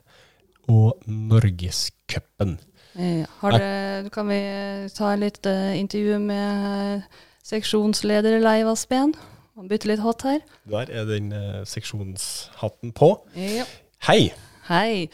og 0.67 0.99
Norgescupen. 1.07 2.57
Ja, 2.95 3.27
kan 4.11 4.29
vi 4.31 4.41
ta 4.95 5.11
en 5.11 5.23
litt 5.23 5.45
eh, 5.49 5.75
intervju 5.79 6.19
med 6.23 6.99
eh, 6.99 7.23
seksjonsleder 7.43 8.39
Leiv 8.43 8.71
Aspen? 8.71 9.13
Bytte 9.69 9.89
litt 9.91 10.03
hatt 10.03 10.23
her. 10.27 10.43
Der 10.71 10.91
er 10.91 11.07
den 11.09 11.31
eh, 11.35 11.63
seksjonshatten 11.67 12.95
på. 12.95 13.11
Ja. 13.35 13.67
Hei! 14.07 14.31
Hei. 14.69 15.09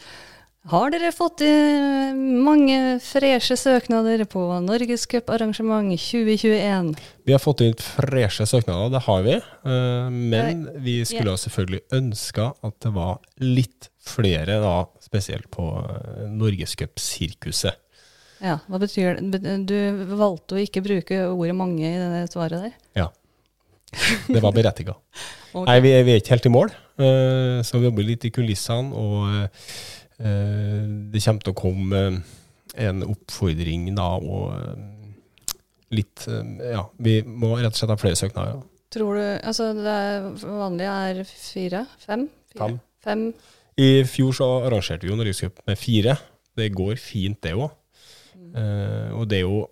Har 0.70 0.92
dere 0.94 1.08
fått 1.10 1.40
eh, 1.42 2.12
mange 2.14 2.76
freshe 3.02 3.56
søknader 3.58 4.20
på 4.30 4.44
Norgescuparrangement 4.62 5.90
2021? 5.98 6.92
Vi 7.26 7.34
har 7.34 7.40
fått 7.42 7.64
inn 7.66 7.74
freshe 7.82 8.46
søknader, 8.46 8.92
det 8.94 9.00
har 9.08 9.24
vi. 9.26 9.34
eh, 9.42 10.10
Men 10.12 10.68
vi 10.84 11.00
skulle 11.08 11.34
jo 11.34 11.40
selvfølgelig 11.42 11.82
ønska 11.98 12.52
at 12.62 12.76
det 12.84 12.92
var 12.94 13.18
litt 13.42 13.88
flere, 14.06 14.60
da, 14.62 14.76
spesielt 15.02 15.48
på 15.50 15.64
uh, 15.82 16.22
Norgescupsirkuset. 16.30 17.78
Ja, 18.42 18.56
hva 18.66 18.80
betyr 18.82 19.18
det? 19.34 19.42
Du 19.66 19.76
valgte 20.18 20.56
å 20.56 20.62
ikke 20.62 20.82
bruke 20.82 21.20
ordet 21.30 21.54
mange 21.58 21.86
i 21.86 21.98
det 21.98 22.22
svaret 22.32 22.68
der. 22.68 22.72
Ja. 22.98 23.08
Det 24.26 24.42
var 24.42 24.54
berettiga. 24.54 24.94
okay. 25.54 25.66
Nei, 25.68 25.76
vi 25.82 25.92
er, 25.94 26.06
vi 26.06 26.14
er 26.14 26.22
ikke 26.22 26.34
helt 26.36 26.48
i 26.48 26.54
mål, 26.54 26.70
eh, 27.02 27.58
så 27.66 27.82
vi 27.82 27.90
jobber 27.90 28.06
litt 28.06 28.26
i 28.26 28.32
kulissene. 28.34 28.94
Og 28.94 29.42
eh, 29.42 29.66
det 30.22 31.22
kommer 31.24 31.44
til 31.44 31.52
å 31.52 31.58
komme 31.58 32.02
eh, 32.74 32.86
en 32.86 33.02
oppfordring 33.06 33.88
da, 33.96 34.08
og 34.18 34.52
eh, 34.56 35.56
litt 35.98 36.26
eh, 36.30 36.52
Ja, 36.72 36.86
vi 37.02 37.18
må 37.26 37.56
rett 37.58 37.72
og 37.72 37.80
slett 37.80 37.94
ha 37.94 37.98
flere 38.00 38.18
søknader. 38.18 38.62
Tror 38.92 39.18
du 39.18 39.24
Altså, 39.24 39.70
det 39.76 39.96
er, 40.06 40.30
vanlige 40.44 40.96
er 41.08 41.22
fire? 41.28 41.84
Fem? 42.00 42.26
Fire. 42.52 42.68
Fem. 42.68 42.80
Fem. 43.02 43.26
I 43.80 43.90
fjor 44.06 44.34
så 44.36 44.48
arrangerte 44.66 45.06
vi 45.06 45.12
jo 45.12 45.18
Norgescup 45.18 45.62
med 45.66 45.80
fire. 45.80 46.18
Det 46.56 46.68
går 46.74 46.98
fint, 47.00 47.38
det 47.42 47.54
òg. 47.56 47.70
og 49.16 49.22
det 49.30 49.38
er 49.38 49.46
jo 49.46 49.62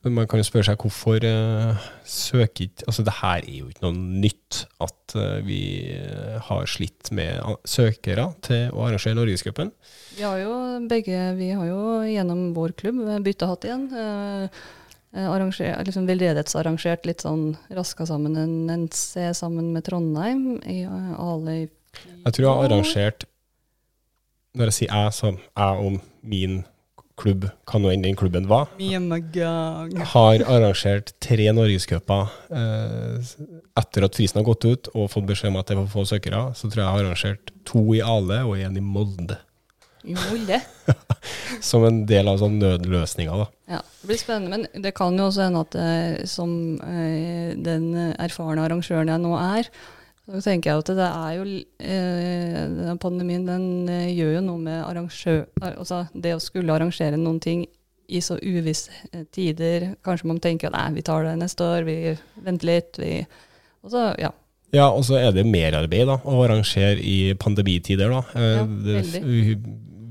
Man 0.00 0.24
kan 0.24 0.40
jo 0.40 0.46
spørre 0.48 0.64
seg 0.64 0.80
hvorfor 0.80 1.20
uh, 1.28 1.80
søker 2.08 2.64
ikke 2.64 2.86
Altså, 2.88 3.02
det 3.04 3.12
her 3.18 3.42
er 3.44 3.52
jo 3.58 3.66
ikke 3.68 3.84
noe 3.84 4.20
nytt 4.24 4.62
at 4.80 5.14
uh, 5.18 5.40
vi 5.44 5.60
eh, 5.92 6.38
har 6.46 6.68
slitt 6.70 7.10
med 7.16 7.60
søkere 7.68 8.30
til 8.46 8.72
å 8.72 8.86
arrangere 8.86 9.18
Norgescupen. 9.18 9.74
Vi 10.16 10.24
har 10.24 10.40
jo 10.40 10.54
begge 10.88 11.18
Vi 11.36 11.50
har 11.52 11.68
jo 11.68 11.82
gjennom 12.08 12.50
vår 12.56 12.72
klubb 12.80 13.02
bytta 13.26 13.50
hatt 13.50 13.66
igjen. 13.68 13.84
Arranger- 15.10 15.84
liksom 15.84 16.06
Veldedighetsarrangert 16.06 17.06
litt 17.08 17.24
sånn 17.26 17.56
raska 17.74 18.06
sammen 18.06 18.38
en 18.38 18.86
NC 18.86 19.34
sammen 19.36 19.72
med 19.74 19.84
Trondheim 19.88 20.60
i 20.62 20.84
Ale 20.86 21.56
i 21.56 21.64
Jeg 21.66 22.36
tror 22.36 22.44
jeg 22.44 22.50
har 22.50 22.68
arrangert 22.68 23.26
Når 24.54 24.70
jeg 24.70 24.76
sier 24.78 24.94
jeg, 24.94 25.16
så 25.18 25.32
jeg 25.34 25.88
om 25.90 25.98
min 26.22 26.60
klubb, 27.20 27.46
hva 27.68 27.80
nå 27.80 27.92
enn 27.92 28.04
den 28.04 28.16
klubben 28.18 28.48
var, 28.50 28.70
har 30.14 30.44
arrangert 30.46 31.12
tre 31.22 31.50
norgescuper 31.56 32.32
eh, 32.56 33.28
etter 33.80 34.06
at 34.06 34.16
fristen 34.16 34.40
har 34.40 34.48
gått 34.48 34.66
ut, 34.66 34.90
og 34.94 35.10
fått 35.12 35.28
beskjed 35.28 35.52
om 35.52 35.60
at 35.60 35.70
det 35.70 35.76
er 35.76 35.84
for 35.84 36.00
få 36.00 36.08
søkere. 36.14 36.48
Så 36.56 36.70
tror 36.70 36.82
jeg 36.82 36.86
jeg 36.86 36.96
har 36.96 37.04
arrangert 37.04 37.54
to 37.68 37.84
i 37.96 38.02
Ale 38.02 38.42
og 38.48 38.56
én 38.58 38.80
i 38.80 38.84
Molde. 38.84 39.38
I 40.08 40.16
Molde? 40.16 40.62
Som 41.70 41.84
en 41.84 42.02
del 42.08 42.28
av 42.32 42.40
sånn 42.40 42.58
nødløsninga, 42.62 43.36
da. 43.42 43.48
Ja, 43.76 43.84
det 44.00 44.10
blir 44.10 44.20
spennende. 44.20 44.56
Men 44.56 44.84
det 44.84 44.94
kan 44.96 45.18
jo 45.20 45.28
også 45.28 45.46
hende 45.46 45.64
at 45.66 45.78
eh, 45.78 46.20
som 46.30 46.52
eh, 46.86 47.56
den 47.60 47.92
erfarne 48.16 48.64
arrangøren 48.64 49.12
jeg 49.12 49.24
nå 49.26 49.36
er, 49.38 49.72
så 50.30 50.40
tenker 50.44 50.70
jeg 50.70 50.82
at 50.82 50.90
det 50.98 51.08
er 51.08 51.36
jo 51.36 51.44
eh, 51.82 52.96
Pandemien 53.02 53.46
den 53.48 53.88
eh, 53.90 54.12
gjør 54.14 54.36
jo 54.38 54.42
noe 54.46 54.62
med 54.62 54.80
arrangør... 54.84 55.44
Altså 55.72 56.04
det 56.14 56.36
å 56.36 56.42
skulle 56.42 56.74
arrangere 56.74 57.18
noen 57.18 57.40
ting 57.42 57.64
i 58.10 58.20
så 58.22 58.36
uvisse 58.38 58.92
eh, 59.12 59.24
tider. 59.34 59.92
Kanskje 60.06 60.30
man 60.30 60.40
tenker 60.42 60.70
at 60.70 60.76
nei, 60.76 61.00
vi 61.00 61.06
tar 61.06 61.26
det 61.26 61.36
neste 61.40 61.66
år, 61.66 61.86
vi 61.88 62.14
venter 62.44 62.70
litt, 62.70 63.00
vi 63.00 63.18
Og 63.82 63.94
så, 63.94 64.10
ja. 64.20 64.32
Ja, 64.70 64.90
og 64.92 65.02
så 65.06 65.18
er 65.18 65.32
det 65.34 65.48
merarbeid 65.48 66.06
da, 66.06 66.20
å 66.22 66.42
arrangere 66.44 67.00
i 67.02 67.34
pandemitider. 67.34 68.12
da. 68.12 68.22
Eh, 68.34 68.58
Ja, 68.60 68.66
det, 68.66 69.24
vi, 69.24 69.56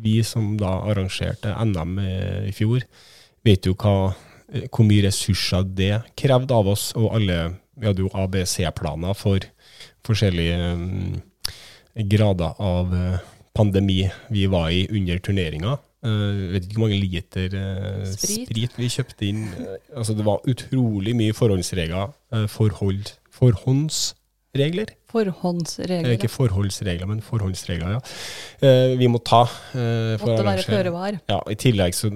vi 0.03 0.17
som 0.23 0.55
da 0.59 0.79
arrangerte 0.89 1.53
NM 1.63 1.99
i 1.99 2.55
fjor, 2.55 2.83
vet 3.45 3.67
jo 3.67 3.75
hva, 3.79 4.11
eh, 4.51 4.67
hvor 4.67 4.87
mye 4.87 5.07
ressurser 5.07 5.63
det 5.63 5.93
krevde 6.19 6.55
av 6.55 6.71
oss. 6.71 6.89
Og 6.99 7.13
alle, 7.19 7.39
vi 7.79 7.89
hadde 7.89 8.05
jo 8.05 8.11
ABC-planer 8.13 9.15
for 9.17 9.47
forskjellige 10.07 10.57
eh, 10.75 12.05
grader 12.09 12.59
av 12.63 12.95
eh, 12.95 13.19
pandemi 13.55 14.01
vi 14.29 14.45
var 14.51 14.69
i 14.71 14.85
under 14.91 15.19
turneringa. 15.23 15.77
Uh, 15.99 16.53
vet 16.53 16.63
ikke 16.63 16.77
hvor 16.77 16.85
mange 16.85 16.95
liter 17.01 17.55
uh, 17.59 18.05
Sprit. 18.07 18.45
sprit. 18.47 18.77
vi 18.79 18.87
kjøpte 18.87 19.25
inn. 19.27 19.41
Uh, 19.57 19.73
altså 19.99 20.13
Det 20.15 20.23
var 20.23 20.45
utrolig 20.47 21.11
mye 21.19 21.35
forhåndsregler. 21.35 22.13
Uh, 22.31 22.45
forhold, 22.47 23.11
forhåndsregler. 23.35 24.93
Forhåndsregler. 25.09 26.13
Ikke 26.13 26.29
forholdsregler, 26.29 27.07
men 27.09 27.21
forhåndsregler, 27.25 27.97
ja. 27.97 28.01
Eh, 28.61 28.93
vi 28.99 29.07
må 29.09 29.17
ta. 29.25 29.41
Eh, 29.73 30.15
for 30.21 30.35
Måtte 30.35 30.45
være 30.45 30.65
føre 30.67 30.93
var. 30.93 31.17
Ja, 31.31 31.39
I 31.49 31.57
tillegg 31.57 31.97
så 31.97 32.11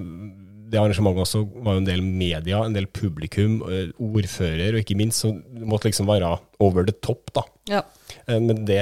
det 0.74 0.80
arrangementet 0.80 1.22
også 1.22 1.40
var 1.62 1.76
jo 1.76 1.82
en 1.84 1.86
del 1.88 2.02
media, 2.04 2.60
en 2.66 2.74
del 2.74 2.88
publikum, 2.90 3.60
eh, 3.70 3.92
ordfører, 4.02 4.74
og 4.74 4.82
ikke 4.82 4.98
minst 4.98 5.22
så 5.22 5.30
det 5.38 5.68
måtte 5.70 5.86
liksom 5.86 6.08
være 6.10 6.32
over 6.64 6.86
the 6.88 6.94
top, 7.04 7.30
da. 7.36 7.44
Ja. 7.70 7.82
Eh, 8.26 8.40
Men 8.42 8.64
det, 8.66 8.78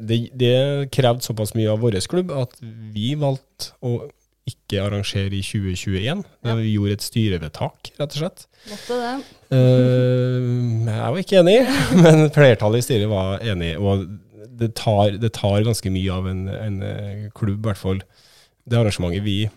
det, 0.00 0.20
det 0.38 0.54
krevde 0.94 1.26
såpass 1.26 1.56
mye 1.58 1.72
av 1.72 1.82
vår 1.82 1.98
klubb 2.10 2.30
at 2.34 2.54
vi 2.62 3.14
valgte 3.18 3.74
å 3.82 4.04
ikke 4.44 4.82
arrangere 4.84 5.32
i 5.38 5.40
2021. 5.40 6.22
Ja. 6.44 6.54
Vi 6.60 6.74
gjorde 6.74 6.98
et 6.98 7.04
styrevedtak, 7.06 7.94
rett 7.96 8.12
og 8.12 8.18
slett. 8.20 8.44
Måtte 8.68 8.98
det. 9.00 9.14
Eh, 9.56 10.50
jeg 10.84 11.14
var 11.16 11.22
ikke 11.22 11.40
enig, 11.40 11.58
men 12.04 12.28
flertallet 12.34 12.84
i 12.84 12.86
styret 12.86 13.10
var 13.10 13.42
enig. 13.42 13.74
Og 13.80 14.06
det 14.54 14.74
tar, 14.78 15.16
det 15.18 15.32
tar 15.34 15.64
ganske 15.66 15.90
mye 15.90 16.14
av 16.14 16.28
en, 16.30 16.44
en 16.52 16.78
klubb, 17.34 17.64
i 17.64 17.70
hvert 17.72 17.80
fall 17.80 18.04
det 18.64 18.78
arrangementet 18.78 19.24
vi 19.24 19.38
eh, 19.48 19.54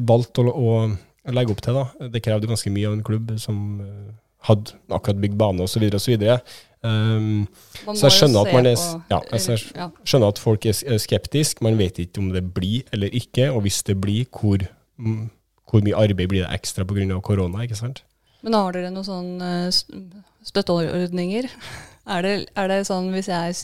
valgte 0.00 0.44
å, 0.44 0.52
å 0.54 1.32
legge 1.34 1.52
opp 1.54 1.60
til. 1.64 1.74
da. 1.74 2.08
Det 2.12 2.22
krevde 2.24 2.48
ganske 2.50 2.70
mye 2.72 2.86
av 2.90 2.96
en 2.98 3.02
klubb 3.06 3.34
som 3.40 3.58
eh, 3.80 4.14
hadde 4.48 4.76
akkurat 4.92 5.20
bygd 5.22 5.36
bane 5.40 5.64
osv. 5.64 5.84
osv. 5.94 6.24
Um, 6.84 7.46
Så 7.86 7.94
jeg 7.94 8.10
må 8.10 8.10
skjønner 8.12 8.46
at 8.46 8.52
man 8.52 8.66
er- 8.68 8.76
på- 8.76 9.02
ja, 9.10 9.20
jeg 9.32 9.58
skjønner 10.04 10.28
at 10.28 10.38
folk 10.42 10.66
er 10.66 10.98
skeptiske. 11.00 11.62
Man 11.64 11.78
vet 11.80 11.96
ikke 12.02 12.18
om 12.20 12.28
det 12.34 12.42
blir 12.54 12.82
eller 12.92 13.08
ikke, 13.08 13.48
og 13.54 13.62
hvis 13.64 13.82
det 13.88 13.96
blir, 14.00 14.26
hvor, 14.28 14.58
mm, 15.00 15.30
hvor 15.70 15.80
mye 15.86 15.96
arbeid 15.96 16.28
blir 16.28 16.44
det 16.44 16.52
ekstra 16.60 16.84
pga. 16.84 17.20
korona? 17.22 17.64
ikke 17.64 17.76
sant? 17.76 18.02
Men 18.42 18.52
har 18.52 18.72
dere 18.72 18.90
noen 18.92 19.04
sånn 19.08 19.40
eh, 19.40 19.70
støtteordninger? 20.44 21.48
Er 22.04 22.20
det, 22.20 22.32
er 22.54 22.68
det 22.68 22.82
sånn 22.84 23.06
hvis, 23.14 23.30
jeg, 23.32 23.54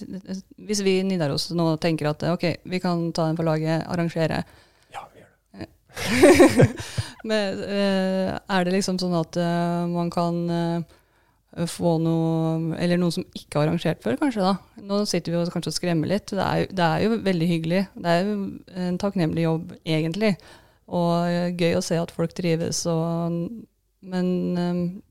hvis 0.64 0.78
vi 0.80 0.94
i 0.96 1.02
Nidaros 1.04 1.50
nå 1.52 1.74
tenker 1.78 2.08
at 2.08 2.22
ok, 2.24 2.46
vi 2.64 2.78
kan 2.80 3.10
ta 3.12 3.26
den 3.28 3.36
for 3.36 3.44
laget, 3.44 3.82
arrangere 3.84 4.38
Ja, 4.94 5.02
vi 5.12 5.20
gjør 5.20 5.28
det. 5.58 5.66
Men, 7.30 7.60
eh, 7.66 8.30
er 8.38 8.64
det 8.64 8.74
liksom 8.74 8.98
sånn 9.00 9.16
at 9.18 9.36
eh, 9.40 9.82
man 9.90 10.08
kan 10.12 10.38
eh, 10.54 10.96
få 11.68 11.96
noe 12.00 12.78
Eller 12.78 13.00
noen 13.00 13.12
som 13.12 13.26
ikke 13.36 13.58
har 13.58 13.68
arrangert 13.68 14.00
før, 14.04 14.16
kanskje, 14.20 14.46
da. 14.46 14.84
Nå 14.86 15.02
sitter 15.10 15.34
vi 15.34 15.40
og 15.40 15.52
kanskje 15.52 15.74
og 15.74 15.76
skremmer 15.76 16.10
litt. 16.12 16.32
Det 16.32 16.46
er, 16.46 16.70
det 16.70 16.86
er 16.86 17.04
jo 17.04 17.20
veldig 17.26 17.50
hyggelig. 17.50 17.84
Det 17.98 18.14
er 18.14 18.24
jo 18.24 18.38
en 18.86 18.98
takknemlig 19.02 19.46
jobb, 19.48 19.74
egentlig. 19.84 20.34
Og 20.90 21.54
gøy 21.60 21.76
å 21.78 21.84
se 21.84 21.98
at 22.00 22.14
folk 22.14 22.32
trives 22.34 22.84
og 22.90 23.36
Men 24.00 25.02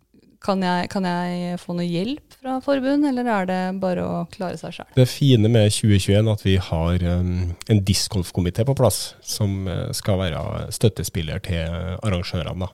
kan 0.44 0.64
jeg, 0.64 0.88
kan 0.94 1.04
jeg 1.04 1.60
få 1.60 1.76
noe 1.76 1.88
hjelp 1.88 2.38
fra 2.40 2.58
forbund, 2.64 3.04
eller 3.10 3.28
er 3.28 3.48
det 3.50 3.62
bare 3.82 4.06
å 4.08 4.20
klare 4.32 4.60
seg 4.60 4.78
sjøl? 4.78 4.90
Det 4.96 5.08
fine 5.12 5.52
med 5.52 5.72
2021 5.76 6.20
er 6.20 6.32
at 6.32 6.46
vi 6.46 6.56
har 6.70 7.08
en 7.12 7.34
en 7.70 7.86
discgolfkomité 7.86 8.66
på 8.66 8.76
plass, 8.76 9.16
som 9.22 9.68
eh, 9.68 9.90
skal 9.94 10.20
være 10.22 10.70
støttespiller 10.76 11.42
til 11.46 11.76
arrangørene. 12.04 12.70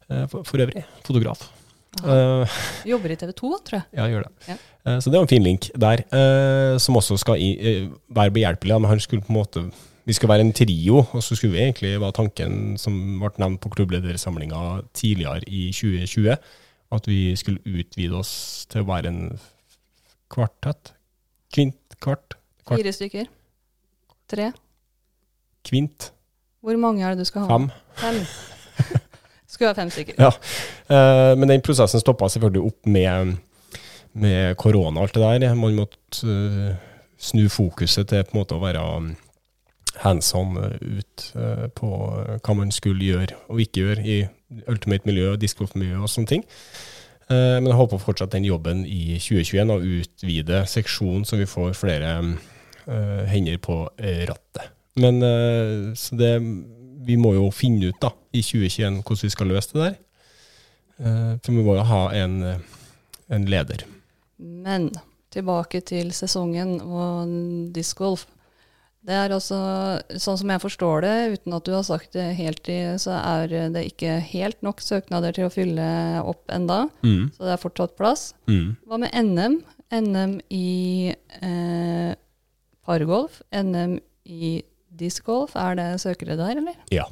For, 0.07 0.45
for 0.47 0.63
øvrig 0.63 0.85
fotograf. 1.03 1.43
Uh, 2.05 2.59
Jobber 2.87 3.11
i 3.11 3.17
TV 3.19 3.33
2, 3.35 3.51
tror 3.67 3.79
jeg. 3.79 3.85
Ja, 3.97 4.07
gjør 4.11 4.27
det. 4.27 4.47
Ja. 4.47 4.57
Uh, 4.85 4.99
Så 5.01 5.09
det 5.09 5.17
var 5.17 5.25
en 5.25 5.31
fin 5.33 5.43
link 5.43 5.67
der, 5.75 6.05
uh, 6.13 6.77
som 6.79 6.99
også 6.99 7.17
skal 7.19 7.41
i, 7.41 7.51
være 8.07 8.35
behjelpelig. 8.37 8.79
Men 8.79 8.91
han 8.93 9.03
skulle 9.03 9.25
på 9.25 9.33
en 9.33 9.39
måte 9.41 9.65
Vi 10.07 10.15
skulle 10.15 10.31
være 10.31 10.45
en 10.45 10.53
trio, 10.55 11.01
og 11.03 11.23
så 11.23 11.35
skulle 11.35 11.51
vi 11.57 11.65
egentlig 11.65 11.97
være 11.99 12.15
tanken 12.15 12.77
som 12.79 12.93
ble 13.19 13.31
nevnt 13.43 13.59
på 13.59 13.71
klubbledersamlinga 13.73 14.61
tidligere 14.95 15.43
i 15.51 15.65
2020, 15.75 16.37
at 16.95 17.09
vi 17.11 17.35
skulle 17.35 17.59
utvide 17.67 18.15
oss 18.15 18.31
til 18.71 18.85
å 18.85 18.87
være 18.87 19.11
en 19.11 19.19
kvartett. 20.31 20.93
Kvint, 21.51 21.97
kvart, 21.99 22.37
kvart, 22.63 22.79
Fire 22.79 22.95
stykker. 22.95 23.27
Tre. 24.31 24.51
kvint, 25.67 26.11
Hvor 26.63 26.79
mange 26.79 27.03
er 27.03 27.15
det 27.15 27.25
du 27.25 27.27
skal 27.27 27.43
ha? 27.43 27.57
fem. 27.57 27.67
Fem. 27.99 28.23
Skulle 29.51 29.69
ha 29.71 29.75
fem 29.75 29.91
stykker. 29.91 30.15
Ja. 30.19 30.31
Eh, 30.91 31.35
men 31.39 31.49
den 31.51 31.61
prosessen 31.63 31.99
stoppa 31.99 32.27
selvfølgelig 32.31 32.63
opp 32.67 32.87
med, 32.87 33.37
med 34.13 34.55
korona 34.59 34.99
og 34.99 35.07
alt 35.07 35.15
det 35.15 35.23
der. 35.43 35.55
Man 35.55 35.75
måtte 35.75 36.27
eh, 36.27 36.75
snu 37.19 37.47
fokuset 37.51 38.07
til 38.07 38.23
på 38.23 38.35
en 38.35 38.39
måte 38.41 38.55
å 38.55 38.63
være 38.63 38.83
hands 40.03 40.33
on 40.35 40.57
eh, 40.57 40.75
ut 40.81 41.31
eh, 41.35 41.67
på 41.75 41.89
eh, 42.21 42.37
hva 42.43 42.55
man 42.57 42.73
skulle 42.73 43.05
gjøre 43.05 43.37
og 43.49 43.63
ikke 43.63 43.83
gjøre 43.83 44.05
i 44.05 44.19
ultimate 44.67 45.07
miljø 45.09 45.33
og 45.33 46.09
sånne 46.11 46.29
ting. 46.29 46.47
Men 47.27 47.65
jeg 47.67 47.75
håper 47.75 47.99
fortsatt 47.99 48.31
den 48.31 48.45
jobben 48.47 48.85
i 48.87 49.17
2021 49.19 49.71
å 49.73 49.81
utvide 49.83 50.61
seksjonen, 50.71 51.25
så 51.27 51.35
vi 51.35 51.43
får 51.43 51.73
flere 51.75 52.11
hender 53.27 53.57
på 53.59 53.75
rattet. 53.99 54.69
Men 54.95 55.19
så 55.91 56.15
det, 56.15 56.29
vi 57.03 57.17
må 57.19 57.33
jo 57.35 57.49
finne 57.51 57.89
ut 57.91 57.99
da, 57.99 58.13
i 58.31 58.39
2021 58.39 59.01
hvordan 59.01 59.25
vi 59.25 59.33
skal 59.35 59.51
løse 59.51 59.75
det 59.75 59.83
der. 59.83 59.99
For 61.43 61.51
vi 61.51 61.67
må 61.67 61.75
jo 61.75 61.83
ha 61.91 62.01
en, 62.15 62.39
en 63.27 63.51
leder. 63.51 63.83
Men 64.39 64.87
tilbake 65.35 65.83
til 65.83 66.15
sesongen 66.15 66.77
og 66.79 67.27
discgolf. 67.75 68.23
Det 69.07 69.15
er 69.15 69.31
altså, 69.31 69.57
sånn 70.19 70.35
som 70.41 70.49
jeg 70.51 70.59
forstår 70.59 71.05
det, 71.05 71.15
uten 71.37 71.55
at 71.55 71.63
du 71.63 71.71
har 71.71 71.83
sagt 71.87 72.11
det 72.17 72.25
helt 72.35 72.67
i, 72.67 72.81
så 72.99 73.15
er 73.15 73.53
det 73.71 73.85
ikke 73.93 74.17
helt 74.33 74.59
nok 74.65 74.83
søknader 74.83 75.31
til 75.37 75.47
å 75.47 75.53
fylle 75.53 75.85
opp 76.27 76.51
enda. 76.51 76.81
Mm. 77.07 77.29
Så 77.31 77.47
det 77.47 77.53
er 77.53 77.61
fortsatt 77.61 77.95
plass. 77.95 78.33
Mm. 78.51 78.75
Hva 78.83 78.99
med 78.99 79.15
NM? 79.15 79.61
NM 79.95 80.33
i 80.51 81.13
eh, 81.39 82.11
pargolf? 82.83 83.39
NM 83.55 83.95
i 84.27 84.57
discgolf? 84.99 85.55
Er 85.55 85.79
det 85.79 85.87
søkere 86.03 86.35
der, 86.35 86.59
eller? 86.59 86.75
Ja. 86.91 87.07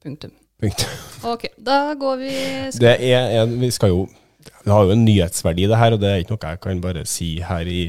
Punktum. 0.00 0.32
Punktum. 0.62 0.96
Ok, 1.28 1.50
da 1.60 1.82
går 2.00 2.16
vi 2.22 2.32
Det 2.80 2.94
er 2.96 3.42
en, 3.42 3.58
vi 3.60 3.68
skal 3.74 3.92
jo 3.92 4.06
Det 4.40 4.72
har 4.72 4.86
jo 4.88 4.96
en 4.96 5.04
nyhetsverdi, 5.04 5.68
det 5.68 5.84
her, 5.84 5.92
og 5.92 6.00
det 6.00 6.08
er 6.14 6.24
ikke 6.24 6.38
noe 6.38 6.54
jeg 6.54 6.64
kan 6.64 6.80
bare 6.80 7.04
si 7.04 7.34
her 7.44 7.68
i 7.68 7.82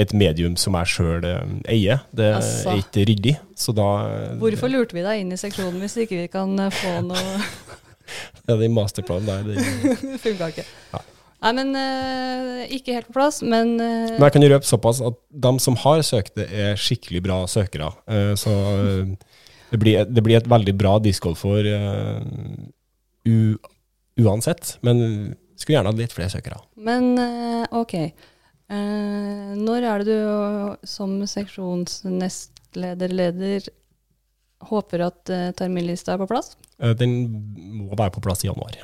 et 0.00 0.12
medium 0.16 0.54
som 0.60 0.76
jeg 0.78 0.90
sjøl 0.94 1.26
eier. 1.68 2.00
Det 2.16 2.30
Altså. 2.38 2.72
er 2.72 2.80
ikke 2.82 3.04
ryddig. 3.10 3.34
Så 3.58 3.74
da 3.76 3.86
Hvorfor 4.40 4.70
lurte 4.72 4.96
vi 4.96 5.04
deg 5.04 5.22
inn 5.22 5.34
i 5.34 5.38
seksjonen 5.40 5.80
hvis 5.82 5.98
ikke 6.04 6.22
vi 6.22 6.28
kan 6.32 6.54
eh, 6.58 6.72
få 6.72 6.96
noe 7.10 7.38
Ja, 8.48 8.56
den 8.56 8.72
masterplanen 8.74 9.28
der. 9.28 9.42
Det, 9.46 9.60
Funka 10.24 10.48
ikke. 10.50 10.64
Ja. 10.94 11.02
Nei, 11.40 11.52
men 11.56 11.70
eh, 11.78 12.64
ikke 12.76 12.96
helt 12.98 13.08
på 13.08 13.14
plass, 13.16 13.38
men 13.40 13.76
eh, 13.80 14.10
men 14.12 14.26
jeg 14.26 14.34
kan 14.34 14.44
røpe 14.52 14.68
såpass 14.68 14.98
at 15.04 15.16
de 15.30 15.52
som 15.64 15.76
har 15.84 16.02
søkt 16.04 16.34
det, 16.36 16.48
er 16.52 16.74
skikkelig 16.80 17.22
bra 17.24 17.38
søkere. 17.48 17.92
Uh, 18.10 18.34
så 18.36 18.52
eh, 18.52 19.14
det 19.70 19.78
blir, 19.80 20.02
det 20.04 20.24
blir 20.26 20.36
et 20.40 20.50
veldig 20.50 20.74
bra 20.76 20.98
discgolfår 21.00 21.70
uh, 21.70 23.54
uansett. 24.20 24.74
Men 24.84 25.00
skulle 25.60 25.76
gjerne 25.78 25.92
hatt 25.92 26.00
litt 26.00 26.14
flere 26.16 26.32
søkere. 26.32 26.60
Men 26.80 27.12
eh, 27.20 27.64
ok. 27.76 27.94
Eh, 28.70 29.50
når 29.58 29.82
er 29.82 29.98
det 30.04 30.14
du 30.14 30.20
som 30.86 31.16
seksjonsnestleder-leder 31.26 33.66
håper 34.70 35.00
at 35.08 35.30
eh, 35.34 35.50
terminlista 35.58 36.12
er 36.14 36.20
på 36.22 36.28
plass? 36.30 36.52
Eh, 36.78 36.94
den 36.98 37.10
må 37.80 37.90
være 37.98 38.14
på 38.14 38.22
plass 38.22 38.44
i 38.44 38.48
januar. 38.50 38.74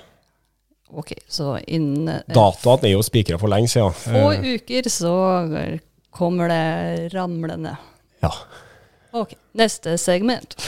Ok, 0.90 1.10
så 1.30 1.58
innen 1.66 2.08
eh, 2.16 2.22
Dataen 2.34 2.84
er 2.88 2.92
jo 2.96 3.02
spikra 3.06 3.38
for 3.38 3.48
lenge 3.52 3.68
siden. 3.70 3.92
få 3.94 4.32
Eh, 4.34 4.40
uker 4.56 4.82
så 4.90 5.14
kommer 6.10 6.48
det 6.50 7.14
ramlende. 7.14 7.76
ja. 8.24 8.32
Ok, 9.16 9.32
neste 9.56 9.94
segment. 10.02 10.50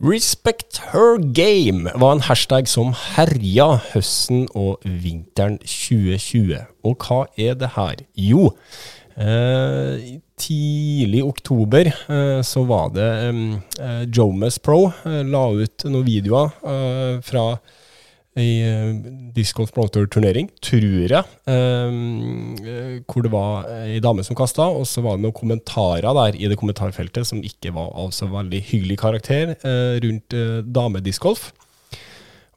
Respect 0.00 0.76
her 0.92 1.16
game 1.16 1.88
var 1.96 2.12
en 2.12 2.20
hashtag 2.26 2.68
som 2.68 2.90
herja 3.16 3.78
høsten 3.94 4.42
og 4.52 4.82
vinteren 4.84 5.56
2020. 5.64 6.58
Og 6.84 7.00
hva 7.00 7.22
er 7.40 7.56
det 7.56 7.70
her? 7.78 8.02
Jo, 8.12 8.50
eh, 9.16 10.20
tidlig 10.36 11.22
oktober 11.24 11.88
eh, 11.88 12.42
så 12.44 12.66
var 12.68 12.92
det 12.92 13.08
eh, 13.80 14.04
Jomas 14.12 14.60
Pro 14.60 14.90
eh, 15.08 15.22
la 15.24 15.46
ut 15.56 15.88
noen 15.88 16.04
videoer 16.04 16.52
eh, 16.60 17.16
fra 17.24 17.46
ei 18.36 19.30
Disc 19.36 19.56
Golf 19.56 19.72
Promoter-turnering, 19.74 20.48
tror 20.64 20.86
jeg, 21.10 21.24
eh, 21.48 21.96
eh, 22.72 22.96
hvor 23.08 23.24
det 23.24 23.32
var 23.32 23.68
ei 23.82 24.00
dame 24.04 24.24
som 24.26 24.36
kasta, 24.38 24.68
og 24.68 24.86
så 24.88 25.04
var 25.04 25.16
det 25.16 25.26
noen 25.26 25.36
kommentarer 25.36 26.08
der 26.20 26.38
i 26.38 26.48
det 26.50 26.58
kommentarfeltet 26.60 27.28
som 27.28 27.42
ikke 27.44 27.74
var 27.76 27.92
av 27.96 28.12
så 28.16 28.28
veldig 28.32 28.62
hyggelig 28.70 28.98
karakter 29.02 29.56
eh, 29.56 29.96
rundt 30.04 30.36
damediscgolf. 30.72 31.52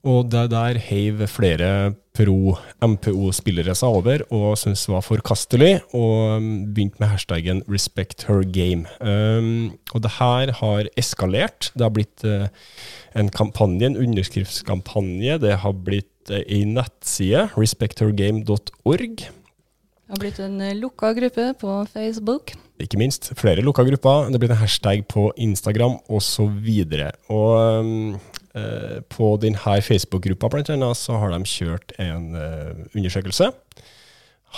Og 0.07 0.29
det 0.31 0.45
der 0.53 0.77
heiv 0.79 1.25
flere 1.27 1.93
pro 2.15 2.55
MPO-spillere 2.79 3.73
seg 3.75 3.97
over 3.99 4.23
og 4.35 4.53
syntes 4.59 4.85
var 4.91 5.03
forkastelig, 5.03 5.81
og 5.95 6.39
um, 6.39 6.47
begynte 6.71 6.99
med 7.01 7.11
hashtaggen 7.11 7.63
'respect 7.67 8.25
her 8.27 8.43
game'. 8.47 8.87
Um, 9.03 9.75
og 9.93 10.03
det 10.03 10.11
her 10.19 10.53
har 10.61 10.87
eskalert. 10.95 11.71
Det 11.75 11.83
har 11.83 11.91
blitt 11.95 12.23
uh, 12.23 12.47
en 13.17 13.29
kampanje, 13.33 13.85
en 13.87 13.97
underskriftskampanje. 13.97 15.39
Det 15.41 15.57
har 15.63 15.73
blitt 15.73 16.33
ei 16.33 16.63
nettside, 16.69 17.49
respectorgame.org. 17.57 19.25
Det 20.09 20.15
har 20.15 20.21
blitt 20.23 20.39
en 20.41 20.57
eh, 20.65 20.73
lukka 20.73 21.11
gruppe 21.13 21.51
på 21.61 21.73
Facebook. 21.91 22.55
Ikke 22.81 22.97
minst 22.97 23.27
flere 23.37 23.61
lukka 23.61 23.83
grupper. 23.85 24.31
Det 24.31 24.39
blitt 24.41 24.55
en 24.55 24.61
hashtag 24.63 25.03
på 25.11 25.27
Instagram 25.37 25.99
osv. 26.09 26.69
Og, 27.29 28.17
eh, 28.57 28.99
på 29.05 29.29
denne 29.41 29.75
Facebook-gruppa 29.85 30.49
annet, 30.49 30.97
så 30.97 31.19
har 31.21 31.29
de 31.29 31.43
kjørt 31.45 31.93
en 31.99 32.33
eh, 32.33 32.73
undersøkelse. 32.95 33.51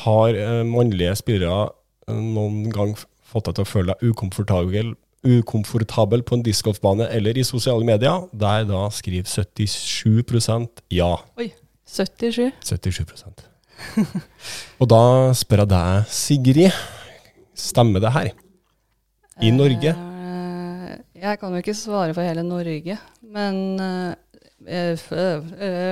Har 0.05 0.29
eh, 0.39 0.63
mannlige 0.63 1.17
spillere 1.19 1.71
eh, 2.07 2.15
noen 2.15 2.71
gang 2.71 2.95
fått 3.31 3.49
deg 3.49 3.55
til 3.59 3.65
å 3.65 3.71
føle 3.73 3.91
deg 3.91 4.11
ukomfortabel, 4.11 4.95
ukomfortabel 5.21 6.23
på 6.25 6.37
en 6.37 6.43
discgolfbane 6.45 7.07
eller 7.13 7.37
i 7.37 7.45
sosiale 7.45 7.85
medier? 7.85 8.27
Der 8.33 8.65
da 8.69 8.87
skriver 8.93 9.27
77% 9.29 10.83
ja. 10.97 11.11
Oi, 11.37 11.51
77. 11.85 12.51
77 12.65 13.47
Og 14.81 14.89
da 14.89 15.03
spør 15.37 15.63
jeg 15.63 15.71
deg, 15.73 16.13
Sigrid, 16.13 16.79
stemmer 17.57 18.03
det 18.03 18.13
her? 18.13 18.31
I 19.41 19.51
Norge? 19.53 19.93
Eh, 19.95 20.95
jeg 21.21 21.39
kan 21.41 21.53
jo 21.53 21.61
ikke 21.61 21.77
svare 21.77 22.13
for 22.13 22.25
hele 22.25 22.43
Norge, 22.45 22.97
men 23.21 23.55
eh, 23.81 25.05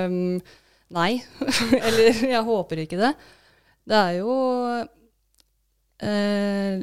um, 0.05 0.39
Nei. 0.89 1.19
Eller 1.85 2.23
jeg 2.31 2.45
håper 2.45 2.83
ikke 2.83 2.97
det. 2.97 3.11
Det 3.89 3.97
er 3.97 4.15
jo 4.19 4.33
eh, 6.01 6.81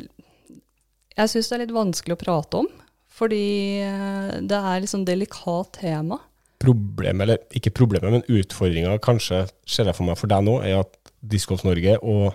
Jeg 1.16 1.32
syns 1.32 1.48
det 1.48 1.56
er 1.56 1.62
litt 1.64 1.76
vanskelig 1.76 2.16
å 2.16 2.20
prate 2.20 2.62
om, 2.62 2.70
fordi 3.16 3.44
eh, 3.84 4.32
det 4.44 4.62
er 4.72 4.88
sånn 4.90 5.06
delikat 5.08 5.78
tema. 5.80 6.20
Problemet, 6.60 7.24
eller 7.24 7.56
ikke 7.56 7.72
problemet, 7.76 8.12
men 8.12 8.40
utfordringa 8.40 8.96
kanskje 9.04 9.44
ser 9.68 9.88
jeg 9.88 9.96
for 9.96 10.08
meg 10.08 10.20
for 10.20 10.32
deg 10.32 10.44
nå, 10.44 10.58
er 10.64 10.82
at 10.82 10.96
Disc 11.26 11.48
Golf 11.50 11.64
Norge 11.66 11.96
og 12.02 12.34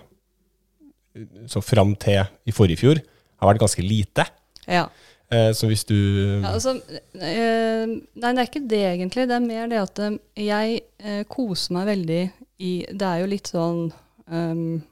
så 1.50 1.60
fram 1.64 1.94
til 2.00 2.22
i 2.48 2.54
forrige 2.54 2.80
fjor 2.80 3.00
har 3.42 3.50
vært 3.50 3.62
ganske 3.62 3.84
lite. 3.84 4.26
Ja. 4.64 4.86
Eh, 5.32 5.50
så 5.56 5.68
hvis 5.70 5.84
du 5.88 5.96
Ja, 5.96 6.54
altså, 6.54 6.76
eh, 7.16 7.88
nei, 7.88 8.32
det 8.32 8.38
er 8.38 8.48
ikke 8.48 8.68
det 8.68 8.84
egentlig. 8.92 9.26
Det 9.28 9.36
er 9.36 9.44
mer 9.44 9.68
det 9.70 9.80
at 9.82 10.00
eh, 10.04 10.16
jeg 10.48 10.80
eh, 11.02 11.22
koser 11.30 11.76
meg 11.78 11.90
veldig 11.92 12.22
i 12.62 12.72
Det 12.86 13.08
er 13.08 13.22
jo 13.22 13.30
litt 13.30 13.48
sånn 13.50 13.86
um, 14.30 14.82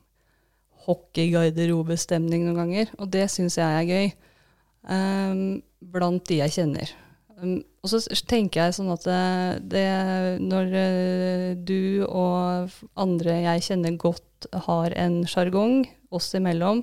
hockeygarderobestemning 0.87 2.47
noen 2.47 2.59
ganger, 2.59 2.93
og 2.99 3.11
det 3.13 3.27
syns 3.33 3.59
jeg 3.61 3.67
er 3.67 3.89
gøy. 3.89 4.11
Um, 4.91 5.61
blant 5.93 6.25
de 6.29 6.41
jeg 6.41 6.55
kjenner. 6.57 6.93
Um, 7.41 7.61
og 7.81 7.93
så 7.93 8.01
tenker 8.29 8.67
jeg 8.67 8.77
sånn 8.77 8.93
at 8.93 9.05
det, 9.07 9.21
det 9.73 9.85
Når 10.45 10.75
eh, 10.77 11.45
du 11.57 12.05
og 12.05 12.73
andre 13.01 13.39
jeg 13.47 13.65
kjenner 13.71 13.97
godt 14.01 14.49
har 14.67 14.93
en 14.97 15.23
sjargong 15.29 15.85
oss 16.13 16.33
imellom, 16.37 16.83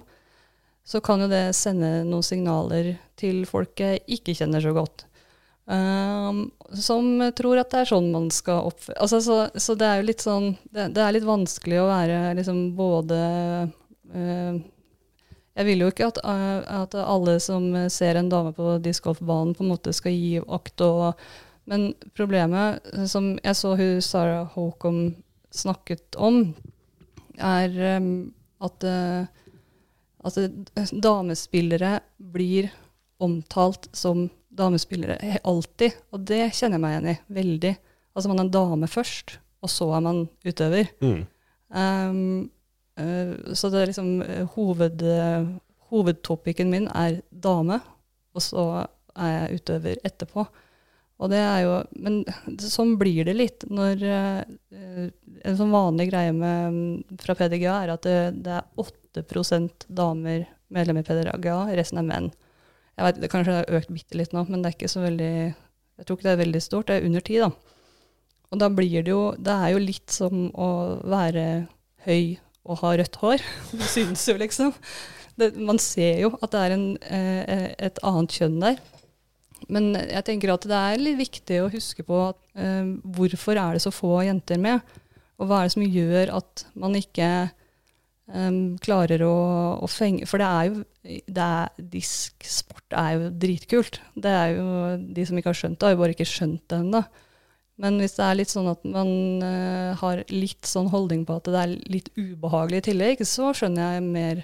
så 0.87 1.01
kan 1.03 1.21
jo 1.21 1.27
det 1.29 1.51
sende 1.57 2.05
noen 2.07 2.25
signaler 2.25 2.95
til 3.19 3.43
folk 3.49 3.77
jeg 3.81 4.01
ikke 4.17 4.37
kjenner 4.37 4.63
så 4.63 4.73
godt. 4.77 5.07
Um, 5.67 6.45
som 6.79 7.19
tror 7.35 7.59
at 7.59 7.73
det 7.73 7.81
er 7.81 7.89
sånn 7.89 8.05
man 8.13 8.29
skal 8.31 8.69
oppføre 8.69 8.95
altså, 9.03 9.17
så, 9.19 9.35
så 9.59 9.73
det 9.75 9.83
er 9.83 9.97
jo 9.99 10.05
litt 10.07 10.23
sånn 10.23 10.45
Det, 10.63 10.85
det 10.95 11.01
er 11.03 11.11
litt 11.11 11.25
vanskelig 11.27 11.81
å 11.81 11.89
være 11.89 12.19
liksom 12.37 12.61
både 12.77 13.17
eh, 13.17 13.73
Jeg 14.13 15.65
vil 15.65 15.81
jo 15.81 15.89
ikke 15.91 16.07
at, 16.11 16.19
eh, 16.23 16.81
at 16.81 16.95
alle 17.01 17.39
som 17.43 17.71
ser 17.89 18.19
en 18.19 18.29
dame 18.29 18.53
på 18.53 18.77
discgolfbanen, 18.85 19.55
på 19.57 19.65
en 19.65 19.71
måte 19.73 19.93
skal 19.95 20.15
gi 20.15 20.37
akt 20.41 20.85
og 20.85 21.27
Men 21.67 21.89
problemet, 22.15 22.79
eh, 22.93 23.03
som 23.11 23.33
jeg 23.43 23.55
så 23.59 23.73
hun 23.75 24.01
Sarah 24.01 24.45
Holcomb 24.53 25.17
snakket 25.51 26.15
om, 26.15 26.53
er 27.35 27.73
at 28.63 28.83
eh, 28.87 29.27
at 30.27 30.37
eh, 30.37 30.91
damespillere 30.91 31.99
blir 32.17 32.69
omtalt 33.17 33.89
som 33.91 34.27
damespillere 34.49 35.39
alltid. 35.43 35.97
Og 36.11 36.25
det 36.27 36.49
kjenner 36.57 36.77
jeg 36.77 36.83
meg 36.83 36.95
igjen 36.95 37.09
i 37.11 37.17
veldig. 37.39 37.73
Altså 38.17 38.31
man 38.31 38.41
er 38.43 38.53
dame 38.53 38.89
først, 38.89 39.37
og 39.61 39.71
så 39.71 39.89
er 39.97 40.05
man 40.05 40.27
utøver. 40.45 40.93
mm, 41.01 41.25
Um, 41.67 41.75
eh, 41.75 42.45
så 42.97 43.69
det 43.69 43.81
er 43.81 43.91
liksom 43.91 44.21
eh, 44.25 44.45
hoved, 44.55 45.01
hovedtopicen 45.01 45.63
hovedtopikken 45.87 46.71
min 46.71 46.87
er 46.91 47.21
dame, 47.29 47.77
og 48.35 48.43
så 48.43 48.63
er 49.15 49.33
jeg 49.33 49.59
utøver 49.61 50.01
etterpå. 50.07 50.47
Og 51.17 51.31
det 51.31 51.39
er 51.41 51.61
jo, 51.65 51.77
Men 51.97 52.19
sånn 52.61 52.95
blir 52.99 53.25
det 53.25 53.33
litt 53.37 53.65
når 53.73 54.03
eh, 54.05 54.41
eh, 54.73 55.07
En 55.47 55.57
sånn 55.57 55.73
vanlig 55.73 56.11
greie 56.11 56.33
med, 56.35 56.75
mm, 56.75 57.17
fra 57.23 57.35
PDGA 57.37 57.77
er 57.83 57.93
at 57.95 58.05
det, 58.05 58.17
det 58.45 58.59
er 58.59 58.67
8% 58.83 59.87
damer 59.87 60.45
medlemmer 60.73 61.01
i 61.01 61.07
PDGA, 61.07 61.55
resten 61.77 62.01
er 62.01 62.05
menn. 62.05 62.29
Jeg 62.97 63.07
vet, 63.07 63.21
Det 63.21 63.31
kanskje 63.31 63.53
det 63.53 63.61
har 63.61 63.79
økt 63.79 63.93
bitte 63.93 64.19
litt 64.19 64.35
nå, 64.35 64.43
men 64.49 64.61
det 64.61 64.69
er 64.69 64.77
ikke 64.77 64.91
så 64.91 65.05
veldig 65.05 65.33
Jeg 65.37 66.05
tror 66.05 66.17
ikke 66.17 66.27
det 66.27 66.35
er 66.35 66.43
veldig 66.43 66.61
stort. 66.61 66.87
Det 66.89 66.97
er 66.97 67.07
under 67.07 67.25
ti, 67.25 67.39
da. 67.41 67.51
Og 68.51 68.61
da 68.61 68.69
blir 68.69 69.01
det 69.03 69.11
jo 69.11 69.23
Det 69.37 69.53
er 69.53 69.73
jo 69.73 69.81
litt 69.83 70.13
som 70.13 70.49
å 70.53 70.69
være 71.07 71.47
høy 72.05 72.37
og 72.67 72.81
ha 72.83 72.93
rødt 72.99 73.19
hår. 73.21 73.43
Det 73.79 73.89
synes 73.89 74.27
jo, 74.27 74.37
liksom. 74.39 74.75
Det, 75.37 75.51
man 75.61 75.79
ser 75.81 76.23
jo 76.23 76.31
at 76.41 76.53
det 76.53 76.61
er 76.63 76.73
en, 76.75 76.85
eh, 77.13 77.67
et 77.89 77.99
annet 78.05 78.37
kjønn 78.39 78.61
der. 78.63 78.79
Men 79.73 79.91
jeg 79.97 80.23
tenker 80.25 80.53
at 80.53 80.65
det 80.69 80.77
er 80.77 81.01
litt 81.01 81.19
viktig 81.19 81.59
å 81.63 81.69
huske 81.73 82.05
på 82.05 82.21
at, 82.29 82.39
eh, 82.57 82.89
hvorfor 83.17 83.57
er 83.57 83.77
det 83.77 83.83
så 83.85 83.93
få 83.93 84.21
jenter 84.25 84.61
med? 84.61 84.81
Og 85.37 85.49
hva 85.49 85.61
er 85.61 85.69
det 85.69 85.75
som 85.75 85.85
gjør 85.85 86.33
at 86.39 86.65
man 86.77 86.97
ikke 86.97 87.29
eh, 87.45 88.59
klarer 88.83 89.23
å, 89.25 89.37
å 89.85 89.89
fenge 89.91 90.25
For 90.29 90.41
det 90.41 90.47
er 90.49 90.69
jo 90.71 90.83
det 91.07 91.43
er, 91.43 91.69
Disksport 91.93 92.97
er 92.97 93.13
jo 93.15 93.29
dritkult. 93.45 94.01
Det 94.15 94.33
er 94.33 94.57
jo 94.57 94.67
De 95.15 95.25
som 95.27 95.37
ikke 95.39 95.53
har 95.53 95.61
skjønt 95.61 95.79
det, 95.79 95.87
har 95.87 95.95
jo 95.95 96.01
bare 96.01 96.17
ikke 96.17 96.27
skjønt 96.27 96.65
det 96.67 96.81
ennå. 96.81 97.03
Men 97.81 97.99
hvis 98.01 98.15
det 98.17 98.25
er 98.25 98.37
litt 98.39 98.51
sånn 98.51 98.69
at 98.71 98.85
man 98.89 99.09
uh, 99.43 99.93
har 99.99 100.23
litt 100.33 100.65
sånn 100.65 100.89
holdning 100.89 101.25
på 101.27 101.37
at 101.37 101.49
det 101.49 101.59
er 101.61 101.73
litt 101.93 102.09
ubehagelig 102.17 102.81
i 102.81 102.85
tillegg, 102.89 103.21
så 103.27 103.51
skjønner 103.53 103.97
jeg 103.97 104.05
mer 104.07 104.41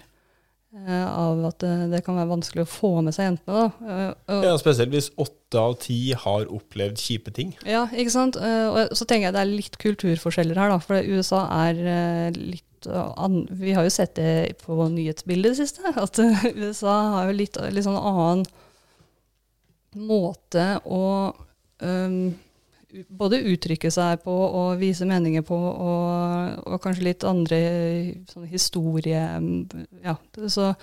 uh, 0.77 1.07
av 1.07 1.41
at 1.49 1.57
det, 1.63 1.71
det 1.95 2.03
kan 2.05 2.19
være 2.19 2.29
vanskelig 2.29 2.67
å 2.67 2.69
få 2.69 2.91
med 3.05 3.17
seg 3.17 3.31
jentene. 3.31 3.63
da. 3.63 4.11
Uh, 4.29 4.45
Ja, 4.45 4.53
Spesielt 4.61 4.93
hvis 4.93 5.09
åtte 5.17 5.63
av 5.63 5.79
ti 5.81 5.97
har 6.25 6.45
opplevd 6.45 7.01
kjipe 7.01 7.33
ting. 7.33 7.55
Ja, 7.65 7.87
ikke 7.89 8.13
sant. 8.13 8.37
Og 8.37 8.93
så 8.97 9.09
tenker 9.09 9.31
jeg 9.31 9.37
det 9.37 9.41
er 9.41 9.51
litt 9.55 9.81
kulturforskjeller 9.81 10.61
her, 10.61 10.75
da. 10.75 10.79
For 10.81 11.01
USA 11.01 11.43
er 11.65 12.37
litt 12.37 12.69
an 12.89 13.45
Vi 13.47 13.71
har 13.71 13.85
jo 13.85 13.91
sett 13.93 14.17
det 14.17 14.57
på 14.59 14.75
nyhetsbildet 14.91 15.45
i 15.45 15.55
det 15.55 15.59
siste. 15.61 15.93
At 16.05 16.19
USA 16.53 16.95
har 17.17 17.29
jo 17.31 17.37
litt, 17.41 17.57
litt 17.73 17.85
sånn 17.85 17.97
annen 17.97 18.45
måte 19.93 20.81
å 20.85 21.05
um, 21.85 22.33
både 23.09 23.39
uttrykke 23.53 23.89
seg 23.93 24.21
på 24.25 24.33
og 24.33 24.77
vise 24.81 25.05
meninger 25.09 25.41
på, 25.47 25.55
og, 25.57 26.59
og 26.67 26.81
kanskje 26.83 27.07
litt 27.07 27.23
andre 27.27 27.59
sånn 28.29 28.45
historie 28.51 29.23
Ja, 30.03 30.15
så 30.47 30.73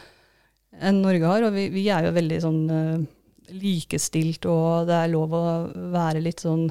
enn 0.81 1.01
Norge 1.03 1.27
har. 1.27 1.47
Og 1.49 1.55
vi, 1.57 1.69
vi 1.75 1.85
er 1.93 2.07
jo 2.09 2.15
veldig 2.17 2.41
sånn 2.43 2.61
eh, 2.71 3.07
likestilt, 3.61 4.47
og 4.51 4.87
det 4.91 4.99
er 5.05 5.13
lov 5.15 5.33
å 5.35 5.45
være 5.95 6.23
litt 6.23 6.43
sånn 6.45 6.69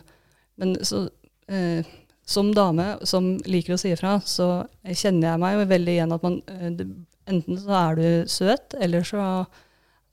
Men 0.59 0.75
så 0.83 1.05
eh, 1.51 1.83
som 2.29 2.51
dame 2.53 2.91
som 3.09 3.31
liker 3.49 3.73
å 3.73 3.79
si 3.81 3.89
ifra, 3.95 4.19
så 4.21 4.65
kjenner 4.85 5.31
jeg 5.31 5.41
meg 5.41 5.55
jo 5.57 5.63
veldig 5.71 5.95
igjen 5.95 6.13
at 6.15 6.25
man 6.27 6.35
eh, 6.51 6.83
Enten 7.29 7.59
så 7.61 7.73
er 7.77 7.97
du 7.99 8.05
søt, 8.31 8.73
eller 8.81 9.03
så 9.05 9.21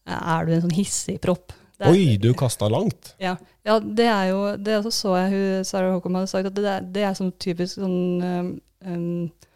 er 0.06 0.44
du 0.44 0.50
en 0.52 0.60
sånn 0.66 0.74
hissig 0.76 1.14
propp. 1.24 1.54
Er- 1.80 1.88
Oi, 1.94 2.18
du 2.20 2.28
kasta 2.36 2.68
langt. 2.68 3.14
ja, 3.20 3.34
ja, 3.66 3.78
det 3.80 4.06
er 4.06 4.28
jo 4.30 4.42
Det 4.62 4.76
også 4.78 4.92
så 4.94 5.16
jeg 5.18 5.32
hun, 5.32 5.64
Sarah 5.66 5.96
Håkon 5.96 6.18
hadde 6.18 6.30
sagt, 6.30 6.50
at 6.50 6.56
det 6.56 6.70
er, 6.70 6.86
det 6.94 7.02
er 7.06 7.16
sånn 7.18 7.32
typisk 7.42 7.80
sånn 7.80 8.22
um, 8.22 8.52
um, 8.86 9.48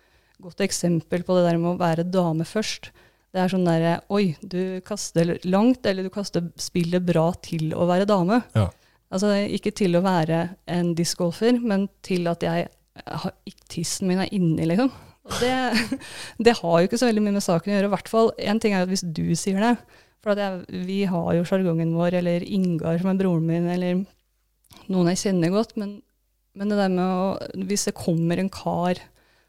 godt 0.43 0.65
eksempel 0.65 1.23
på 1.27 1.37
det 1.37 1.47
der 1.47 1.61
med 1.61 1.75
å 1.75 1.81
være 1.81 2.09
dame 2.09 2.47
først. 2.49 2.91
Det 3.31 3.43
er 3.43 3.53
sånn 3.53 3.67
derre 3.69 4.01
Oi, 4.11 4.35
du 4.43 4.81
kaster 4.87 5.37
langt, 5.47 5.87
eller 5.87 6.07
du 6.07 6.13
kaster 6.13 6.49
spillet 6.59 7.05
bra 7.07 7.29
til 7.45 7.75
å 7.77 7.87
være 7.91 8.09
dame. 8.11 8.41
Ja. 8.57 8.67
Altså 9.11 9.33
ikke 9.47 9.73
til 9.75 9.99
å 9.99 10.05
være 10.05 10.43
en 10.71 10.93
discgolfer, 10.99 11.59
men 11.59 11.89
til 12.07 12.27
at 12.31 12.43
jeg 12.47 12.67
har, 13.07 13.33
tissen 13.71 14.11
min 14.11 14.23
er 14.23 14.31
inni, 14.35 14.67
liksom. 14.71 14.91
Det, 15.39 15.55
det 16.47 16.57
har 16.59 16.77
jo 16.81 16.89
ikke 16.89 16.99
så 16.99 17.11
veldig 17.11 17.25
mye 17.25 17.37
med 17.39 17.47
saken 17.47 17.73
å 17.73 17.77
gjøre. 17.77 17.91
I 17.91 17.95
hvert 17.95 18.11
fall, 18.11 18.33
En 18.39 18.63
ting 18.63 18.75
er 18.75 18.87
at 18.87 18.91
hvis 18.91 19.07
du 19.07 19.29
sier 19.39 19.63
det. 19.63 19.75
For 20.21 20.35
at 20.35 20.43
jeg, 20.43 20.85
vi 20.87 21.03
har 21.09 21.31
jo 21.37 21.47
sjargongen 21.49 21.95
vår, 21.97 22.19
eller 22.21 22.45
Ingar 22.45 23.01
som 23.01 23.13
er 23.13 23.21
broren 23.21 23.47
min, 23.49 23.69
eller 23.73 24.03
noen 24.93 25.11
jeg 25.13 25.23
kjenner 25.25 25.55
godt. 25.55 25.77
Men, 25.81 25.99
men 26.59 26.73
det 26.73 26.81
der 26.83 26.93
med 26.93 27.07
å 27.07 27.65
Hvis 27.71 27.89
det 27.89 27.97
kommer 27.99 28.41
en 28.41 28.53
kar 28.53 29.01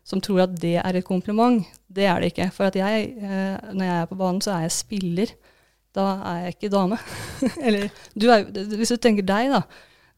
som 0.07 0.21
tror 0.23 0.47
at 0.47 0.53
det 0.57 0.77
er 0.81 0.97
et 0.97 1.05
kompliment, 1.05 1.61
det 1.91 2.07
er 2.09 2.21
det 2.21 2.31
ikke. 2.31 2.49
For 2.55 2.71
at 2.71 2.77
jeg, 2.79 3.11
eh, 3.21 3.71
når 3.71 3.85
jeg 3.85 3.97
er 3.99 4.09
på 4.09 4.17
banen, 4.17 4.41
så 4.41 4.55
er 4.55 4.65
jeg 4.65 4.79
spiller. 4.79 5.33
Da 5.95 6.07
er 6.31 6.39
jeg 6.45 6.55
ikke 6.55 6.71
dame. 6.73 6.97
eller 7.67 7.87
du 8.15 8.29
er, 8.31 8.47
Hvis 8.79 8.93
du 8.95 8.97
tenker 8.97 9.27
deg, 9.27 9.51
da. 9.53 9.61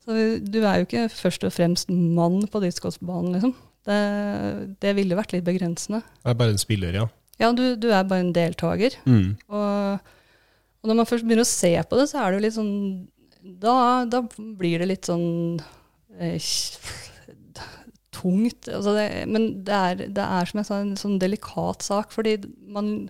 Så 0.03 0.15
du 0.43 0.59
er 0.61 0.79
jo 0.79 0.87
ikke 0.87 1.07
først 1.11 1.45
og 1.47 1.53
fremst 1.55 1.91
mann 1.91 2.43
på 2.51 2.61
discgolfbanen, 2.63 3.37
liksom. 3.37 3.53
Det, 3.83 3.99
det 4.79 4.93
ville 4.95 5.17
vært 5.19 5.33
litt 5.35 5.45
begrensende. 5.47 6.03
Jeg 6.23 6.31
er 6.31 6.39
bare 6.39 6.55
en 6.55 6.61
spiller, 6.61 6.95
ja. 6.95 7.07
Ja, 7.41 7.49
du, 7.51 7.63
du 7.75 7.89
er 7.91 8.05
bare 8.07 8.23
en 8.23 8.35
deltaker. 8.35 8.95
Mm. 9.09 9.33
Og, 9.51 10.12
og 10.83 10.91
når 10.91 10.99
man 10.99 11.07
først 11.07 11.25
begynner 11.25 11.47
å 11.47 11.49
se 11.49 11.71
på 11.87 11.99
det, 11.99 12.09
så 12.11 12.19
er 12.19 12.29
det 12.29 12.37
jo 12.37 12.45
litt 12.45 12.57
sånn 12.57 12.75
Da, 13.63 13.75
da 14.07 14.21
blir 14.59 14.83
det 14.83 14.87
litt 14.87 15.07
sånn 15.09 15.59
eh, 16.19 16.51
tungt. 18.13 18.69
Altså 18.69 18.93
det, 18.95 19.07
men 19.31 19.49
det 19.67 19.75
er, 19.75 20.05
det 20.15 20.23
er, 20.23 20.47
som 20.47 20.61
jeg 20.61 20.69
sa, 20.69 20.79
en 20.79 20.95
sånn 20.99 21.19
delikat 21.19 21.83
sak, 21.83 22.13
fordi 22.15 22.37
man 22.71 23.09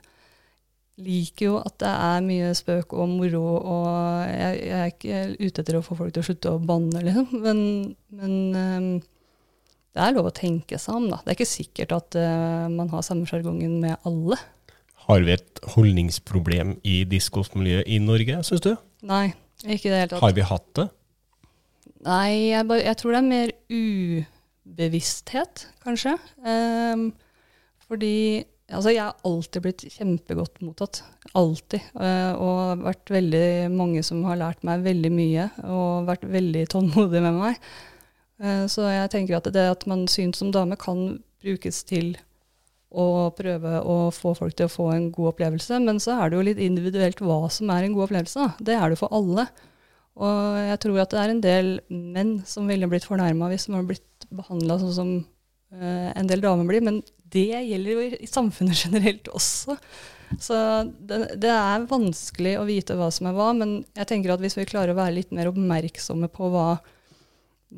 liker 1.02 1.48
jo 1.48 1.56
at 1.58 1.76
det 1.82 1.90
er 1.90 2.26
mye 2.26 2.52
spøk 2.58 2.94
og 2.94 3.10
moro, 3.10 3.44
og 3.58 3.88
jeg, 4.30 4.60
jeg 4.62 4.80
er 4.80 4.92
ikke 4.92 5.22
ute 5.42 5.64
etter 5.64 5.78
å 5.80 5.86
få 5.86 5.98
folk 5.98 6.14
til 6.14 6.22
å 6.22 6.28
slutte 6.28 6.54
å 6.54 6.62
banne, 6.62 7.02
liksom. 7.06 7.30
Men, 7.42 7.62
men 8.14 8.36
eh, 8.58 8.90
det 9.94 10.02
er 10.02 10.16
lov 10.18 10.30
å 10.30 10.36
tenke 10.38 10.80
seg 10.82 10.98
om, 10.98 11.10
da. 11.12 11.22
Det 11.22 11.34
er 11.34 11.38
ikke 11.38 11.50
sikkert 11.50 11.94
at 11.94 12.18
uh, 12.18 12.66
man 12.74 12.90
har 12.90 13.04
samme 13.06 13.30
sjargongen 13.30 13.76
med 13.84 13.94
alle. 14.10 14.40
Har 15.04 15.24
vi 15.26 15.34
et 15.36 15.64
holdningsproblem 15.74 16.78
i 16.88 17.02
diskosmiljøet 17.10 17.90
i 17.92 18.00
Norge, 18.00 18.40
syns 18.48 18.64
du? 18.64 18.72
Nei, 19.08 19.34
ikke 19.66 19.90
i 19.90 19.92
det 19.92 19.98
hele 19.98 20.12
tatt. 20.14 20.22
Har 20.24 20.36
vi 20.38 20.46
hatt 20.48 20.70
det? 20.80 20.88
Nei, 22.04 22.30
jeg, 22.52 22.68
bare, 22.68 22.84
jeg 22.84 23.00
tror 23.00 23.16
det 23.16 23.20
er 23.20 23.28
mer 23.28 23.52
ubevissthet, 23.72 25.68
kanskje. 25.84 26.16
Um, 26.44 27.10
fordi 27.88 28.16
altså, 28.72 28.92
jeg 28.92 29.04
har 29.04 29.20
alltid 29.28 29.66
blitt 29.66 29.86
kjempegodt 29.92 30.64
mottatt. 30.64 31.04
Alltid. 31.36 31.84
Uh, 31.96 32.34
og 32.40 32.84
vært 32.88 33.14
veldig 33.16 33.48
mange 33.76 34.04
som 34.08 34.24
har 34.28 34.40
lært 34.40 34.64
meg 34.68 34.84
veldig 34.88 35.14
mye, 35.16 35.50
og 35.68 36.08
vært 36.12 36.28
veldig 36.32 36.68
tålmodig 36.76 37.24
med 37.24 37.40
meg. 37.40 37.72
Uh, 38.44 38.66
så 38.72 38.88
jeg 38.92 39.12
tenker 39.16 39.40
at 39.40 39.52
det 39.56 39.68
at 39.78 39.88
man 39.90 40.08
syns 40.12 40.40
som 40.40 40.52
dame 40.56 40.80
kan 40.80 41.18
brukes 41.44 41.84
til 41.88 42.16
å 42.94 43.34
prøve 43.34 43.80
å 43.90 43.98
få 44.14 44.36
folk 44.38 44.56
til 44.58 44.70
å 44.70 44.72
få 44.72 44.88
en 44.94 45.10
god 45.14 45.34
opplevelse, 45.34 45.80
men 45.82 46.00
så 46.04 46.16
er 46.20 46.30
det 46.30 46.38
jo 46.38 46.48
litt 46.48 46.62
individuelt 46.62 47.22
hva 47.26 47.48
som 47.54 47.72
er 47.74 47.88
en 47.88 47.96
god 47.96 48.08
opplevelse. 48.08 48.44
Da. 48.44 48.66
Det 48.70 48.76
er 48.78 48.94
det 48.94 49.00
for 49.02 49.14
alle. 49.16 49.48
Og 50.22 50.58
jeg 50.62 50.80
tror 50.84 51.00
at 51.02 51.14
det 51.14 51.22
er 51.22 51.34
en 51.34 51.44
del 51.44 51.70
menn 51.90 52.36
som 52.46 52.70
ville 52.70 52.90
blitt 52.90 53.08
fornærma 53.08 53.50
hvis 53.50 53.66
de 53.66 53.74
har 53.74 53.86
blitt 53.88 54.28
behandla 54.34 54.78
sånn 54.82 54.98
som 54.98 55.14
uh, 55.20 56.10
en 56.14 56.30
del 56.30 56.44
damer 56.44 56.70
blir, 56.70 56.86
men 56.86 57.02
det 57.34 57.50
gjelder 57.50 57.96
jo 57.96 58.04
i 58.20 58.30
samfunnet 58.30 58.78
generelt 58.86 59.30
også. 59.34 59.78
Så 60.42 60.58
det, 60.98 61.20
det 61.42 61.50
er 61.54 61.88
vanskelig 61.90 62.56
å 62.58 62.66
vite 62.66 62.98
hva 62.98 63.10
som 63.14 63.30
er 63.30 63.38
hva, 63.38 63.52
men 63.58 63.80
jeg 63.98 64.10
tenker 64.10 64.34
at 64.34 64.42
hvis 64.42 64.58
vi 64.58 64.70
klarer 64.70 64.94
å 64.94 65.00
være 65.02 65.18
litt 65.20 65.34
mer 65.34 65.50
oppmerksomme 65.50 66.30
på 66.34 66.50
hva, 66.54 66.68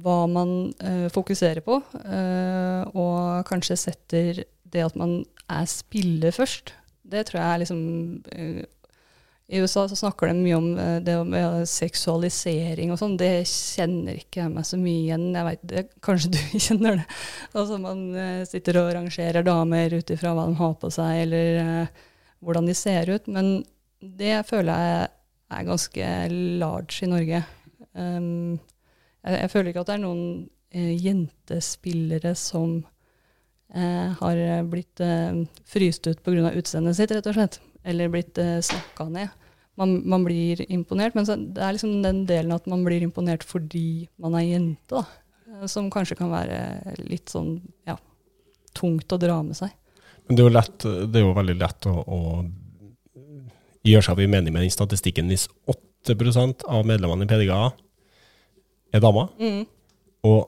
hva 0.03 0.17
man 0.31 0.53
uh, 0.83 1.07
fokuserer 1.15 1.63
på, 1.63 1.79
uh, 2.03 2.83
og 2.91 3.47
kanskje 3.47 3.79
setter 3.79 4.43
det 4.71 4.85
at 4.85 4.95
man 4.99 5.19
er 5.51 5.67
spiller 5.69 6.33
først, 6.35 6.73
det 7.05 7.27
tror 7.27 7.41
jeg 7.41 7.49
er 7.53 7.61
liksom 7.61 7.81
eh, 8.33 8.63
I 9.53 9.59
USA 9.61 9.83
så 9.85 9.97
snakker 9.99 10.31
de 10.31 10.39
mye 10.39 10.57
om 10.57 10.71
eh, 10.81 10.97
det 11.05 11.19
med 11.29 11.67
seksualisering 11.69 12.93
og 12.93 12.97
sånn. 12.97 13.13
Det 13.19 13.45
kjenner 13.49 14.17
ikke 14.17 14.41
jeg 14.41 14.53
meg 14.55 14.65
så 14.65 14.79
mye 14.81 15.03
igjen. 15.03 15.27
Jeg 15.37 15.47
vet 15.49 15.67
det, 15.69 15.83
Kanskje 16.05 16.33
du 16.33 16.39
kjenner 16.67 16.97
det? 17.01 17.05
Altså 17.53 17.77
Man 17.81 18.07
eh, 18.17 18.41
sitter 18.49 18.81
og 18.81 18.89
rangerer 18.97 19.45
damer 19.45 19.99
ut 19.99 20.15
ifra 20.15 20.33
hva 20.33 20.47
de 20.49 20.57
har 20.63 20.73
på 20.81 20.91
seg, 20.97 21.21
eller 21.27 21.61
hvordan 22.41 22.69
de 22.69 22.77
ser 22.77 23.13
ut. 23.13 23.29
Men 23.29 23.59
det 24.01 24.39
føler 24.49 24.73
jeg 24.73 25.05
er 25.53 25.67
ganske 25.69 26.09
large 26.61 27.05
i 27.05 27.09
Norge. 27.09 27.43
Um, 27.93 28.57
jeg, 29.23 29.37
jeg 29.39 29.51
føler 29.53 29.71
ikke 29.71 29.85
at 29.85 29.91
det 29.91 29.95
er 29.95 30.03
noen 30.03 30.25
uh, 30.75 30.93
jentespillere 31.05 32.33
som 32.39 32.79
har 34.19 34.39
blitt 34.71 34.99
eh, 35.03 35.41
fryst 35.67 36.07
ut 36.07 36.21
pga. 36.23 36.51
utseendet 36.55 36.95
sitt, 36.97 37.11
rett 37.11 37.27
og 37.27 37.35
slett. 37.35 37.59
Eller 37.83 38.09
blitt 38.09 38.37
eh, 38.41 38.59
snakka 38.65 39.09
ned. 39.11 39.29
Man, 39.77 39.97
man 40.07 40.23
blir 40.23 40.61
imponert, 40.71 41.15
men 41.17 41.25
så, 41.27 41.35
det 41.35 41.59
er 41.61 41.73
liksom 41.75 41.97
den 42.03 42.21
delen 42.29 42.53
at 42.55 42.65
man 42.71 42.85
blir 42.87 43.03
imponert 43.03 43.43
fordi 43.43 44.07
man 44.23 44.37
er 44.39 44.45
jente, 44.47 44.87
da. 44.95 45.03
eh, 45.51 45.65
Som 45.67 45.89
kanskje 45.91 46.15
kan 46.21 46.31
være 46.31 46.95
litt 47.03 47.29
sånn 47.33 47.57
ja, 47.87 47.97
tungt 48.73 49.11
å 49.11 49.19
dra 49.19 49.41
med 49.43 49.57
seg. 49.59 49.73
Men 50.27 50.37
det 50.37 50.41
er 50.41 50.47
jo, 50.47 50.53
lett, 50.55 50.85
det 51.11 51.19
er 51.19 51.25
jo 51.27 51.33
veldig 51.37 51.57
lett 51.59 51.85
å, 51.91 51.95
å 52.01 52.19
gjøre 53.85 54.01
seg 54.07 54.15
opp 54.15 54.23
i 54.23 54.29
mening 54.31 54.55
med 54.55 54.63
den 54.65 54.73
statistikken 54.73 55.27
hvis 55.29 55.43
8% 55.69 56.63
av 56.71 56.87
medlemmene 56.89 57.27
i 57.27 57.29
PDGA 57.29 57.59
er 58.95 59.03
damer, 59.03 59.27
Mm. 59.37 59.65
og 60.25 60.47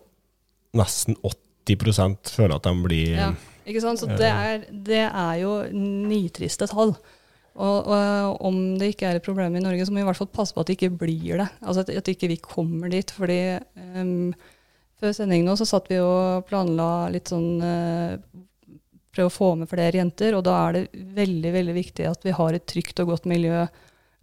nesten 0.77 1.17
80 1.19 1.35
føler 1.75 2.55
at 2.55 2.63
de 2.63 2.73
blir 2.83 3.13
Ja, 3.17 3.31
ikke 3.67 3.83
sant? 3.83 3.99
Så 3.99 4.07
det 4.07 4.31
er, 4.31 4.65
det 4.71 5.05
er 5.09 5.35
jo 5.41 5.53
nitriste 5.73 6.67
tall. 6.71 6.95
Og, 7.57 7.87
og 7.89 8.43
om 8.45 8.57
det 8.77 8.91
ikke 8.93 9.07
er 9.09 9.17
et 9.17 9.25
problem 9.25 9.55
i 9.57 9.63
Norge, 9.63 9.85
så 9.85 9.91
må 9.91 9.99
vi 9.99 10.05
i 10.05 10.09
hvert 10.11 10.19
fall 10.19 10.29
passe 10.29 10.53
på 10.53 10.61
at 10.61 10.69
det 10.69 10.77
ikke 10.77 10.93
blir 11.01 11.41
det. 11.41 11.47
Altså 11.63 11.81
at, 11.81 11.89
at 11.89 12.11
ikke 12.11 12.29
vi 12.29 12.37
kommer 12.37 12.91
dit. 12.93 13.11
fordi 13.11 13.57
um, 13.97 14.33
før 15.01 15.15
sending 15.17 15.45
nå 15.45 15.55
så 15.57 15.65
satt 15.65 15.89
vi 15.89 15.97
og 16.01 16.45
planla 16.49 17.09
litt 17.13 17.33
sånn 17.33 17.57
uh, 17.63 18.43
Prøve 19.17 19.31
å 19.31 19.33
få 19.33 19.47
med 19.57 19.69
flere 19.71 19.97
jenter, 19.97 20.35
og 20.37 20.43
da 20.45 20.53
er 20.67 20.75
det 20.75 20.81
veldig 21.17 21.51
veldig 21.55 21.73
viktig 21.73 22.03
at 22.05 22.25
vi 22.27 22.35
har 22.37 22.53
et 22.53 22.67
trygt 22.69 22.99
og 23.01 23.15
godt 23.15 23.23
miljø 23.25 23.63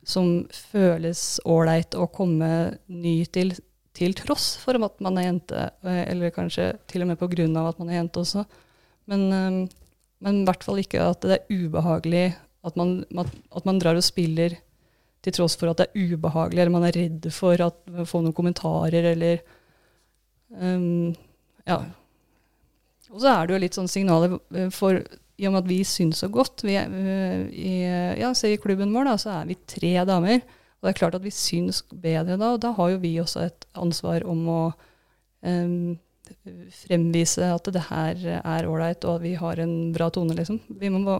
som 0.07 0.45
føles 0.55 1.40
ålreit 1.51 1.97
å 1.99 2.07
komme 2.14 2.51
ny 2.86 3.16
til, 3.34 3.51
til 3.95 4.14
tross 4.18 4.55
for 4.62 4.76
at 4.82 5.01
man 5.05 5.18
er 5.20 5.28
jente, 5.28 5.68
eh, 5.86 6.03
eller 6.11 6.34
kanskje 6.34 6.72
til 6.90 7.05
og 7.05 7.12
med 7.12 7.57
av 7.57 7.70
at 7.70 7.80
man 7.80 7.90
er 7.90 8.01
jente 8.01 8.20
også. 8.20 8.45
Men, 9.11 9.26
um, 9.32 9.59
men 10.24 10.42
i 10.42 10.47
hvert 10.49 10.64
fall 10.64 10.80
ikke 10.80 11.03
at 11.05 11.22
det 11.22 11.38
er 11.38 11.64
ubehagelig 11.64 12.34
at 12.64 12.78
man, 12.80 13.03
at, 13.12 13.64
man 13.66 13.78
drar 13.78 13.99
og 13.99 14.05
spiller 14.05 14.57
til 15.24 15.34
tross 15.36 15.57
for 15.61 15.70
at 15.70 15.82
det 15.82 15.90
er 15.90 16.14
ubehagelig, 16.14 16.61
eller 16.62 16.72
man 16.72 16.86
er 16.88 16.97
redd 16.97 17.28
for 17.32 17.61
å 17.61 17.68
få 18.09 18.22
noen 18.24 18.36
kommentarer, 18.36 19.12
eller 19.14 19.45
um, 20.51 21.12
Ja. 21.68 21.84
Og 23.14 23.20
så 23.22 23.30
er 23.30 23.47
det 23.47 23.55
jo 23.55 23.61
litt 23.62 23.76
sånn 23.76 23.90
signaler 23.90 24.32
eh, 24.57 24.72
for 24.74 24.99
i 24.99 25.47
og 25.47 25.53
med 25.55 25.61
at 25.61 25.68
vi 25.70 25.76
syns 25.86 26.22
så 26.22 26.28
godt 26.32 26.64
vi 26.66 26.74
i, 26.74 27.74
ja, 28.18 28.30
i 28.30 28.59
klubben 28.62 28.95
vår, 28.95 29.07
da, 29.07 29.14
så 29.18 29.32
er 29.36 29.49
vi 29.51 29.57
tre 29.70 29.92
damer. 30.07 30.42
Og 30.85 30.91
det 30.91 30.93
er 30.93 30.99
klart 30.99 31.14
at 31.16 31.24
vi 31.24 31.32
syns 31.32 31.78
bedre 31.89 32.37
da, 32.37 32.51
og 32.53 32.61
da 32.61 32.74
har 32.76 32.91
jo 32.93 33.01
vi 33.01 33.14
også 33.22 33.47
et 33.47 33.64
ansvar 33.80 34.26
om 34.28 34.43
å 34.53 34.59
um, 35.41 35.95
fremvise 36.85 37.49
at 37.49 37.70
det 37.72 37.87
her 37.87 38.20
er 38.37 38.68
ålreit, 38.68 39.07
og 39.09 39.16
at 39.16 39.24
vi 39.24 39.32
har 39.41 39.62
en 39.64 39.72
bra 39.97 40.11
tone, 40.12 40.37
liksom. 40.37 40.61
Må, 40.93 41.16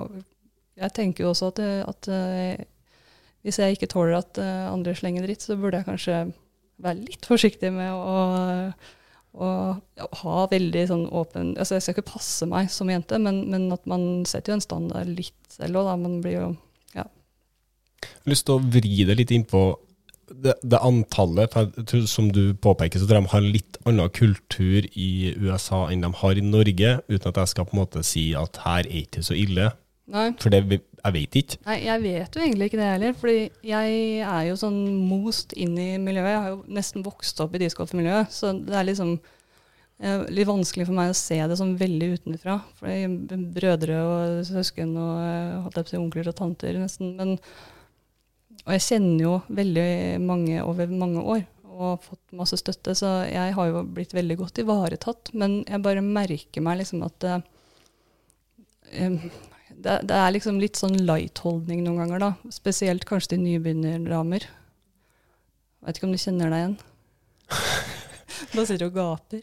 jeg 0.77 0.93
tenker 0.93 1.25
jo 1.25 1.31
også 1.33 1.49
at, 1.55 1.63
at 1.89 2.11
uh, 2.13 2.61
hvis 3.41 3.63
jeg 3.63 3.79
ikke 3.79 3.89
tåler 3.89 4.19
at 4.21 4.37
uh, 4.37 4.69
andre 4.69 4.93
slenger 5.01 5.25
dritt, 5.25 5.41
så 5.41 5.57
burde 5.57 5.81
jeg 5.81 5.89
kanskje 5.89 6.21
være 6.85 7.01
litt 7.01 7.25
forsiktig 7.33 7.73
med 7.73 7.97
å 7.97 8.21
og 9.35 10.03
ha 10.21 10.45
veldig 10.47 10.83
sånn 10.87 11.09
åpen 11.11 11.57
altså 11.59 11.75
Jeg 11.75 11.83
skal 11.83 11.97
ikke 11.97 12.13
passe 12.13 12.47
meg 12.47 12.69
som 12.71 12.87
jente, 12.87 13.19
men, 13.19 13.41
men 13.51 13.67
at 13.75 13.83
man 13.91 14.23
setter 14.31 14.53
jo 14.53 14.59
en 14.61 14.63
standard 14.63 15.11
litt 15.11 15.51
selv 15.51 15.81
òg, 15.81 15.89
da. 15.89 15.97
Man 15.99 16.21
blir 16.23 16.37
jo. 16.37 16.53
Jeg 18.05 18.27
har 18.27 18.35
lyst 18.35 18.47
til 18.49 18.57
å 18.59 18.65
vri 18.77 19.05
det 19.09 19.19
litt 19.19 19.35
inn 19.35 19.47
på 19.49 19.65
det, 20.29 20.55
det 20.63 20.81
antallet. 20.81 21.53
For 21.53 22.09
som 22.11 22.31
du 22.33 22.55
påpeker, 22.55 23.01
så 23.01 23.09
tror 23.09 23.21
jeg 23.21 23.27
de 23.27 23.35
har 23.35 23.47
litt 23.47 23.79
annen 23.89 24.13
kultur 24.15 24.89
i 24.93 25.35
USA 25.41 25.87
enn 25.91 26.05
de 26.05 26.13
har 26.21 26.41
i 26.41 26.45
Norge, 26.45 26.99
uten 27.09 27.31
at 27.31 27.41
jeg 27.43 27.55
skal 27.55 27.69
på 27.69 27.77
en 27.77 27.83
måte 27.85 28.05
si 28.07 28.31
at 28.39 28.61
her 28.65 28.85
er 28.85 29.05
ikke 29.05 29.25
så 29.27 29.37
ille. 29.39 29.71
Nei. 30.13 30.27
For 30.41 30.53
det, 30.53 30.81
jeg 31.05 31.15
vet 31.17 31.39
ikke. 31.41 31.61
Nei, 31.65 31.79
jeg 31.87 32.03
vet 32.03 32.37
jo 32.37 32.43
egentlig 32.45 32.67
ikke 32.69 32.81
det 32.81 32.91
heller. 32.91 33.15
fordi 33.17 33.39
jeg 33.65 34.03
er 34.25 34.43
jo 34.51 34.59
sånn 34.61 34.81
most 35.09 35.55
inn 35.57 35.79
i 35.81 35.95
miljøet. 36.01 36.33
Jeg 36.33 36.43
har 36.43 36.53
jo 36.53 36.59
nesten 36.81 37.07
vokst 37.07 37.41
opp 37.45 37.57
i 37.57 37.63
discgolfmiljøet, 37.63 38.33
så 38.33 38.53
det 38.57 38.77
er 38.77 38.89
liksom 38.91 39.15
eh, 39.17 40.27
litt 40.29 40.49
vanskelig 40.49 40.89
for 40.91 40.97
meg 40.99 41.13
å 41.13 41.19
se 41.19 41.41
det 41.41 41.61
sånn 41.61 41.77
veldig 41.81 42.11
utenfra. 42.19 42.59
For 42.81 43.17
brødre 43.57 44.01
og 44.05 44.43
søsken 44.49 44.93
og 44.93 45.15
eh, 45.25 45.55
holdt 45.65 45.81
jeg 45.81 45.87
på 45.87 45.89
å 45.89 45.95
si 45.95 46.03
onkler 46.03 46.33
og 46.33 46.39
tanter 46.41 46.81
nesten. 46.83 47.17
Men, 47.21 47.39
og 48.65 48.73
jeg 48.73 48.85
kjenner 48.87 49.25
jo 49.27 49.35
veldig 49.53 49.89
mange 50.25 50.63
over 50.65 50.93
mange 50.93 51.21
år 51.21 51.43
og 51.75 51.83
har 51.89 51.97
fått 52.05 52.37
masse 52.39 52.57
støtte, 52.61 52.95
så 52.95 53.25
jeg 53.27 53.55
har 53.57 53.71
jo 53.71 53.83
blitt 53.97 54.15
veldig 54.15 54.37
godt 54.39 54.61
ivaretatt. 54.63 55.33
Men 55.35 55.57
jeg 55.67 55.83
bare 55.83 56.05
merker 56.07 56.63
meg 56.63 56.79
liksom 56.81 57.03
at 57.03 57.27
uh, 57.27 57.41
det, 58.95 59.97
det, 60.07 60.15
er 60.15 60.35
liksom 60.37 60.61
litt 60.63 60.79
sånn 60.79 60.95
light-holdning 61.03 61.83
noen 61.83 62.05
ganger, 62.05 62.23
da. 62.23 62.53
Spesielt 62.55 63.07
kanskje 63.09 63.35
til 63.35 63.43
nybegynnerdamer. 63.43 64.47
Vet 65.85 65.99
ikke 65.99 66.09
om 66.09 66.15
du 66.15 66.23
kjenner 66.23 66.55
deg 66.55 66.63
igjen? 66.63 66.77
da 68.55 68.65
sitter 68.65 68.85
du 68.85 68.89
og 68.93 68.99
gaper. 69.01 69.43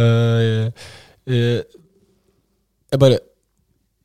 Uh, 0.00 0.72
uh, 1.28 1.60
jeg 2.90 2.98
bare 3.04 3.20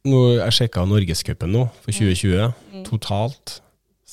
nå, 0.06 0.18
Jeg 0.36 0.54
sjekka 0.60 0.84
Norgescupen 0.86 1.56
nå, 1.56 1.70
for 1.82 1.96
2020. 1.96 2.36
Mm. 2.36 2.76
mm. 2.76 2.84
Totalt 2.91 3.62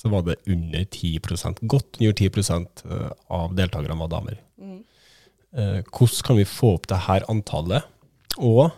så 0.02 0.10
var 0.10 0.24
det 0.26 0.40
under 0.50 0.84
10% 0.84 1.62
godt 1.70 2.00
under 2.00 2.12
10 2.18 2.30
eh, 2.90 3.10
av 3.30 3.54
deltakerne 3.54 3.98
var 4.00 4.10
damer. 4.10 4.40
Mm. 4.58 4.80
Uh, 5.52 5.78
hvordan 5.92 6.24
kan 6.26 6.38
vi 6.40 6.48
få 6.48 6.72
opp 6.78 6.88
det 6.90 7.02
her 7.06 7.26
antallet? 7.30 7.84
Og 8.40 8.72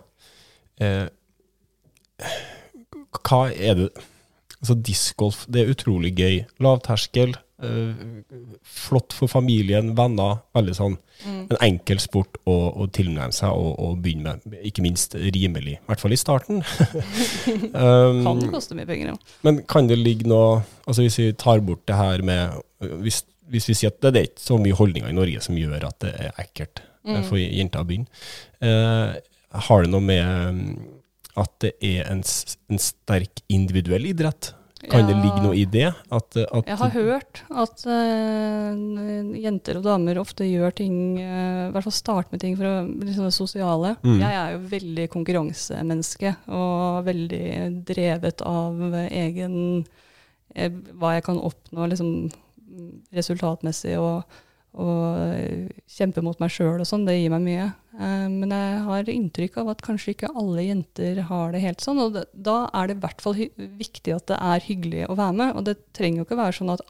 hva 3.25 3.39
er 3.49 3.79
det 3.79 3.87
Altså 4.65 4.79
Discgolf, 4.81 5.43
det 5.45 5.61
er 5.61 5.73
utrolig 5.75 6.15
gøy. 6.17 6.39
Lavterskel. 6.65 7.35
Øh, 7.63 7.91
flott 8.65 9.13
for 9.13 9.29
familien, 9.29 9.91
venner. 9.95 10.39
Veldig 10.57 10.73
sånn 10.73 10.95
mm. 10.97 11.43
en 11.53 11.59
enkel 11.67 12.01
sport 12.01 12.39
å, 12.49 12.55
å 12.81 12.87
tilnærme 12.89 13.35
seg 13.37 13.53
og, 13.53 13.75
og, 13.77 13.99
begynne 14.01 14.33
med. 14.41 14.57
Ikke 14.65 14.81
minst 14.81 15.13
rimelig. 15.13 15.77
I 15.77 15.91
hvert 15.91 16.01
fall 16.01 16.17
i 16.17 16.19
starten. 16.19 16.63
um, 17.77 18.25
kan 18.25 18.41
koste 18.57 18.79
mye 18.79 18.89
penger, 18.89 19.13
jo. 19.13 19.37
Men 19.45 19.61
kan 19.69 19.91
det 19.91 19.99
ligge 20.01 20.25
noe 20.29 20.63
Altså 20.89 21.05
Hvis 21.05 21.19
vi 21.21 21.29
tar 21.37 21.61
bort 21.65 21.81
det 21.89 21.95
her 21.97 22.21
med 22.25 22.59
Hvis, 23.01 23.23
hvis 23.49 23.69
vi 23.69 23.77
sier 23.77 23.93
at 23.93 24.01
det, 24.03 24.11
det 24.13 24.19
er 24.19 24.27
ikke 24.31 24.43
så 24.43 24.59
mye 24.61 24.77
holdninger 24.77 25.13
i 25.13 25.17
Norge 25.17 25.45
som 25.45 25.61
gjør 25.61 25.87
at 25.91 26.01
det 26.01 26.11
er 26.25 26.41
ekkelt 26.41 26.81
mm. 27.05 27.23
for 27.29 27.37
jenter 27.37 27.85
å 27.85 27.87
begynne. 27.87 28.25
Uh, 28.65 29.13
har 29.69 29.85
det 29.85 29.93
noe 29.93 30.03
med 30.03 30.75
at 31.39 31.51
det 31.63 31.73
er 31.83 32.05
en, 32.11 32.21
en 32.23 32.81
sterk 32.81 33.43
individuell 33.51 34.07
idrett? 34.11 34.53
Kan 34.85 35.01
ja. 35.01 35.07
det 35.07 35.15
ligge 35.17 35.41
noe 35.41 35.55
i 35.57 35.63
det? 35.69 35.87
At, 36.13 36.35
at 36.37 36.67
jeg 36.69 36.77
har 36.77 36.91
hørt 36.93 37.41
at 37.63 37.83
uh, 37.89 39.35
jenter 39.39 39.79
og 39.79 39.85
damer 39.87 40.19
ofte 40.21 40.45
gjør 40.45 40.75
ting 40.77 40.95
uh, 41.17 41.69
I 41.69 41.73
hvert 41.73 41.87
fall 41.87 41.95
starter 41.95 42.35
med 42.35 42.43
ting 42.43 42.57
for 42.59 42.69
å 42.69 42.73
bli 42.85 43.15
sånne 43.15 43.33
sosiale. 43.33 43.95
Mm. 44.05 44.19
Jeg 44.21 44.39
er 44.41 44.53
jo 44.53 44.63
veldig 44.75 45.07
konkurransemenneske 45.15 46.35
og 46.53 47.05
veldig 47.07 47.45
drevet 47.87 48.45
av 48.45 48.99
egen 49.07 49.57
uh, 49.81 50.81
Hva 50.99 51.15
jeg 51.17 51.25
kan 51.31 51.41
oppnå 51.41 51.89
liksom, 51.91 52.11
resultatmessig. 53.15 53.97
og 53.97 54.43
og 54.75 55.71
kjempe 55.87 56.23
mot 56.25 56.39
meg 56.41 56.51
sjøl 56.51 56.81
og 56.83 56.87
sånn, 56.89 57.05
det 57.07 57.15
gir 57.15 57.31
meg 57.31 57.43
mye. 57.45 57.67
Eh, 57.95 58.27
men 58.31 58.51
jeg 58.51 58.83
har 58.87 59.11
inntrykk 59.11 59.59
av 59.61 59.71
at 59.71 59.83
kanskje 59.85 60.15
ikke 60.15 60.31
alle 60.35 60.65
jenter 60.67 61.21
har 61.29 61.55
det 61.55 61.63
helt 61.63 61.83
sånn. 61.83 62.01
Og 62.03 62.19
da 62.33 62.57
er 62.75 62.89
det 62.89 62.97
i 62.97 63.03
hvert 63.05 63.23
fall 63.23 63.37
viktig 63.79 64.15
at 64.17 64.27
det 64.31 64.39
er 64.39 64.65
hyggelig 64.67 65.05
å 65.07 65.17
være 65.19 65.37
med. 65.39 65.53
Og 65.55 65.67
det 65.69 65.77
trenger 65.95 66.21
jo 66.21 66.27
ikke 66.27 66.41
være 66.41 66.57
sånn 66.59 66.73
at 66.75 66.83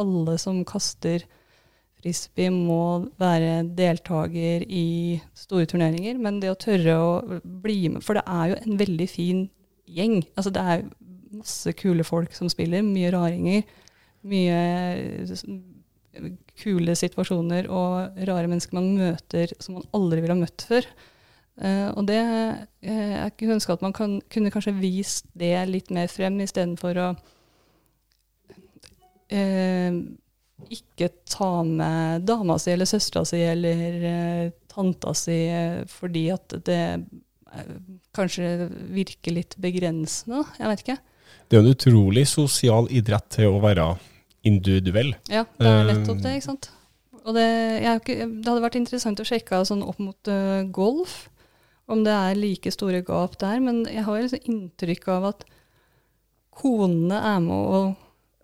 alle 0.00 0.36
som 0.40 0.60
kaster 0.68 1.24
frisbee, 2.00 2.48
må 2.52 3.10
være 3.20 3.62
deltaker 3.76 4.64
i 4.64 5.20
store 5.36 5.68
turneringer. 5.70 6.20
Men 6.20 6.40
det 6.42 6.52
å 6.52 6.58
tørre 6.60 6.96
å 6.96 7.40
bli 7.44 7.82
med 7.92 8.04
For 8.04 8.18
det 8.18 8.24
er 8.26 8.52
jo 8.52 8.60
en 8.60 8.80
veldig 8.80 9.08
fin 9.10 9.44
gjeng. 9.90 10.20
Altså 10.36 10.52
det 10.54 10.64
er 10.74 10.88
masse 11.30 11.72
kule 11.78 12.04
folk 12.06 12.34
som 12.36 12.50
spiller. 12.52 12.84
Mye 12.86 13.12
raringer. 13.14 13.64
Mye 14.28 14.60
kule 16.60 16.94
situasjoner 16.98 17.68
og 17.72 18.20
rare 18.28 18.50
mennesker 18.50 18.76
man 18.76 18.92
møter 18.98 19.52
som 19.58 19.78
man 19.78 19.88
aldri 19.96 20.22
ville 20.22 20.36
ha 20.36 20.42
møtt 20.44 20.66
før. 20.68 20.88
Uh, 21.60 21.90
og 21.92 22.06
det 22.08 22.20
uh, 22.20 22.70
Jeg 22.86 23.34
kunne 23.36 23.58
ønske 23.58 23.74
at 23.74 23.82
man 23.84 23.92
kan, 23.92 24.16
kunne 24.32 24.52
kanskje 24.52 24.78
vist 24.78 25.26
det 25.36 25.52
litt 25.68 25.90
mer 25.92 26.08
frem, 26.08 26.38
istedenfor 26.40 27.00
å 27.02 27.08
uh, 29.34 29.98
ikke 30.70 31.10
ta 31.28 31.50
med 31.66 32.24
dama 32.28 32.56
si 32.60 32.72
eller 32.72 32.88
søstera 32.88 33.24
si 33.28 33.40
eller 33.44 34.50
tanta 34.70 35.14
si 35.16 35.38
fordi 35.88 36.26
at 36.34 36.52
det 36.66 36.82
kanskje 38.14 38.68
virker 38.92 39.34
litt 39.34 39.56
begrensende. 39.58 40.44
Jeg 40.60 40.70
vet 40.70 40.84
ikke. 40.84 40.98
Det 41.48 41.58
er 41.58 41.64
en 41.64 41.72
utrolig 41.72 42.26
sosial 42.30 42.86
idrett 42.94 43.26
til 43.34 43.56
å 43.56 43.62
være 43.64 43.88
individuell. 44.46 45.14
Ja, 45.30 45.44
det 45.60 45.70
er 45.70 45.88
nettopp 45.90 46.22
det. 46.24 46.36
ikke 46.38 46.48
sant? 46.48 46.70
Og 47.20 47.36
det, 47.36 47.46
ikke, 47.84 48.16
det 48.24 48.48
hadde 48.48 48.64
vært 48.64 48.78
interessant 48.80 49.20
å 49.20 49.26
sjekke 49.28 49.60
sånn 49.68 49.84
opp 49.84 50.00
mot 50.00 50.30
uh, 50.32 50.62
golf, 50.72 51.28
om 51.90 52.04
det 52.06 52.14
er 52.14 52.38
like 52.38 52.72
store 52.72 53.02
gap 53.04 53.36
der. 53.42 53.60
Men 53.62 53.82
jeg 53.90 54.06
har 54.06 54.22
liksom 54.22 54.46
inntrykk 54.48 55.08
av 55.16 55.32
at 55.34 55.44
konene 56.60 57.18
er 57.34 57.42
med 57.44 57.56
å, 57.56 57.82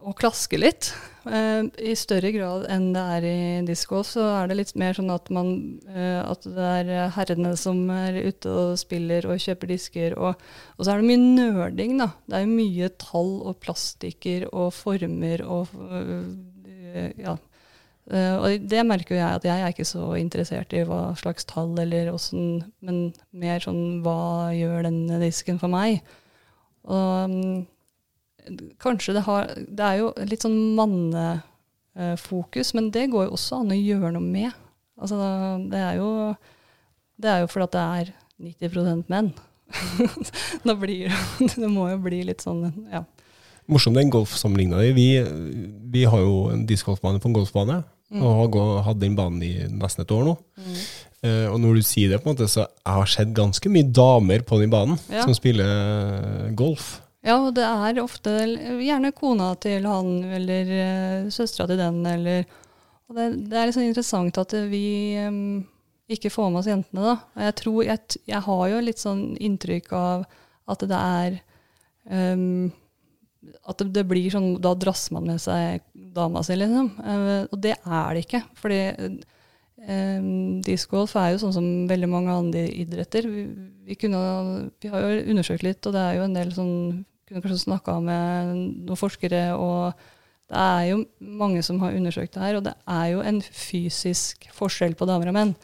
å 0.06 0.14
klaske 0.14 0.58
litt. 0.58 0.92
Eh, 1.26 1.66
I 1.90 1.94
større 1.98 2.30
grad 2.34 2.66
enn 2.70 2.92
det 2.94 3.02
er 3.16 3.26
i 3.26 3.38
disko, 3.66 4.04
så 4.06 4.28
er 4.36 4.50
det 4.50 4.58
litt 4.60 4.74
mer 4.78 4.94
sånn 4.94 5.10
at, 5.10 5.30
man, 5.34 5.50
eh, 5.90 6.20
at 6.22 6.46
det 6.46 6.68
er 6.80 7.14
herrene 7.16 7.56
som 7.58 7.82
er 7.90 8.20
ute 8.28 8.52
og 8.52 8.76
spiller 8.80 9.26
og 9.26 9.42
kjøper 9.42 9.72
disker. 9.74 10.14
Og, 10.14 10.46
og 10.76 10.86
så 10.86 10.94
er 10.94 11.02
det 11.02 11.10
mye 11.10 11.24
nerding, 11.24 11.98
da. 12.02 12.12
Det 12.30 12.38
er 12.38 12.54
mye 12.54 12.92
tall 13.02 13.34
og 13.42 13.58
plastikker 13.64 14.46
og 14.52 14.70
former 14.76 15.42
og 15.46 15.74
ja, 17.20 17.34
Uh, 18.06 18.36
og 18.38 18.66
det 18.70 18.84
merker 18.86 19.16
jo 19.16 19.18
jeg 19.18 19.38
at 19.40 19.46
jeg 19.48 19.62
er 19.62 19.72
ikke 19.72 19.84
så 19.88 20.04
interessert 20.14 20.74
i 20.78 20.84
hva 20.86 21.08
slags 21.18 21.46
tall 21.50 21.72
eller 21.82 22.12
åssen, 22.12 22.60
men 22.86 23.08
mer 23.34 23.58
sånn 23.64 23.98
hva 24.04 24.52
gjør 24.54 24.86
denne 24.86 25.18
disken 25.18 25.58
for 25.58 25.72
meg? 25.72 26.04
Og 26.86 27.32
um, 27.32 27.64
kanskje 28.82 29.16
det 29.16 29.24
har 29.26 29.50
Det 29.56 29.84
er 29.84 29.96
jo 30.00 30.12
litt 30.28 30.44
sånn 30.44 30.58
mannefokus, 30.78 32.74
men 32.76 32.90
det 32.94 33.08
går 33.12 33.26
jo 33.28 33.34
også 33.36 33.62
an 33.62 33.74
å 33.74 33.78
gjøre 33.78 34.12
noe 34.16 34.24
med. 34.24 34.52
Altså 34.96 35.18
det 35.70 35.82
er 35.82 35.98
jo 36.00 36.10
Det 37.16 37.30
er 37.32 37.44
jo 37.44 37.50
fordi 37.52 37.68
at 37.68 37.76
det 37.76 37.84
er 37.98 38.14
90% 38.70 39.12
menn. 39.12 39.32
da 40.68 40.74
blir 40.78 41.08
det 41.10 41.52
Det 41.62 41.70
må 41.70 41.88
jo 41.90 41.98
bli 42.04 42.22
litt 42.28 42.44
sånn, 42.44 42.68
ja. 42.92 43.04
Morsomt 43.66 43.98
den 43.98 44.12
golfsammenligna 44.14 44.78
di. 44.84 44.92
Vi, 44.94 45.08
vi 45.90 46.04
har 46.06 46.20
jo 46.22 46.52
en 46.52 46.62
discgolfbane 46.68 47.18
på 47.18 47.32
en 47.32 47.34
golfbane. 47.34 47.80
Mm. 48.14 48.22
Og 48.22 48.54
har 48.54 48.84
hatt 48.86 49.00
den 49.00 49.16
banen 49.18 49.42
i 49.42 49.56
nesten 49.66 50.04
et 50.04 50.12
år 50.14 50.22
nå. 50.28 50.36
Mm. 50.62 50.76
Uh, 51.26 51.46
og 51.50 51.56
når 51.58 51.80
du 51.80 51.86
sier 51.88 52.12
det, 52.12 52.20
på 52.22 52.30
en 52.30 52.36
måte, 52.36 52.46
så 52.50 52.62
jeg 52.62 52.92
har 53.00 53.10
sett 53.10 53.32
ganske 53.34 53.72
mye 53.72 53.88
damer 53.90 54.44
på 54.46 54.60
den 54.60 54.70
banen 54.70 55.00
ja. 55.10 55.24
som 55.24 55.34
spiller 55.34 56.52
golf. 56.58 57.00
Ja, 57.26 57.40
og 57.42 57.56
det 57.56 57.64
er 57.66 57.98
ofte 57.98 58.32
gjerne 58.78 59.10
kona 59.16 59.50
til 59.58 59.86
han 59.88 60.10
eller 60.36 60.68
uh, 60.70 61.30
søstera 61.34 61.66
til 61.66 61.80
den, 61.80 61.98
eller 62.06 62.44
Og 63.08 63.18
det, 63.18 63.26
det 63.50 63.58
er 63.58 63.68
liksom 63.68 63.86
interessant 63.86 64.38
at 64.38 64.54
vi 64.70 65.18
um, 65.26 65.64
ikke 66.10 66.30
får 66.30 66.50
med 66.50 66.60
oss 66.60 66.70
jentene, 66.70 67.02
da. 67.02 67.44
Jeg 67.48 67.56
tror 67.62 67.78
jeg, 67.86 68.18
jeg 68.30 68.42
har 68.46 68.64
jo 68.70 68.82
litt 68.82 69.02
sånn 69.02 69.22
inntrykk 69.42 69.92
av 69.98 70.26
at 70.70 70.82
det 70.86 70.98
er 70.98 71.38
um, 72.10 72.68
At 73.66 73.82
det, 73.82 73.88
det, 73.94 74.04
blir 74.10 74.30
sånn 74.30 74.56
Da 74.62 74.74
drasser 74.78 75.14
man 75.14 75.26
med 75.30 75.42
seg 75.42 75.82
dama 75.94 76.42
si, 76.46 76.54
liksom. 76.58 76.92
Uh, 77.02 77.42
og 77.50 77.58
det 77.62 77.74
er 77.74 78.14
det 78.14 78.22
ikke. 78.22 78.42
Fordi 78.58 78.80
um, 79.82 80.62
discgolf 80.66 81.16
er 81.18 81.34
jo 81.34 81.42
sånn 81.42 81.58
som 81.58 81.68
veldig 81.90 82.10
mange 82.10 82.38
andre 82.38 82.64
idretter. 82.70 83.26
Vi, 83.30 83.48
vi, 83.86 83.98
kunne, 83.98 84.22
vi, 84.78 84.94
har 84.94 85.02
jo 85.02 85.26
undersøkt 85.34 85.66
litt, 85.66 85.82
og 85.86 85.94
det 85.98 86.06
er 86.06 86.18
jo 86.20 86.26
en 86.30 86.38
del 86.38 86.54
sånn 86.54 86.74
Kunne 87.26 87.42
kanskje 87.42 87.64
snakka 87.64 87.98
med 88.04 88.52
noen 88.86 89.00
forskere 89.00 89.48
og 89.58 90.06
det 90.46 90.62
er 90.62 90.82
jo 90.92 91.00
mange 91.18 91.62
som 91.66 91.80
har 91.82 91.96
undersøkt 91.96 92.36
det 92.36 92.42
her, 92.42 92.58
og 92.58 92.66
det 92.68 92.74
er 92.86 93.06
jo 93.10 93.22
en 93.26 93.40
fysisk 93.42 94.46
forskjell 94.54 94.94
på 94.94 95.08
damer 95.10 95.32
og 95.32 95.34
menn. 95.34 95.54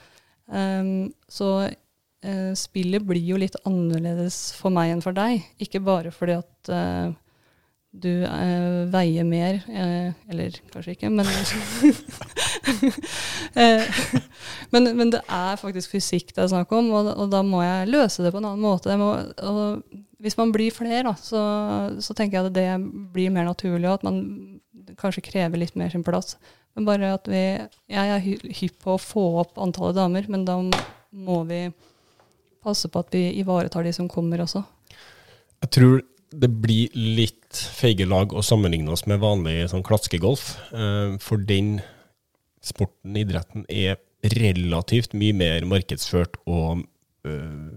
Um, 0.50 1.12
så 1.30 1.50
uh, 1.70 2.52
spillet 2.58 3.06
blir 3.06 3.22
jo 3.22 3.38
litt 3.38 3.54
annerledes 3.68 4.50
for 4.58 4.74
meg 4.74 4.90
enn 4.90 5.04
for 5.04 5.14
deg. 5.14 5.46
Ikke 5.62 5.84
bare 5.86 6.10
fordi 6.14 6.34
at 6.40 6.72
uh, 6.74 7.14
du 7.94 8.10
uh, 8.26 8.90
veier 8.90 9.28
mer, 9.28 9.62
eller 9.70 10.58
kanskje 10.72 10.96
ikke, 10.96 11.12
men, 11.14 11.30
men, 14.72 14.88
men 14.96 15.12
det 15.12 15.20
er 15.26 15.60
faktisk 15.60 15.96
fysikk 15.96 16.32
det 16.34 16.44
er 16.44 16.52
snakk 16.52 16.72
om, 16.76 16.90
og, 16.94 17.10
og, 17.16 17.26
da 17.32 17.42
må 17.46 17.62
jeg 17.64 17.90
løse 17.90 18.24
det 18.24 18.32
på 18.34 18.40
en 18.40 18.48
annen 18.52 18.64
måte. 18.64 18.96
Må, 19.00 19.10
hvis 20.22 20.38
man 20.38 20.54
blir 20.54 20.74
flere, 20.74 21.04
da, 21.10 21.14
så, 21.18 21.42
så, 22.02 22.16
tenker 22.16 22.38
jeg 22.38 22.50
at 22.50 22.56
det 22.56 22.68
blir 23.14 23.32
mer 23.34 23.48
naturlig, 23.50 23.88
og 23.88 24.00
at 24.00 24.06
man 24.06 24.20
kanskje 25.00 25.24
krever 25.26 25.62
litt 25.62 25.78
mer 25.78 25.92
sin 25.92 26.04
plass. 26.06 26.36
Men 26.76 26.86
bare 26.88 27.10
at 27.18 27.26
vi 27.28 27.40
Jeg 27.92 28.12
er 28.14 28.22
hypp 28.24 28.78
på 28.80 28.94
å 28.94 29.00
få 29.00 29.24
opp 29.42 29.58
antallet 29.60 29.98
damer, 29.98 30.28
men 30.32 30.46
da 30.48 30.56
må 30.62 31.42
vi 31.48 31.66
passe 32.62 32.88
på 32.88 33.02
at 33.02 33.12
vi 33.12 33.26
ivaretar 33.42 33.84
de 33.84 33.92
som 33.92 34.08
kommer 34.08 34.44
også. 34.44 34.62
Jeg 35.62 35.74
tror 35.76 36.00
det 36.32 36.48
blir 36.62 36.94
litt 36.96 37.58
feige 37.76 38.06
lag 38.08 38.32
å 38.32 38.44
sammenligne 38.44 38.92
oss 38.94 39.04
med 39.10 39.20
vanlig 39.20 39.66
sånn 39.72 39.84
klaskegolf. 39.84 40.54
Uh, 40.72 41.18
for 41.20 41.42
den 41.42 41.80
sporten, 42.62 43.16
idretten, 43.18 43.66
er 43.68 43.98
relativt 44.22 45.16
mye 45.18 45.34
mer 45.34 45.64
markedsført 45.66 46.38
og 46.46 46.84
øh, 47.26 47.70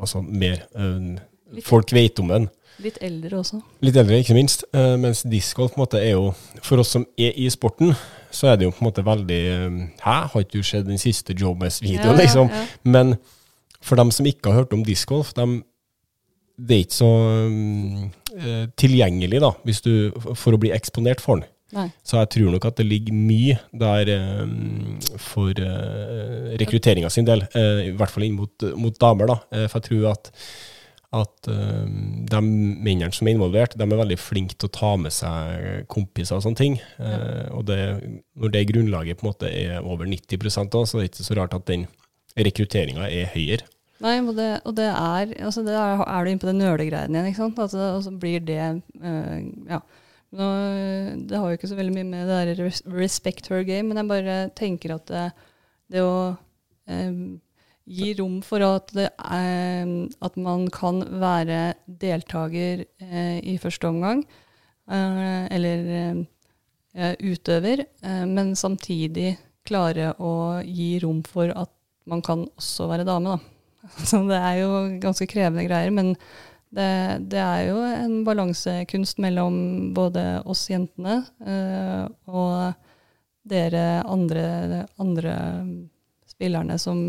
altså 0.00 0.22
mer 0.24 0.64
øh, 0.76 1.16
Folk 1.62 1.92
vet 1.94 2.18
om 2.18 2.28
den. 2.32 2.48
Litt 2.82 2.98
eldre 3.04 3.38
også. 3.40 3.60
Litt 3.84 3.96
eldre, 3.96 4.18
ikke 4.20 4.34
minst. 4.36 4.66
Uh, 4.74 4.96
mens 5.00 5.22
discgolf 5.30 5.72
på 5.72 5.78
en 5.78 5.84
måte 5.84 6.00
er 6.02 6.16
jo 6.16 6.32
For 6.64 6.82
oss 6.82 6.90
som 6.96 7.06
er 7.16 7.36
i 7.38 7.46
sporten, 7.52 7.94
så 8.34 8.50
er 8.50 8.58
det 8.58 8.66
jo 8.66 8.74
på 8.74 8.82
en 8.82 8.88
måte 8.88 9.04
veldig 9.06 9.40
uh, 9.54 9.78
Hæ, 10.02 10.16
har 10.32 10.44
ikke 10.44 10.58
du 10.58 10.66
sett 10.66 10.88
den 10.88 11.00
siste 11.00 11.36
Joe-Mess-videoen, 11.38 12.18
ja, 12.18 12.20
liksom? 12.20 12.50
Ja. 12.52 12.66
Men 12.84 13.14
for 13.80 13.96
dem 14.00 14.10
som 14.10 14.26
ikke 14.26 14.50
har 14.50 14.64
hørt 14.64 14.74
om 14.74 14.84
discgolf, 14.84 15.30
de, 15.36 15.62
det 16.58 16.76
er 16.76 16.84
ikke 16.84 16.98
så 16.98 17.12
um, 17.46 18.08
tilgjengelig 18.76 19.40
da, 19.44 19.52
hvis 19.64 19.80
du, 19.84 19.92
for 20.34 20.56
å 20.56 20.60
bli 20.60 20.72
eksponert 20.74 21.22
for 21.22 21.38
den. 21.38 21.46
Nei. 21.74 21.88
Så 22.06 22.20
jeg 22.20 22.30
tror 22.36 22.52
nok 22.54 22.68
at 22.68 22.78
det 22.78 22.86
ligger 22.86 23.16
mye 23.16 23.56
der 23.74 24.12
um, 24.44 25.00
for 25.18 25.50
uh, 25.50 26.54
rekrutteringa 26.60 27.10
sin 27.10 27.26
del, 27.26 27.42
i 27.42 27.90
hvert 27.96 28.12
fall 28.12 28.28
inn 28.28 28.38
mot, 28.38 28.66
mot 28.78 28.94
damer. 29.02 29.32
da, 29.32 29.66
For 29.66 29.80
jeg 29.80 29.88
tror 29.90 30.10
at 30.12 30.30
at 31.14 31.48
uh, 31.48 31.84
de 32.30 32.40
mennene 32.42 33.12
som 33.14 33.28
er 33.28 33.36
involvert, 33.36 33.76
de 33.78 33.84
er 33.84 34.00
veldig 34.00 34.18
flinke 34.20 34.56
til 34.56 34.68
å 34.68 34.74
ta 34.74 34.92
med 35.00 35.14
seg 35.14 35.86
kompiser 35.92 36.38
og 36.38 36.44
sånne 36.44 36.60
ting. 36.60 36.78
Uh, 36.98 37.46
og 37.56 37.66
det, 37.70 37.78
når 38.36 38.54
det 38.54 38.66
grunnlaget 38.72 39.20
på 39.20 39.26
en 39.26 39.30
måte 39.30 39.50
er 39.50 39.78
over 39.84 40.08
90 40.08 40.42
da, 40.72 40.82
så 40.82 40.98
er 40.98 41.06
det 41.06 41.12
ikke 41.12 41.28
så 41.28 41.38
rart 41.38 41.56
at 41.56 41.68
den 41.70 41.86
rekrutteringa 42.36 43.08
er 43.08 43.30
høyere. 43.34 43.68
Nei, 44.04 44.18
og 44.20 44.34
det, 44.36 44.50
og 44.68 44.74
det 44.76 44.90
er 44.90 45.30
altså 45.46 45.62
det 45.64 45.72
er, 45.72 46.02
er 46.04 46.24
du 46.24 46.30
inne 46.30 46.42
på 46.42 46.50
den 46.50 46.58
nølegreien 46.60 47.14
igjen, 47.14 47.30
ikke 47.30 47.44
sant. 47.44 47.62
Altså, 47.64 47.92
og 47.94 48.02
så 48.04 48.12
blir 48.12 48.42
det 48.44 48.60
uh, 49.00 49.38
Ja. 49.70 49.84
Nå, 50.36 50.46
det 51.28 51.38
har 51.40 51.48
jo 51.48 51.56
ikke 51.56 51.70
så 51.70 51.78
veldig 51.78 51.94
mye 51.96 52.08
med 52.10 52.28
det 52.28 52.56
der 52.58 52.78
respect 52.92 53.48
her 53.52 53.64
game, 53.64 53.88
men 53.88 54.02
jeg 54.02 54.10
bare 54.10 54.36
tenker 54.58 54.96
at 54.98 55.08
det, 55.08 55.26
det 55.94 56.02
å 56.04 56.16
eh, 56.92 57.20
gi 57.86 58.10
rom 58.18 58.40
for 58.44 58.64
at, 58.66 58.92
det, 58.96 59.08
eh, 59.16 59.92
at 60.28 60.40
man 60.42 60.66
kan 60.74 61.00
være 61.22 61.60
deltaker 61.86 62.84
eh, 62.84 63.38
i 63.40 63.56
første 63.62 63.88
omgang, 63.88 64.26
eh, 64.90 65.46
eller 65.56 66.26
utøver, 66.96 67.84
eh, 68.02 68.24
men 68.26 68.54
samtidig 68.56 69.36
klare 69.66 70.12
å 70.22 70.62
gi 70.64 70.96
rom 71.02 71.22
for 71.26 71.50
at 71.52 71.72
man 72.06 72.22
kan 72.22 72.46
også 72.56 72.88
være 72.90 73.06
dame. 73.06 73.36
Da. 73.36 73.88
Så 74.08 74.22
det 74.28 74.38
er 74.38 74.60
jo 74.62 74.70
ganske 75.02 75.28
krevende 75.30 75.66
greier, 75.66 75.92
men 75.94 76.14
det, 76.76 76.90
det 77.32 77.40
er 77.40 77.62
jo 77.70 77.80
en 77.88 78.18
balansekunst 78.26 79.20
mellom 79.24 79.56
både 79.96 80.24
oss 80.44 80.66
jentene 80.70 81.22
eh, 81.46 82.04
og 82.28 82.84
dere 83.46 84.02
andre, 84.04 84.84
andre 85.00 85.34
spillerne 86.28 86.76
som 86.82 87.00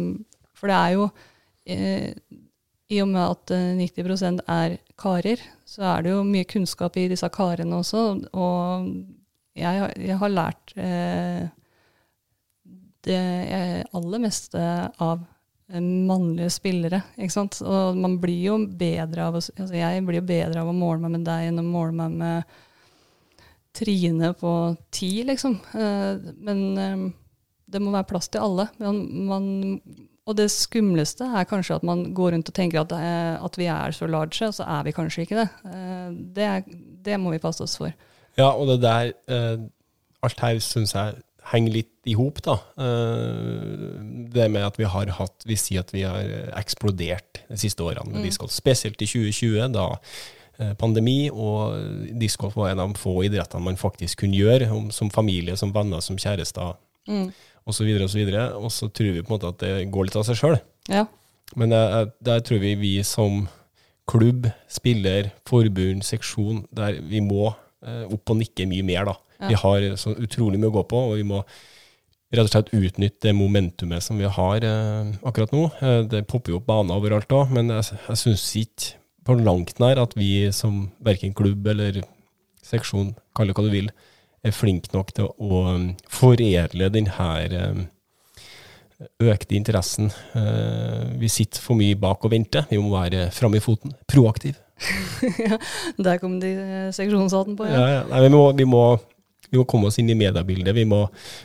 for 0.58 0.72
det 0.72 0.78
er 0.78 0.96
jo 0.96 1.06
eh, 1.70 2.10
I 2.90 3.02
og 3.04 3.12
med 3.12 3.24
at 3.24 3.54
90 3.78 4.26
eh, 4.26 4.42
er 4.56 4.78
karer, 4.98 5.44
så 5.68 5.86
er 5.92 6.06
det 6.06 6.16
jo 6.16 6.26
mye 6.26 6.48
kunnskap 6.50 6.98
i 6.98 7.08
disse 7.12 7.30
karene 7.34 7.82
også. 7.82 8.04
Og 8.34 8.88
jeg, 9.58 9.90
jeg 10.08 10.18
har 10.22 10.34
lært 10.34 10.74
eh, 10.80 11.46
det 13.08 13.24
aller 13.96 14.24
meste 14.24 14.62
av 15.04 15.22
mannlige 15.68 16.54
spillere. 16.56 17.02
ikke 17.18 17.34
sant? 17.34 17.60
Og 17.62 17.98
man 18.00 18.16
blir 18.22 18.40
jo 18.40 18.58
bedre 18.80 19.28
av 19.28 19.36
å, 19.36 19.42
altså 19.44 19.76
jeg 19.76 20.06
blir 20.08 20.22
jo 20.22 20.30
bedre 20.30 20.62
av 20.62 20.72
å 20.72 20.76
måle 20.76 21.04
meg 21.04 21.18
med 21.18 21.28
deg 21.28 21.50
enn 21.50 21.60
å 21.60 21.66
måle 21.68 21.96
meg 21.98 22.18
med 22.22 22.58
Trine 23.78 24.32
på 24.34 24.52
ti, 24.90 25.24
liksom. 25.28 25.60
Eh, 25.78 26.30
men 26.42 26.62
eh, 26.82 27.02
det 27.70 27.82
må 27.84 27.92
være 27.94 28.10
plass 28.10 28.30
til 28.34 28.42
alle. 28.42 28.68
Man, 28.82 29.02
man 29.28 29.48
og 30.28 30.36
det 30.36 30.50
skumleste 30.52 31.28
er 31.30 31.48
kanskje 31.48 31.78
at 31.78 31.86
man 31.88 32.08
går 32.16 32.34
rundt 32.34 32.50
og 32.50 32.56
tenker 32.58 32.82
at, 32.82 32.96
eh, 32.98 33.36
at 33.38 33.60
vi 33.60 33.70
er 33.72 33.94
så 33.96 34.10
large, 34.10 34.50
og 34.50 34.56
så 34.58 34.66
er 34.66 34.88
vi 34.88 34.96
kanskje 34.98 35.28
ikke 35.28 35.44
det. 35.44 35.48
Det, 36.36 36.50
det 37.06 37.20
må 37.22 37.36
vi 37.36 37.44
passe 37.44 37.64
oss 37.64 37.78
for. 37.80 37.94
Ja, 38.38 38.50
og 38.50 38.70
det 38.72 38.82
der 38.84 39.14
Alt 40.26 40.42
her 40.42 40.58
syns 40.64 40.96
jeg 40.96 41.20
henger 41.52 41.78
litt 41.80 42.10
i 42.10 42.16
hop, 42.18 42.42
da. 42.46 42.58
Det 44.34 44.48
med 44.52 44.66
at 44.68 44.80
vi 44.80 44.88
har 44.88 45.12
hatt 45.18 45.46
Vi 45.48 45.56
sier 45.60 45.84
at 45.84 45.94
vi 45.96 46.04
har 46.04 46.52
eksplodert 46.60 47.42
de 47.48 47.60
siste 47.60 47.84
årene 47.84 48.10
med 48.10 48.22
mm. 48.22 48.26
discgolf. 48.28 48.54
Spesielt 48.56 49.02
i 49.02 49.08
2020, 49.08 49.72
da 49.76 50.74
pandemi, 50.80 51.28
og 51.30 51.76
discgolf 52.18 52.56
var 52.58 52.72
en 52.72 52.82
av 52.82 52.90
de 52.90 52.98
få 52.98 53.14
idrettene 53.28 53.62
man 53.62 53.78
faktisk 53.78 54.24
kunne 54.24 54.40
gjøre 54.40 54.72
som 54.96 55.12
familie, 55.14 55.54
som 55.60 55.74
venner, 55.76 56.02
som 56.02 56.18
kjærester. 56.18 56.74
Mm 57.08 57.30
osv., 57.68 57.92
osv. 58.04 58.24
Og, 58.58 58.72
så 58.74 58.90
tror 58.90 59.14
vi 59.14 59.22
på 59.22 59.32
en 59.32 59.36
måte 59.36 59.52
at 59.52 59.62
det 59.64 59.92
går 59.92 60.08
litt 60.08 60.18
av 60.20 60.26
seg 60.28 60.40
sjøl. 60.40 60.58
Ja. 60.92 61.06
Men 61.60 61.74
der, 61.74 62.12
der 62.24 62.44
tror 62.46 62.62
vi 62.64 62.76
vi 62.80 62.96
som 63.08 63.46
klubb, 64.08 64.48
spiller, 64.72 65.32
forbund, 65.48 66.06
seksjon, 66.08 66.64
der 66.76 67.02
vi 67.04 67.22
må 67.24 67.50
eh, 67.50 68.06
opp 68.08 68.32
og 68.32 68.40
nikke 68.40 68.68
mye 68.70 68.86
mer, 68.88 69.10
da. 69.10 69.18
Ja. 69.38 69.52
Vi 69.52 69.60
har 69.64 69.90
så 70.02 70.14
utrolig 70.18 70.60
mye 70.62 70.72
å 70.72 70.78
gå 70.80 70.86
på, 70.92 71.02
og 71.12 71.18
vi 71.20 71.26
må 71.28 71.44
rett 72.34 72.44
og 72.44 72.52
slett 72.52 72.74
utnytte 72.76 73.30
det 73.30 73.36
momentumet 73.38 74.04
som 74.04 74.20
vi 74.20 74.28
har 74.28 74.66
eh, 74.68 75.12
akkurat 75.28 75.54
nå. 75.56 75.68
Eh, 75.80 76.02
det 76.12 76.26
popper 76.28 76.54
jo 76.54 76.60
opp 76.60 76.68
baner 76.68 76.98
overalt 76.98 77.32
òg, 77.32 77.54
men 77.56 77.72
jeg, 77.72 78.00
jeg 78.10 78.22
syns 78.24 78.48
ikke 78.60 78.94
på 79.28 79.36
langt 79.40 79.80
nær 79.84 80.00
at 80.02 80.16
vi 80.18 80.48
som 80.56 80.88
verken 81.04 81.36
klubb 81.36 81.68
eller 81.68 82.02
seksjon, 82.68 83.14
kall 83.36 83.50
det 83.50 83.58
hva 83.58 83.66
du 83.66 83.74
vil, 83.74 83.90
er 84.46 84.56
flink 84.56 84.90
nok 84.94 85.12
til 85.16 85.28
å 85.28 85.62
um, 85.74 85.88
foredle 86.12 86.90
denne 86.94 87.32
um, 87.72 87.82
økte 89.24 89.58
interessen. 89.58 90.12
Uh, 90.36 91.18
vi 91.20 91.30
sitter 91.32 91.64
for 91.64 91.80
mye 91.80 91.98
bak 92.00 92.24
og 92.24 92.34
venter. 92.34 92.68
Vi 92.70 92.80
må 92.80 92.94
være 92.94 93.28
framme 93.36 93.60
i 93.60 93.64
foten. 93.64 93.96
Proaktiv. 94.10 94.60
ja, 95.48 95.58
der 95.98 96.20
kom 96.22 96.38
de 96.42 96.52
eh, 96.54 96.90
seksjonshatten 96.94 97.56
på, 97.58 97.66
ja. 97.66 97.78
ja, 97.80 97.88
ja. 97.96 98.02
Nei, 98.12 98.20
vi, 98.28 98.34
må, 98.36 98.42
vi, 98.60 98.68
må, 98.70 98.82
vi, 99.52 99.60
må, 99.60 99.66
komme 99.70 99.90
oss 99.90 100.00
inn 100.02 100.10
i 100.12 100.18
mediebildet. 100.18 100.76
Vi 100.76 100.88
må 100.88 101.04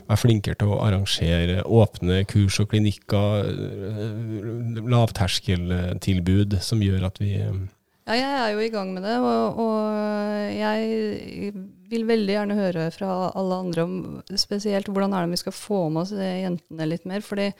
være 0.09 0.21
flinkere 0.21 0.59
til 0.59 0.73
å 0.73 0.81
arrangere 0.85 1.63
åpne 1.65 2.23
kurs 2.31 2.59
og 2.63 2.73
klinikker, 2.73 3.47
uh, 3.53 4.83
lavterskeltilbud 4.95 6.59
som 6.65 6.83
gjør 6.85 7.09
at 7.11 7.23
vi 7.23 7.37
um, 7.47 7.65
ja, 8.03 8.17
jeg 8.19 8.33
er 8.35 8.49
jo 8.51 8.63
i 8.65 8.71
gang 8.73 8.89
med 8.91 9.05
det, 9.07 9.15
og, 9.23 9.61
og 9.63 10.55
jeg 10.57 11.53
vil 11.93 12.07
veldig 12.09 12.35
gjerne 12.35 12.57
høre 12.59 12.89
fra 12.91 13.13
alle 13.39 13.59
andre 13.63 13.85
om 13.87 13.95
spesielt 14.35 14.91
hvordan 14.91 15.15
er 15.15 15.23
det 15.23 15.37
vi 15.37 15.43
skal 15.45 15.55
få 15.55 15.85
med 15.87 16.03
oss 16.03 16.11
jentene 16.17 16.89
litt 16.91 17.07
mer. 17.07 17.23
fordi 17.23 17.53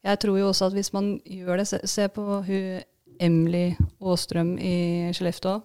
jeg 0.00 0.20
tror 0.22 0.38
jo 0.40 0.48
også 0.48 0.70
at 0.70 0.76
hvis 0.78 0.92
man 0.96 1.12
gjør 1.28 1.60
det 1.60 1.68
Se, 1.68 1.80
se 1.84 2.08
på 2.08 2.24
hun 2.46 2.80
Emily 3.20 3.74
Aastrøm 4.00 4.54
i 4.56 5.10
Skellefteå. 5.12 5.58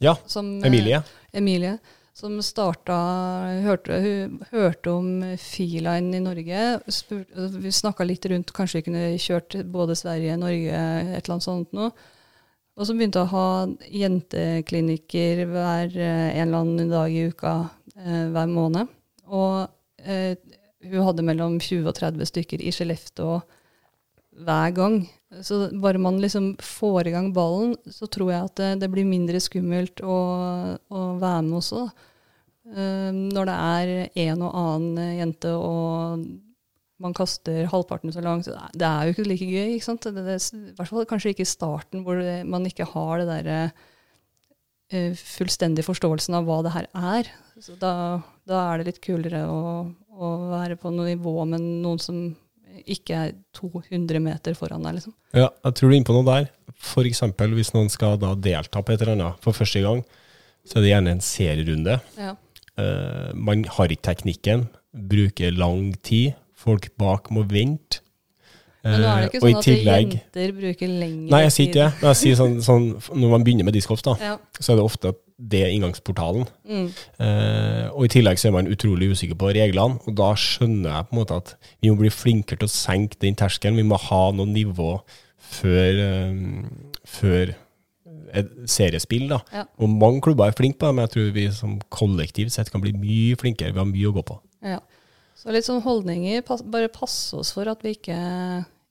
Ja, 0.00 0.14
som, 0.24 0.64
Emilie. 0.64 1.02
Emilie. 1.36 1.74
Som 2.20 2.34
starta 2.44 2.94
hørte, 3.64 3.96
hørte 4.50 4.92
om 4.92 5.22
Feeline 5.40 6.18
i 6.18 6.20
Norge. 6.20 6.64
Spurt, 6.92 7.30
vi 7.32 7.70
snakka 7.72 8.04
litt 8.04 8.26
rundt 8.28 8.50
kanskje 8.52 8.82
vi 8.82 8.86
kunne 8.90 9.04
kjørt 9.16 9.56
både 9.72 9.96
Sverige, 9.96 10.34
Norge, 10.36 10.82
et 11.00 11.22
eller 11.22 11.36
annet 11.38 11.46
sånt 11.46 11.72
noe. 11.76 11.94
Og 12.76 12.84
så 12.84 12.96
begynte 12.96 13.22
jeg 13.22 13.28
å 13.28 13.32
ha 13.32 13.92
jenteklinikker 14.02 15.40
hver 15.48 15.96
eh, 15.96 16.26
en 16.34 16.44
eller 16.44 16.60
annen 16.60 16.92
dag 16.92 17.12
i 17.12 17.24
uka 17.32 17.54
eh, 17.96 18.28
hver 18.34 18.52
måned. 18.52 18.92
Og 19.32 20.04
eh, 20.04 20.36
hun 20.84 21.08
hadde 21.08 21.24
mellom 21.24 21.56
20 21.56 21.88
og 21.88 21.96
30 21.96 22.30
stykker 22.34 22.60
i 22.60 22.74
Skellefteå 22.74 23.38
hver 24.44 24.76
gang. 24.76 25.00
Så 25.44 25.70
bare 25.80 26.00
man 26.00 26.20
liksom 26.20 26.52
får 26.60 27.08
i 27.08 27.16
gang 27.16 27.32
ballen, 27.36 27.78
så 27.88 28.08
tror 28.12 28.32
jeg 28.34 28.52
at 28.52 28.60
det, 28.60 28.70
det 28.84 28.92
blir 28.92 29.08
mindre 29.08 29.40
skummelt 29.40 30.04
å, 30.04 30.20
å 30.76 31.08
være 31.20 31.42
med 31.48 31.60
også. 31.62 31.84
da. 31.88 32.09
Eh, 32.68 33.10
når 33.16 33.48
det 33.48 33.56
er 33.56 33.92
en 34.28 34.42
og 34.44 34.54
annen 34.60 35.14
jente 35.18 35.52
og 35.56 36.26
man 37.00 37.14
kaster 37.16 37.64
halvparten 37.72 38.12
så 38.12 38.20
langt, 38.20 38.44
det 38.76 38.84
er- 38.84 39.06
jo 39.08 39.14
ikke 39.14 39.24
like 39.28 39.46
gøy. 39.48 39.70
ikke 39.78 39.86
sant? 39.86 40.02
Det, 40.04 40.14
det, 40.26 40.36
I 40.52 40.74
hvert 40.76 40.88
fall 40.90 41.06
kanskje 41.08 41.32
ikke 41.32 41.46
i 41.46 41.48
starten, 41.48 42.02
hvor 42.04 42.20
det, 42.20 42.44
man 42.46 42.66
ikke 42.68 42.84
har 42.84 43.22
det 43.22 43.28
derre 43.30 43.72
eh, 44.92 45.14
fullstendig 45.16 45.84
forståelsen 45.86 46.36
av 46.36 46.44
hva 46.44 46.60
det 46.66 46.74
her 46.74 46.86
er. 46.92 47.30
Så 47.60 47.78
da, 47.80 48.20
da 48.48 48.60
er 48.74 48.78
det 48.82 48.86
litt 48.90 49.00
kulere 49.04 49.46
å, 49.48 49.88
å 50.12 50.30
være 50.52 50.76
på 50.80 50.92
noe 50.92 51.08
nivå 51.14 51.34
med 51.48 51.60
noen 51.60 51.98
som 52.02 52.20
ikke 52.86 53.16
er 53.16 53.32
200 53.56 54.20
meter 54.22 54.54
foran 54.56 54.84
deg, 54.84 54.98
liksom. 55.00 55.14
Ja, 55.36 55.48
jeg 55.64 55.74
tror 55.76 55.88
du 55.88 55.94
er 55.94 55.98
inne 55.98 56.08
på 56.08 56.14
noe 56.16 56.28
der. 56.28 56.50
Eksempel 57.08 57.56
hvis 57.56 57.72
noen 57.74 57.90
skal 57.92 58.16
da 58.20 58.34
delta 58.38 58.80
på 58.84 58.92
et 58.94 59.00
eller 59.02 59.16
annet 59.16 59.40
for 59.44 59.56
første 59.56 59.82
gang, 59.84 60.04
så 60.68 60.78
er 60.78 60.84
det 60.84 60.92
gjerne 60.92 61.16
en 61.16 61.24
serierunde. 61.24 61.96
Ja. 62.20 62.36
Eh, 62.80 63.32
man 63.34 63.64
har 63.76 63.92
ikke 63.92 64.08
teknikken, 64.10 64.68
bruker 65.10 65.52
lang 65.56 65.92
tid. 66.06 66.38
Folk 66.60 66.90
bak 67.00 67.30
må 67.34 67.44
vente. 67.48 68.02
Men 68.82 69.00
nå 69.02 69.08
er 69.08 69.16
det 69.20 69.24
Eh, 69.24 69.26
ikke 69.28 69.40
sånn 69.44 69.64
tillegg, 69.64 70.06
at 70.14 70.36
jenter 70.36 70.52
bruker 70.56 70.88
lengre 70.88 71.30
Nei, 71.34 71.40
jeg 71.42 71.52
sier 71.52 71.66
ikke 71.68 71.80
det. 71.82 71.88
Men 72.00 72.08
jeg 72.08 72.18
sier 72.20 72.38
sånn, 72.38 72.54
sånn, 72.64 72.86
når 73.20 73.30
man 73.34 73.44
begynner 73.44 73.66
med 73.68 73.74
discgolf, 73.76 74.02
da, 74.02 74.14
Ja. 74.20 74.38
så 74.58 74.72
er 74.72 74.76
det 74.76 74.84
ofte 74.84 75.12
det 75.36 75.72
inngangsportalen. 75.74 76.46
Mm. 76.68 76.88
Eh, 77.20 77.88
og 77.92 78.04
i 78.04 78.08
tillegg 78.08 78.38
så 78.40 78.48
er 78.48 78.52
man 78.52 78.66
utrolig 78.66 79.10
usikker 79.12 79.36
på 79.36 79.52
reglene, 79.52 80.00
og 80.06 80.14
da 80.16 80.32
skjønner 80.32 80.96
jeg 80.96 81.08
på 81.08 81.12
en 81.12 81.20
måte 81.20 81.36
at 81.36 81.54
vi 81.82 81.90
må 81.90 81.98
bli 81.98 82.08
flinkere 82.08 82.58
til 82.60 82.68
å 82.68 82.72
senke 82.72 83.18
den 83.20 83.36
terskelen. 83.36 83.76
Vi 83.76 83.82
må 83.82 83.98
ha 83.98 84.30
noe 84.32 84.46
nivå 84.46 85.02
før, 85.38 86.30
um, 86.30 86.70
før 87.04 87.54
seriespill. 88.70 89.28
da. 89.32 89.40
Ja. 89.54 89.66
Og 89.80 89.92
mange 89.92 90.22
klubber 90.24 90.48
er 90.48 90.56
flinke 90.56 90.80
på 90.80 90.88
det, 90.88 90.96
men 90.96 91.06
jeg 91.06 91.14
tror 91.14 91.30
vi 91.36 91.46
som 91.54 91.78
kollektivt 91.92 92.54
sett 92.54 92.70
kan 92.72 92.82
bli 92.82 92.94
mye 92.96 93.38
flinkere. 93.40 93.74
Vi 93.74 93.82
har 93.82 93.88
mye 93.88 94.10
å 94.10 94.16
gå 94.16 94.24
på. 94.32 94.38
Ja. 94.66 94.80
Så 95.40 95.54
litt 95.54 95.64
sånn 95.64 95.80
holdninger, 95.84 96.44
bare 96.68 96.92
passe 96.92 97.38
oss 97.40 97.54
for 97.56 97.70
at 97.72 97.80
vi 97.84 97.94
ikke, 97.96 98.20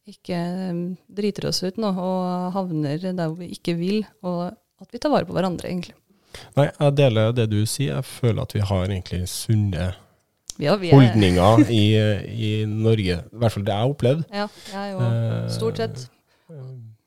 ikke 0.10 0.38
um, 0.72 0.84
driter 1.06 1.50
oss 1.52 1.62
ut 1.62 1.78
nå 1.78 1.92
og 1.94 2.54
havner 2.56 3.04
der 3.06 3.36
vi 3.38 3.52
ikke 3.54 3.76
vil, 3.78 4.02
og 4.26 4.48
at 4.82 4.90
vi 4.96 5.02
tar 5.02 5.14
vare 5.14 5.30
på 5.30 5.36
hverandre, 5.36 5.70
egentlig. 5.70 5.94
Nei, 6.58 6.70
jeg 6.72 6.96
deler 6.98 7.34
det 7.36 7.50
du 7.52 7.60
sier. 7.68 8.00
Jeg 8.00 8.08
føler 8.08 8.46
at 8.46 8.56
vi 8.56 8.64
har 8.66 8.86
egentlig 8.88 9.24
sunne 9.30 9.90
ja, 10.60 10.74
er, 10.74 10.84
er, 10.84 10.94
holdninger 10.94 11.66
i, 11.82 11.84
i 12.34 12.52
Norge. 12.70 13.20
I 13.22 13.42
hvert 13.42 13.56
fall 13.56 13.66
det 13.68 13.76
jeg 13.76 13.86
har 13.86 13.94
opplevd. 13.94 14.24
Ja, 14.34 14.48
jeg 14.74 14.96
òg. 14.98 15.04
Eh, 15.08 15.44
stort 15.56 15.82
sett. 15.82 16.08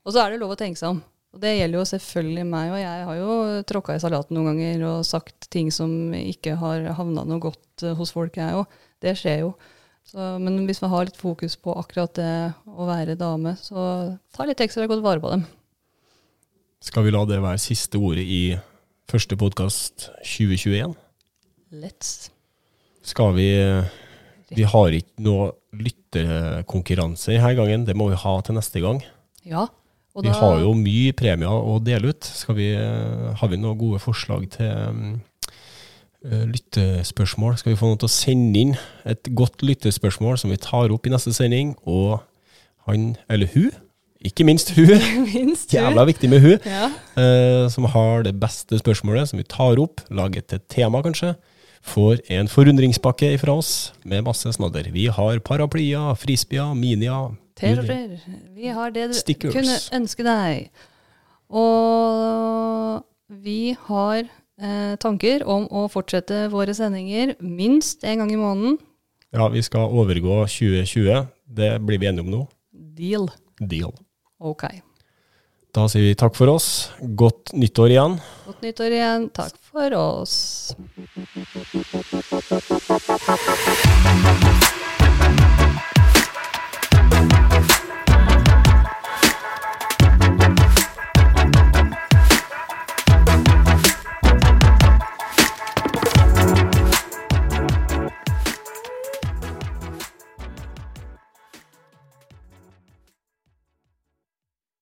Og 0.02 0.14
så 0.14 0.22
er 0.22 0.34
det 0.34 0.42
lov 0.42 0.54
å 0.54 0.58
tenke 0.58 0.80
seg 0.80 0.94
om. 0.96 1.02
Og 1.32 1.40
det 1.40 1.54
gjelder 1.56 1.80
jo 1.80 1.88
selvfølgelig 1.88 2.42
meg, 2.44 2.70
og 2.74 2.80
jeg 2.82 3.04
har 3.08 3.18
jo 3.18 3.36
tråkka 3.68 3.94
i 3.96 4.02
salaten 4.02 4.36
noen 4.36 4.50
ganger 4.50 4.82
og 4.90 5.06
sagt 5.08 5.48
ting 5.52 5.70
som 5.72 6.12
ikke 6.16 6.58
har 6.60 6.90
havna 6.98 7.24
noe 7.28 7.40
godt 7.40 7.84
eh, 7.86 7.94
hos 7.96 8.12
folk, 8.12 8.36
jeg 8.36 8.58
òg. 8.58 8.76
Det 9.00 9.14
skjer 9.16 9.46
jo. 9.46 9.54
Så, 10.04 10.18
men 10.42 10.60
hvis 10.68 10.82
vi 10.82 10.90
har 10.92 11.06
litt 11.08 11.16
fokus 11.16 11.56
på 11.56 11.72
akkurat 11.78 12.12
det 12.18 12.34
å 12.68 12.88
være 12.88 13.16
dame, 13.16 13.54
så 13.56 14.12
ta 14.34 14.44
litt 14.44 14.60
ekstra 14.60 14.84
godt 14.90 15.04
vare 15.04 15.22
på 15.22 15.32
dem. 15.32 15.46
Skal 16.82 17.06
vi 17.06 17.14
la 17.14 17.24
det 17.30 17.40
være 17.40 17.62
siste 17.62 18.00
ordet 18.02 18.26
i 18.26 18.42
første 19.08 19.38
podkast 19.38 20.10
2021? 20.20 20.96
Let's. 21.80 22.28
Skal 23.02 23.32
vi 23.38 23.48
Vi 24.52 24.66
har 24.68 24.92
ikke 24.92 25.24
noe 25.24 25.52
lytterkonkurranse 25.72 27.32
denne 27.32 27.54
gangen, 27.56 27.86
det 27.88 27.96
må 27.96 28.10
vi 28.10 28.18
ha 28.20 28.34
til 28.44 28.58
neste 28.58 28.82
gang. 28.84 29.00
Ja. 29.48 29.70
Og 30.14 30.26
Vi 30.26 30.32
har 30.36 30.58
jo 30.60 30.72
mye 30.76 31.12
premier 31.16 31.48
å 31.48 31.78
dele 31.80 32.10
ut. 32.12 32.24
Skal 32.24 32.56
vi, 32.58 32.66
har 32.76 33.48
vi 33.48 33.56
noen 33.60 33.78
gode 33.80 34.00
forslag 34.02 34.44
til 34.52 34.68
um, 34.68 35.14
eh, 36.26 36.42
lyttespørsmål? 36.50 37.56
Skal 37.56 37.72
vi 37.72 37.78
få 37.80 37.88
noen 37.88 38.02
til 38.02 38.10
å 38.10 38.12
sende 38.12 38.60
inn 38.60 38.74
et 39.08 39.30
godt 39.38 39.64
lyttespørsmål 39.64 40.36
som 40.42 40.52
vi 40.52 40.60
tar 40.60 40.92
opp 40.92 41.08
i 41.08 41.14
neste 41.14 41.32
sending? 41.32 41.72
Og 41.88 42.20
han, 42.88 43.14
eller 43.32 43.48
hun, 43.54 43.70
ikke 44.22 44.44
minst 44.46 44.74
hun, 44.76 44.92
minst 45.32 45.72
jævla 45.74 46.04
viktig 46.10 46.28
med 46.30 46.44
hun, 46.44 46.58
Ja. 46.68 46.90
eh, 47.16 47.64
som 47.72 47.88
har 47.90 48.26
det 48.28 48.36
beste 48.42 48.78
spørsmålet, 48.82 49.30
som 49.32 49.40
vi 49.40 49.48
tar 49.48 49.80
opp, 49.80 50.04
lager 50.12 50.44
til 50.44 50.60
tema 50.70 51.00
kanskje, 51.02 51.32
får 51.82 52.20
en 52.30 52.46
forundringspakke 52.52 53.32
fra 53.42 53.56
oss 53.58 53.92
med 54.06 54.22
masse 54.28 54.52
snadder. 54.54 54.92
Vi 54.94 55.08
har 55.10 55.40
paraplyer, 55.42 56.12
frisbeer, 56.20 56.76
minier. 56.78 57.32
T-skjorter. 57.62 58.20
Vi 58.56 58.68
har 58.76 58.92
det 58.94 59.08
du 59.12 59.16
Stickers. 59.16 59.54
kunne 59.54 59.78
ønske 60.00 60.26
deg. 60.26 60.70
Og 61.52 63.02
vi 63.42 63.74
har 63.88 64.22
eh, 64.22 64.94
tanker 65.02 65.44
om 65.48 65.66
å 65.70 65.86
fortsette 65.92 66.46
våre 66.52 66.74
sendinger 66.76 67.36
minst 67.40 68.04
en 68.04 68.22
gang 68.24 68.32
i 68.34 68.40
måneden. 68.40 68.78
Ja, 69.32 69.46
vi 69.48 69.62
skal 69.64 69.88
overgå 69.88 70.42
2020. 70.44 71.26
Det 71.48 71.74
blir 71.86 72.00
vi 72.02 72.08
enige 72.10 72.26
om 72.26 72.32
nå. 72.32 72.42
Deal. 72.72 73.28
Deal. 73.60 73.94
Ok. 74.42 74.66
Da 75.72 75.86
sier 75.88 76.04
vi 76.04 76.16
takk 76.20 76.36
for 76.36 76.52
oss. 76.52 76.66
Godt 77.16 77.54
nyttår 77.56 77.94
igjen. 77.94 78.18
Godt 78.44 78.60
nyttår 78.66 78.92
igjen. 78.98 79.30
Takk 79.32 79.56
for 79.70 79.96
oss. 79.96 80.74